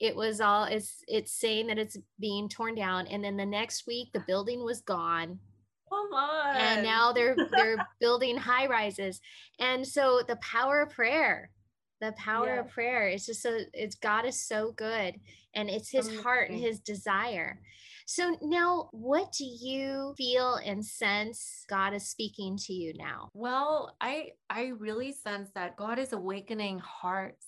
It 0.00 0.16
was 0.16 0.40
all, 0.40 0.64
it's, 0.64 1.02
it's 1.06 1.32
saying 1.32 1.68
that 1.68 1.78
it's 1.78 1.96
being 2.18 2.48
torn 2.48 2.74
down. 2.74 3.06
And 3.06 3.24
then 3.24 3.36
the 3.36 3.46
next 3.46 3.86
week, 3.86 4.08
the 4.12 4.24
building 4.26 4.64
was 4.64 4.80
gone. 4.80 5.38
Come 5.88 6.12
on. 6.14 6.56
And 6.56 6.82
now 6.82 7.12
they're 7.12 7.36
they're 7.56 7.86
building 8.00 8.36
high 8.36 8.66
rises. 8.66 9.20
And 9.58 9.86
so 9.86 10.22
the 10.26 10.36
power 10.36 10.82
of 10.82 10.90
prayer 10.90 11.50
the 12.02 12.12
power 12.12 12.56
yeah. 12.56 12.60
of 12.60 12.68
prayer 12.68 13.06
it's 13.06 13.26
just 13.26 13.40
so 13.40 13.60
it's 13.72 13.94
god 13.94 14.26
is 14.26 14.38
so 14.38 14.72
good 14.72 15.14
and 15.54 15.70
it's 15.70 15.88
his 15.88 16.06
Amazing. 16.06 16.24
heart 16.24 16.50
and 16.50 16.58
his 16.58 16.80
desire 16.80 17.60
so 18.06 18.36
now 18.42 18.88
what 18.90 19.30
do 19.32 19.44
you 19.44 20.12
feel 20.16 20.56
and 20.56 20.84
sense 20.84 21.64
god 21.70 21.94
is 21.94 22.08
speaking 22.08 22.56
to 22.56 22.72
you 22.72 22.92
now 22.94 23.30
well 23.34 23.94
i 24.00 24.30
i 24.50 24.72
really 24.78 25.12
sense 25.12 25.50
that 25.54 25.76
god 25.76 26.00
is 26.00 26.12
awakening 26.12 26.80
hearts 26.80 27.46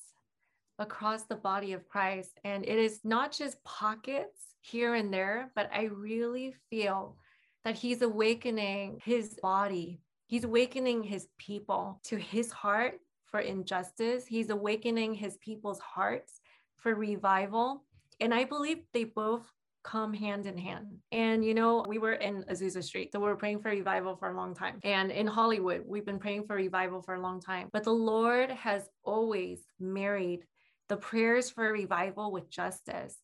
across 0.79 1.25
the 1.25 1.35
body 1.35 1.73
of 1.73 1.89
christ 1.89 2.39
and 2.45 2.65
it 2.65 2.79
is 2.79 3.01
not 3.03 3.33
just 3.33 3.63
pockets 3.65 4.55
here 4.61 4.95
and 4.95 5.13
there 5.13 5.51
but 5.57 5.69
i 5.75 5.85
really 5.85 6.55
feel 6.71 7.17
that 7.65 7.75
he's 7.75 8.03
awakening 8.03 9.01
his 9.05 9.37
body 9.43 10.01
He's 10.27 10.45
awakening 10.45 11.03
his 11.03 11.29
people 11.39 12.01
to 12.05 12.17
his 12.17 12.51
heart 12.51 12.99
for 13.35 13.41
injustice. 13.41 14.29
He's 14.29 14.51
awakening 14.51 15.13
his 15.13 15.37
people's 15.39 15.81
hearts 15.81 16.41
for 16.77 16.95
revival. 16.95 17.83
And 18.21 18.33
I 18.33 18.45
believe 18.45 18.79
they 18.93 19.03
both 19.03 19.43
come 19.83 20.15
hand 20.15 20.47
in 20.47 20.57
hand. 20.57 20.87
And, 21.11 21.45
you 21.45 21.53
know, 21.53 21.85
we 21.89 21.99
were 21.99 22.13
in 22.13 22.45
Azusa 22.45 22.85
Street, 22.85 23.11
so 23.11 23.19
we 23.19 23.27
were 23.27 23.35
praying 23.35 23.59
for 23.59 23.71
revival 23.71 24.15
for 24.15 24.31
a 24.31 24.37
long 24.37 24.55
time. 24.55 24.79
And 24.85 25.11
in 25.11 25.27
Hollywood, 25.27 25.83
we've 25.85 26.07
been 26.07 26.21
praying 26.21 26.47
for 26.47 26.55
revival 26.55 27.03
for 27.03 27.15
a 27.15 27.21
long 27.21 27.41
time. 27.41 27.71
But 27.73 27.83
the 27.83 27.91
Lord 27.91 28.53
has 28.53 28.89
always 29.03 29.65
married 29.81 30.45
the 30.89 30.97
prayers 30.97 31.51
for 31.51 31.73
revival 31.73 32.31
with 32.31 32.49
justice 32.49 33.17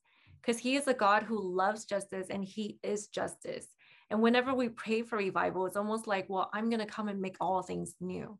because 0.42 0.58
He 0.58 0.74
is 0.74 0.88
a 0.88 0.92
God 0.92 1.22
who 1.22 1.40
loves 1.40 1.84
justice 1.84 2.26
and 2.30 2.44
He 2.44 2.80
is 2.82 3.06
justice. 3.06 3.68
And 4.10 4.20
whenever 4.20 4.54
we 4.54 4.70
pray 4.70 5.02
for 5.02 5.18
revival, 5.18 5.66
it's 5.66 5.76
almost 5.76 6.08
like, 6.08 6.28
well, 6.28 6.50
I'm 6.52 6.68
going 6.68 6.80
to 6.80 6.94
come 6.96 7.06
and 7.06 7.20
make 7.20 7.36
all 7.40 7.62
things 7.62 7.94
new. 8.00 8.36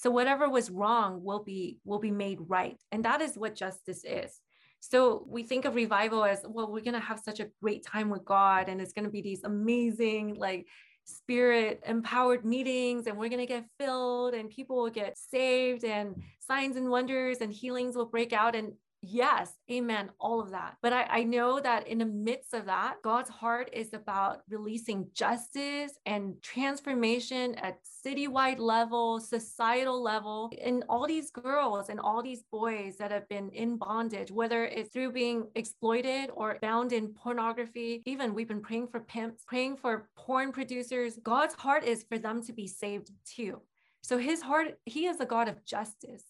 So 0.00 0.10
whatever 0.10 0.48
was 0.48 0.70
wrong 0.70 1.22
will 1.22 1.42
be 1.44 1.78
will 1.84 1.98
be 1.98 2.10
made 2.10 2.38
right. 2.48 2.78
And 2.90 3.04
that 3.04 3.20
is 3.20 3.36
what 3.36 3.54
justice 3.54 4.02
is. 4.02 4.40
So 4.80 5.26
we 5.28 5.42
think 5.42 5.66
of 5.66 5.74
revival 5.74 6.24
as 6.24 6.40
well, 6.48 6.72
we're 6.72 6.80
going 6.80 6.94
to 6.94 7.00
have 7.00 7.20
such 7.20 7.38
a 7.38 7.50
great 7.62 7.84
time 7.84 8.08
with 8.08 8.24
God 8.24 8.70
and 8.70 8.80
it's 8.80 8.94
going 8.94 9.04
to 9.04 9.10
be 9.10 9.20
these 9.20 9.44
amazing 9.44 10.36
like 10.36 10.66
spirit 11.04 11.82
empowered 11.86 12.46
meetings 12.46 13.06
and 13.06 13.18
we're 13.18 13.28
going 13.28 13.46
to 13.46 13.46
get 13.46 13.66
filled 13.78 14.32
and 14.32 14.48
people 14.48 14.76
will 14.76 14.88
get 14.90 15.18
saved 15.18 15.84
and 15.84 16.14
signs 16.38 16.76
and 16.76 16.88
wonders 16.88 17.38
and 17.42 17.52
healings 17.52 17.94
will 17.94 18.06
break 18.06 18.32
out 18.32 18.56
and 18.56 18.72
Yes, 19.02 19.54
amen, 19.70 20.10
all 20.20 20.40
of 20.40 20.50
that. 20.50 20.76
But 20.82 20.92
I, 20.92 21.04
I, 21.04 21.22
know 21.22 21.58
that 21.58 21.88
in 21.88 21.98
the 21.98 22.04
midst 22.04 22.52
of 22.52 22.66
that, 22.66 22.96
God's 23.02 23.30
heart 23.30 23.70
is 23.72 23.94
about 23.94 24.42
releasing 24.50 25.08
justice 25.14 25.92
and 26.04 26.34
transformation 26.42 27.54
at 27.54 27.78
citywide 28.04 28.58
level, 28.58 29.18
societal 29.18 30.02
level, 30.02 30.52
and 30.62 30.84
all 30.90 31.06
these 31.06 31.30
girls 31.30 31.88
and 31.88 31.98
all 31.98 32.22
these 32.22 32.42
boys 32.52 32.96
that 32.98 33.10
have 33.10 33.26
been 33.30 33.48
in 33.50 33.78
bondage, 33.78 34.30
whether 34.30 34.66
it's 34.66 34.92
through 34.92 35.12
being 35.12 35.46
exploited 35.54 36.28
or 36.34 36.58
bound 36.60 36.92
in 36.92 37.14
pornography. 37.14 38.02
Even 38.04 38.34
we've 38.34 38.48
been 38.48 38.60
praying 38.60 38.88
for 38.88 39.00
pimps, 39.00 39.44
praying 39.46 39.78
for 39.78 40.10
porn 40.14 40.52
producers. 40.52 41.18
God's 41.22 41.54
heart 41.54 41.84
is 41.84 42.04
for 42.06 42.18
them 42.18 42.42
to 42.42 42.52
be 42.52 42.66
saved 42.66 43.10
too. 43.24 43.62
So 44.02 44.18
his 44.18 44.42
heart, 44.42 44.78
he 44.84 45.06
is 45.06 45.20
a 45.20 45.26
God 45.26 45.48
of 45.48 45.64
justice. 45.64 46.24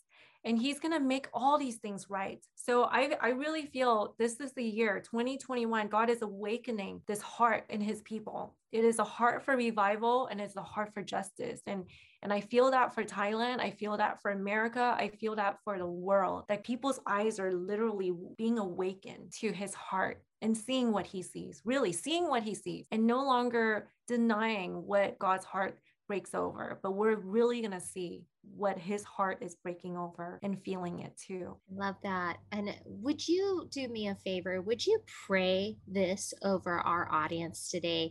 And 0.45 0.59
he's 0.59 0.81
going 0.81 0.93
to 0.93 1.01
make 1.01 1.29
all 1.35 1.59
these 1.59 1.77
things 1.77 2.09
right. 2.09 2.45
So 2.55 2.85
I, 2.85 3.13
I 3.21 3.29
really 3.31 3.67
feel 3.67 4.15
this 4.19 4.41
is 4.41 4.53
the 4.53 4.65
year 4.65 5.01
2021. 5.01 5.89
God 5.89 6.09
is 6.09 6.23
awakening 6.23 7.03
this 7.07 7.21
heart 7.21 7.65
in 7.69 7.81
his 7.81 8.01
people. 8.03 8.57
It 8.73 8.85
is 8.85 8.99
a 8.99 9.05
heart 9.05 9.45
for 9.45 9.57
revival 9.57 10.29
and 10.29 10.41
it's 10.41 10.57
a 10.57 10.63
heart 10.63 10.95
for 10.95 11.03
justice. 11.03 11.61
And 11.67 11.85
and 12.23 12.33
I 12.33 12.41
feel 12.41 12.71
that 12.71 12.95
for 12.95 13.03
Thailand. 13.03 13.61
I 13.61 13.71
feel 13.71 13.97
that 13.97 14.21
for 14.21 14.31
America. 14.31 14.95
I 14.99 15.09
feel 15.09 15.37
that 15.37 15.57
for 15.65 15.79
the 15.79 15.87
world. 15.87 16.45
That 16.49 16.65
people's 16.65 17.01
eyes 17.07 17.39
are 17.39 17.53
literally 17.53 18.13
being 18.37 18.59
awakened 18.59 19.33
to 19.41 19.53
his 19.53 19.73
heart 19.75 20.23
and 20.43 20.57
seeing 20.57 20.93
what 20.93 21.07
he 21.07 21.23
sees, 21.23 21.63
really 21.65 21.93
seeing 21.93 22.29
what 22.29 22.43
he 22.43 22.55
sees, 22.55 22.87
and 22.91 23.07
no 23.07 23.25
longer 23.25 23.89
denying 24.07 24.87
what 24.87 25.19
God's 25.19 25.45
heart 25.45 25.79
breaks 26.11 26.35
over, 26.35 26.81
but 26.83 26.97
we're 26.97 27.15
really 27.15 27.61
going 27.61 27.71
to 27.71 27.79
see 27.79 28.25
what 28.57 28.77
his 28.77 29.05
heart 29.05 29.39
is 29.43 29.55
breaking 29.55 29.97
over 29.97 30.41
and 30.43 30.61
feeling 30.65 30.99
it 30.99 31.17
too. 31.17 31.57
I 31.71 31.87
love 31.87 31.95
that. 32.03 32.39
And 32.51 32.75
would 32.85 33.29
you 33.29 33.69
do 33.71 33.87
me 33.87 34.09
a 34.09 34.17
favor? 34.17 34.61
Would 34.61 34.85
you 34.85 34.99
pray 35.29 35.77
this 35.87 36.35
over 36.43 36.81
our 36.81 37.09
audience 37.13 37.71
today? 37.71 38.11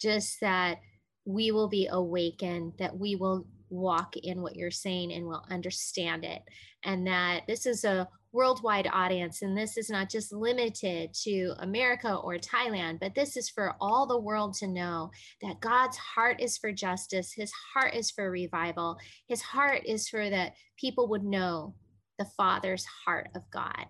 Just 0.00 0.40
that 0.42 0.78
we 1.24 1.50
will 1.50 1.68
be 1.68 1.88
awakened, 1.90 2.74
that 2.78 2.96
we 2.96 3.16
will 3.16 3.48
walk 3.68 4.16
in 4.16 4.42
what 4.42 4.54
you're 4.54 4.70
saying 4.70 5.12
and 5.12 5.26
will 5.26 5.44
understand 5.50 6.24
it. 6.24 6.42
And 6.84 7.08
that 7.08 7.48
this 7.48 7.66
is 7.66 7.82
a 7.82 8.08
worldwide 8.32 8.88
audience. 8.92 9.42
And 9.42 9.56
this 9.56 9.76
is 9.76 9.90
not 9.90 10.10
just 10.10 10.32
limited 10.32 11.12
to 11.24 11.54
America 11.58 12.14
or 12.14 12.36
Thailand, 12.36 13.00
but 13.00 13.14
this 13.14 13.36
is 13.36 13.48
for 13.48 13.74
all 13.80 14.06
the 14.06 14.20
world 14.20 14.54
to 14.54 14.66
know 14.66 15.10
that 15.42 15.60
God's 15.60 15.96
heart 15.96 16.40
is 16.40 16.56
for 16.56 16.72
justice. 16.72 17.32
His 17.32 17.52
heart 17.74 17.94
is 17.94 18.10
for 18.10 18.30
revival. 18.30 18.96
His 19.28 19.42
heart 19.42 19.82
is 19.84 20.08
for 20.08 20.28
that 20.30 20.54
people 20.78 21.08
would 21.08 21.24
know 21.24 21.74
the 22.18 22.24
Father's 22.36 22.84
heart 23.04 23.30
of 23.34 23.42
God. 23.50 23.86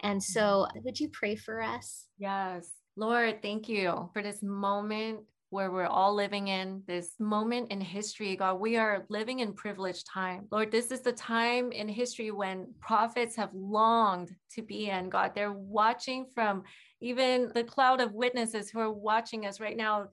And 0.00 0.22
so, 0.22 0.66
would 0.84 0.98
you 0.98 1.08
pray 1.12 1.36
for 1.36 1.62
us? 1.62 2.06
Yes. 2.18 2.70
Lord, 2.96 3.40
thank 3.42 3.68
you 3.68 4.10
for 4.12 4.22
this 4.22 4.42
moment 4.42 5.20
where 5.52 5.70
we're 5.70 5.84
all 5.86 6.14
living 6.14 6.48
in 6.48 6.82
this 6.86 7.14
moment 7.20 7.70
in 7.70 7.78
history, 7.78 8.34
God. 8.36 8.54
We 8.54 8.76
are 8.78 9.04
living 9.10 9.40
in 9.40 9.52
privileged 9.52 10.06
time. 10.06 10.46
Lord, 10.50 10.72
this 10.72 10.90
is 10.90 11.02
the 11.02 11.12
time 11.12 11.72
in 11.72 11.88
history 11.88 12.30
when 12.30 12.72
prophets 12.80 13.36
have 13.36 13.50
longed 13.52 14.34
to 14.54 14.62
be 14.62 14.88
in, 14.88 15.10
God. 15.10 15.32
They're 15.34 15.52
watching 15.52 16.24
from 16.34 16.62
even 17.02 17.52
the 17.54 17.64
cloud 17.64 18.00
of 18.00 18.14
witnesses 18.14 18.70
who 18.70 18.80
are 18.80 18.90
watching 18.90 19.44
us 19.44 19.60
right 19.60 19.76
now. 19.76 20.08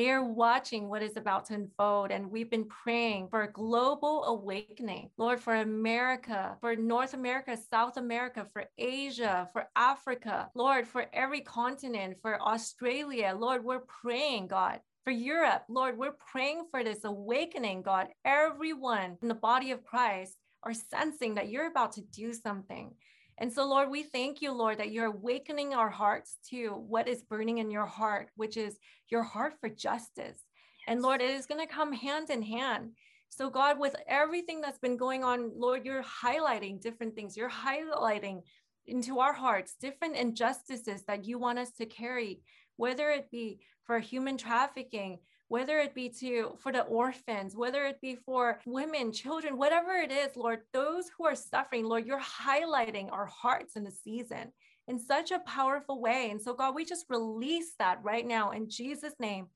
They 0.00 0.08
are 0.08 0.24
watching 0.24 0.88
what 0.88 1.02
is 1.02 1.18
about 1.18 1.44
to 1.48 1.54
unfold. 1.54 2.10
And 2.10 2.30
we've 2.30 2.48
been 2.48 2.64
praying 2.64 3.28
for 3.28 3.42
a 3.42 3.52
global 3.52 4.24
awakening, 4.24 5.10
Lord, 5.18 5.40
for 5.40 5.56
America, 5.56 6.56
for 6.62 6.74
North 6.74 7.12
America, 7.12 7.58
South 7.70 7.98
America, 7.98 8.46
for 8.50 8.64
Asia, 8.78 9.50
for 9.52 9.68
Africa, 9.76 10.48
Lord, 10.54 10.88
for 10.88 11.04
every 11.12 11.42
continent, 11.42 12.16
for 12.22 12.40
Australia. 12.40 13.36
Lord, 13.38 13.62
we're 13.62 13.80
praying, 13.80 14.46
God, 14.46 14.80
for 15.04 15.10
Europe, 15.10 15.64
Lord, 15.68 15.98
we're 15.98 16.12
praying 16.12 16.64
for 16.70 16.82
this 16.82 17.04
awakening, 17.04 17.82
God. 17.82 18.08
Everyone 18.24 19.18
in 19.20 19.28
the 19.28 19.34
body 19.34 19.70
of 19.70 19.84
Christ 19.84 20.34
are 20.62 20.72
sensing 20.72 21.34
that 21.34 21.50
you're 21.50 21.66
about 21.66 21.92
to 21.92 22.00
do 22.00 22.32
something. 22.32 22.94
And 23.40 23.50
so, 23.50 23.66
Lord, 23.66 23.88
we 23.88 24.02
thank 24.02 24.42
you, 24.42 24.52
Lord, 24.52 24.78
that 24.78 24.92
you're 24.92 25.06
awakening 25.06 25.72
our 25.72 25.88
hearts 25.88 26.36
to 26.50 26.68
what 26.68 27.08
is 27.08 27.22
burning 27.22 27.58
in 27.58 27.70
your 27.70 27.86
heart, 27.86 28.28
which 28.36 28.58
is 28.58 28.78
your 29.08 29.22
heart 29.22 29.54
for 29.60 29.70
justice. 29.70 30.38
And 30.86 31.00
Lord, 31.00 31.22
it 31.22 31.30
is 31.30 31.46
going 31.46 31.66
to 31.66 31.72
come 31.72 31.92
hand 31.92 32.28
in 32.28 32.42
hand. 32.42 32.90
So, 33.30 33.48
God, 33.48 33.78
with 33.78 33.96
everything 34.06 34.60
that's 34.60 34.78
been 34.78 34.98
going 34.98 35.24
on, 35.24 35.52
Lord, 35.56 35.86
you're 35.86 36.02
highlighting 36.02 36.82
different 36.82 37.14
things. 37.14 37.36
You're 37.36 37.48
highlighting 37.48 38.42
into 38.86 39.20
our 39.20 39.32
hearts 39.32 39.76
different 39.80 40.16
injustices 40.16 41.04
that 41.04 41.24
you 41.24 41.38
want 41.38 41.58
us 41.58 41.70
to 41.78 41.86
carry, 41.86 42.42
whether 42.76 43.10
it 43.10 43.30
be 43.30 43.60
for 43.84 44.00
human 44.00 44.36
trafficking, 44.36 45.18
whether 45.50 45.80
it 45.80 45.96
be 45.96 46.08
to 46.08 46.56
for 46.60 46.70
the 46.70 46.82
orphans, 46.82 47.56
whether 47.56 47.84
it 47.84 48.00
be 48.00 48.14
for 48.14 48.60
women, 48.66 49.10
children, 49.10 49.58
whatever 49.58 49.96
it 49.96 50.12
is, 50.12 50.36
Lord, 50.36 50.60
those 50.72 51.06
who 51.18 51.26
are 51.26 51.34
suffering, 51.34 51.84
Lord, 51.84 52.06
you're 52.06 52.20
highlighting 52.20 53.10
our 53.10 53.26
hearts 53.26 53.74
in 53.74 53.82
the 53.82 53.90
season 53.90 54.52
in 54.86 54.96
such 54.96 55.32
a 55.32 55.40
powerful 55.40 56.00
way. 56.00 56.30
And 56.30 56.40
so, 56.40 56.54
God, 56.54 56.76
we 56.76 56.84
just 56.84 57.06
release 57.08 57.72
that 57.80 57.98
right 58.04 58.24
now 58.24 58.52
in 58.52 58.70
Jesus' 58.70 59.14
name. 59.18 59.48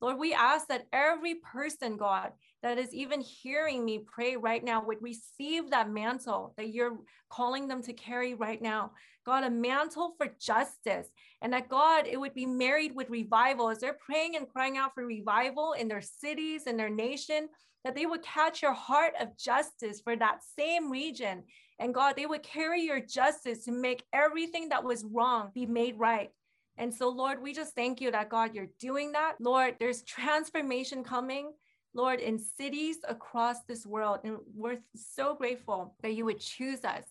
Lord, 0.00 0.18
we 0.18 0.32
ask 0.32 0.68
that 0.68 0.86
every 0.90 1.34
person, 1.34 1.98
God, 1.98 2.32
that 2.62 2.78
is 2.78 2.94
even 2.94 3.20
hearing 3.20 3.84
me 3.84 4.04
pray 4.06 4.36
right 4.36 4.64
now 4.64 4.82
would 4.82 5.02
receive 5.02 5.70
that 5.70 5.90
mantle 5.90 6.54
that 6.56 6.70
you're 6.70 6.96
calling 7.28 7.68
them 7.68 7.82
to 7.82 7.92
carry 7.92 8.32
right 8.32 8.60
now. 8.62 8.92
God, 9.24 9.44
a 9.44 9.50
mantle 9.50 10.14
for 10.16 10.28
justice. 10.40 11.08
And 11.40 11.52
that 11.52 11.68
God, 11.68 12.06
it 12.06 12.18
would 12.18 12.34
be 12.34 12.46
married 12.46 12.94
with 12.94 13.10
revival 13.10 13.68
as 13.68 13.78
they're 13.78 13.98
praying 14.04 14.36
and 14.36 14.48
crying 14.48 14.76
out 14.76 14.94
for 14.94 15.06
revival 15.06 15.72
in 15.72 15.88
their 15.88 16.00
cities, 16.00 16.66
in 16.66 16.76
their 16.76 16.90
nation, 16.90 17.48
that 17.84 17.94
they 17.94 18.06
would 18.06 18.22
catch 18.22 18.62
your 18.62 18.72
heart 18.72 19.14
of 19.20 19.36
justice 19.36 20.00
for 20.00 20.16
that 20.16 20.40
same 20.58 20.90
region. 20.90 21.42
And 21.78 21.94
God, 21.94 22.14
they 22.16 22.26
would 22.26 22.42
carry 22.42 22.82
your 22.82 23.00
justice 23.00 23.64
to 23.64 23.72
make 23.72 24.04
everything 24.12 24.68
that 24.68 24.84
was 24.84 25.04
wrong 25.04 25.50
be 25.52 25.66
made 25.66 25.98
right. 25.98 26.30
And 26.78 26.94
so, 26.94 27.08
Lord, 27.08 27.42
we 27.42 27.52
just 27.52 27.74
thank 27.74 28.00
you 28.00 28.10
that 28.12 28.28
God, 28.28 28.54
you're 28.54 28.68
doing 28.78 29.12
that. 29.12 29.34
Lord, 29.40 29.76
there's 29.78 30.02
transformation 30.02 31.04
coming. 31.04 31.52
Lord, 31.94 32.20
in 32.20 32.38
cities 32.38 32.96
across 33.06 33.64
this 33.68 33.84
world. 33.84 34.20
And 34.24 34.38
we're 34.54 34.78
so 34.94 35.34
grateful 35.34 35.94
that 36.02 36.14
you 36.14 36.24
would 36.24 36.40
choose 36.40 36.84
us 36.84 37.04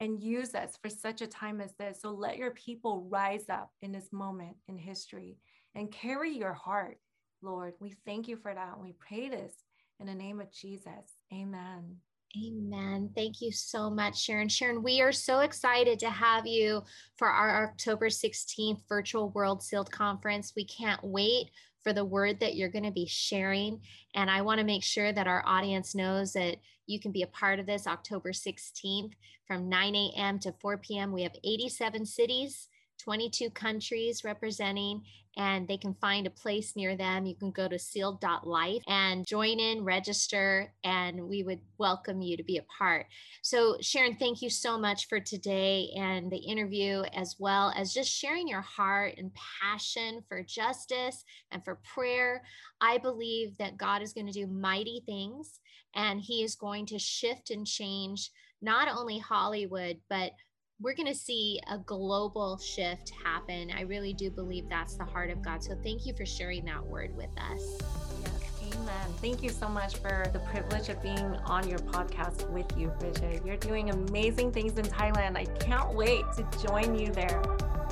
and 0.00 0.22
use 0.22 0.54
us 0.54 0.78
for 0.80 0.88
such 0.88 1.22
a 1.22 1.26
time 1.26 1.60
as 1.60 1.72
this. 1.78 2.00
So 2.02 2.10
let 2.10 2.36
your 2.36 2.52
people 2.52 3.06
rise 3.10 3.48
up 3.48 3.70
in 3.82 3.92
this 3.92 4.12
moment 4.12 4.56
in 4.68 4.76
history 4.76 5.38
and 5.74 5.90
carry 5.90 6.36
your 6.36 6.52
heart, 6.52 6.98
Lord. 7.42 7.74
We 7.80 7.94
thank 8.06 8.28
you 8.28 8.36
for 8.36 8.54
that. 8.54 8.80
We 8.80 8.94
pray 8.98 9.28
this 9.28 9.52
in 10.00 10.06
the 10.06 10.14
name 10.14 10.40
of 10.40 10.52
Jesus. 10.52 11.16
Amen. 11.32 11.96
Amen. 12.36 13.10
Thank 13.16 13.40
you 13.40 13.50
so 13.50 13.88
much, 13.88 14.20
Sharon. 14.20 14.48
Sharon, 14.48 14.82
we 14.82 15.00
are 15.00 15.12
so 15.12 15.40
excited 15.40 15.98
to 16.00 16.10
have 16.10 16.46
you 16.46 16.82
for 17.16 17.28
our 17.28 17.64
October 17.64 18.08
16th 18.08 18.82
virtual 18.88 19.30
World 19.30 19.62
Sealed 19.62 19.90
Conference. 19.90 20.52
We 20.54 20.64
can't 20.64 21.02
wait 21.02 21.50
for 21.82 21.92
the 21.92 22.04
word 22.04 22.40
that 22.40 22.54
you're 22.56 22.68
going 22.68 22.84
to 22.84 22.90
be 22.90 23.06
sharing. 23.06 23.80
And 24.14 24.30
I 24.30 24.42
want 24.42 24.58
to 24.58 24.66
make 24.66 24.82
sure 24.82 25.12
that 25.12 25.26
our 25.26 25.42
audience 25.46 25.94
knows 25.94 26.32
that 26.32 26.56
you 26.86 26.98
can 26.98 27.12
be 27.12 27.22
a 27.22 27.28
part 27.28 27.60
of 27.60 27.66
this 27.66 27.86
October 27.86 28.32
16th 28.32 29.12
from 29.46 29.68
9 29.68 29.94
a.m. 29.94 30.38
to 30.40 30.54
4 30.60 30.78
p.m. 30.78 31.12
We 31.12 31.22
have 31.22 31.36
87 31.44 32.06
cities 32.06 32.68
22 32.98 33.50
countries 33.50 34.24
representing, 34.24 35.02
and 35.36 35.68
they 35.68 35.76
can 35.76 35.94
find 35.94 36.26
a 36.26 36.30
place 36.30 36.74
near 36.74 36.96
them. 36.96 37.24
You 37.24 37.36
can 37.36 37.52
go 37.52 37.68
to 37.68 37.78
sealed.life 37.78 38.82
and 38.88 39.26
join 39.26 39.60
in, 39.60 39.84
register, 39.84 40.72
and 40.82 41.28
we 41.28 41.44
would 41.44 41.60
welcome 41.78 42.20
you 42.20 42.36
to 42.36 42.42
be 42.42 42.58
a 42.58 42.64
part. 42.76 43.06
So, 43.42 43.76
Sharon, 43.80 44.16
thank 44.16 44.42
you 44.42 44.50
so 44.50 44.76
much 44.76 45.06
for 45.08 45.20
today 45.20 45.90
and 45.96 46.30
the 46.30 46.38
interview, 46.38 47.02
as 47.14 47.36
well 47.38 47.72
as 47.76 47.94
just 47.94 48.10
sharing 48.10 48.48
your 48.48 48.62
heart 48.62 49.14
and 49.16 49.30
passion 49.62 50.24
for 50.28 50.42
justice 50.42 51.24
and 51.52 51.64
for 51.64 51.78
prayer. 51.94 52.42
I 52.80 52.98
believe 52.98 53.56
that 53.58 53.76
God 53.76 54.02
is 54.02 54.12
going 54.12 54.26
to 54.26 54.32
do 54.32 54.46
mighty 54.46 55.02
things 55.06 55.60
and 55.94 56.20
He 56.20 56.42
is 56.42 56.56
going 56.56 56.86
to 56.86 56.98
shift 56.98 57.50
and 57.50 57.66
change 57.66 58.30
not 58.60 58.88
only 58.88 59.18
Hollywood, 59.18 59.98
but 60.08 60.32
we're 60.80 60.94
going 60.94 61.08
to 61.08 61.14
see 61.14 61.60
a 61.68 61.78
global 61.78 62.56
shift 62.58 63.10
happen. 63.24 63.72
I 63.76 63.82
really 63.82 64.12
do 64.12 64.30
believe 64.30 64.68
that's 64.68 64.94
the 64.94 65.04
heart 65.04 65.30
of 65.30 65.42
God. 65.42 65.62
So 65.62 65.76
thank 65.82 66.06
you 66.06 66.14
for 66.14 66.24
sharing 66.24 66.64
that 66.66 66.84
word 66.84 67.16
with 67.16 67.30
us. 67.36 67.78
Yes, 68.22 68.62
amen. 68.62 69.12
Thank 69.20 69.42
you 69.42 69.50
so 69.50 69.68
much 69.68 69.96
for 69.96 70.26
the 70.32 70.38
privilege 70.38 70.88
of 70.88 71.02
being 71.02 71.18
on 71.18 71.68
your 71.68 71.80
podcast 71.80 72.48
with 72.50 72.66
you, 72.76 72.88
Bridget. 73.00 73.42
You're 73.44 73.56
doing 73.56 73.90
amazing 73.90 74.52
things 74.52 74.78
in 74.78 74.84
Thailand. 74.84 75.36
I 75.36 75.46
can't 75.58 75.94
wait 75.94 76.22
to 76.36 76.46
join 76.64 76.96
you 76.96 77.10
there. 77.10 77.42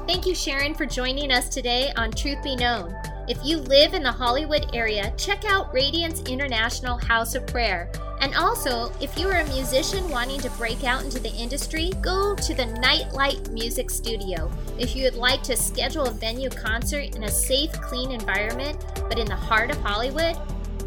Thank 0.07 0.25
you, 0.25 0.37
Sharon, 0.37 0.73
for 0.73 0.87
joining 0.87 1.33
us 1.33 1.49
today 1.49 1.93
on 1.97 2.13
Truth 2.13 2.45
Be 2.45 2.55
Known. 2.55 2.95
If 3.29 3.39
you 3.45 3.57
live 3.57 3.95
in 3.95 4.05
the 4.05 4.13
Hollywood 4.13 4.71
area, 4.73 5.13
check 5.17 5.45
out 5.45 5.75
Radiance 5.75 6.21
International 6.29 6.97
House 6.97 7.35
of 7.35 7.45
Prayer. 7.49 7.91
And 8.21 8.35
also, 8.35 8.93
if 9.01 9.19
you 9.19 9.29
are 9.29 9.41
a 9.41 9.49
musician 9.49 10.09
wanting 10.09 10.41
to 10.41 10.51
break 10.51 10.85
out 10.85 11.05
into 11.05 11.19
the 11.19 11.33
industry, 11.33 11.93
go 12.01 12.35
to 12.35 12.55
the 12.55 12.67
Nightlight 12.67 13.51
Music 13.51 13.91
Studio. 13.91 14.51
If 14.79 14.97
you 14.97 15.05
would 15.05 15.17
like 15.17 15.43
to 15.45 15.57
schedule 15.57 16.07
a 16.07 16.11
venue 16.11 16.51
concert 16.51 17.15
in 17.15 17.25
a 17.25 17.31
safe, 17.31 17.73
clean 17.73 18.11
environment, 18.11 18.85
but 19.09 19.19
in 19.19 19.27
the 19.27 19.37
heart 19.37 19.71
of 19.71 19.77
Hollywood, 19.79 20.37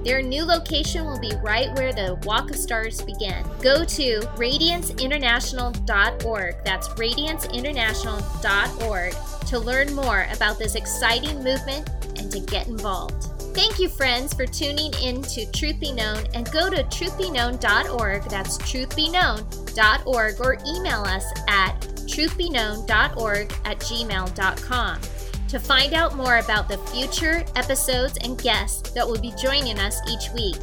their 0.04 0.22
new 0.22 0.46
location 0.46 1.06
will 1.06 1.20
be 1.20 1.34
right 1.44 1.76
where 1.76 1.92
the 1.92 2.18
Walk 2.24 2.52
of 2.52 2.56
Stars 2.56 3.02
began. 3.02 3.44
Go 3.62 3.84
to 3.84 4.22
radianceinternational.org. 4.38 6.56
That's 6.64 6.88
radianceinternational.org 6.90 9.16
to 9.48 9.60
learn 9.60 9.94
more 9.94 10.26
about 10.32 10.58
this 10.58 10.76
exciting 10.76 11.44
movement 11.44 11.90
and 12.18 12.32
to 12.32 12.40
get 12.40 12.68
involved. 12.68 13.29
Thank 13.54 13.80
you, 13.80 13.90
friends, 13.90 14.34
for 14.34 14.46
tuning 14.46 14.94
in 15.02 15.22
to 15.24 15.52
Truth 15.52 15.80
Be 15.80 15.92
Known 15.92 16.24
and 16.34 16.50
go 16.52 16.70
to 16.70 16.84
truthbeknown.org. 16.84 18.24
That's 18.24 18.58
truthbeknown.org 18.60 20.42
or 20.42 20.58
email 20.68 21.02
us 21.02 21.26
at 21.48 21.80
truthbeknown.org 22.10 23.54
at 23.66 23.80
gmail.com. 23.80 25.02
To 25.50 25.60
find 25.60 25.94
out 25.94 26.16
more 26.16 26.38
about 26.38 26.70
the 26.70 26.78
future 26.78 27.44
episodes 27.56 28.18
and 28.22 28.40
guests 28.42 28.92
that 28.92 29.08
will 29.08 29.20
be 29.20 29.34
joining 29.42 29.80
us 29.80 30.00
each 30.08 30.32
week, 30.34 30.58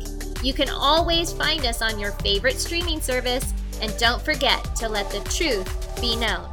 you 0.44 0.54
can 0.54 0.68
always 0.68 1.32
find 1.32 1.66
us 1.66 1.82
on 1.82 1.98
your 1.98 2.12
favorite 2.12 2.58
streaming 2.58 3.00
service 3.00 3.52
and 3.82 3.96
don't 3.98 4.22
forget 4.22 4.76
to 4.76 4.88
let 4.88 5.10
the 5.10 5.20
truth 5.28 6.00
be 6.00 6.14
known. 6.16 6.48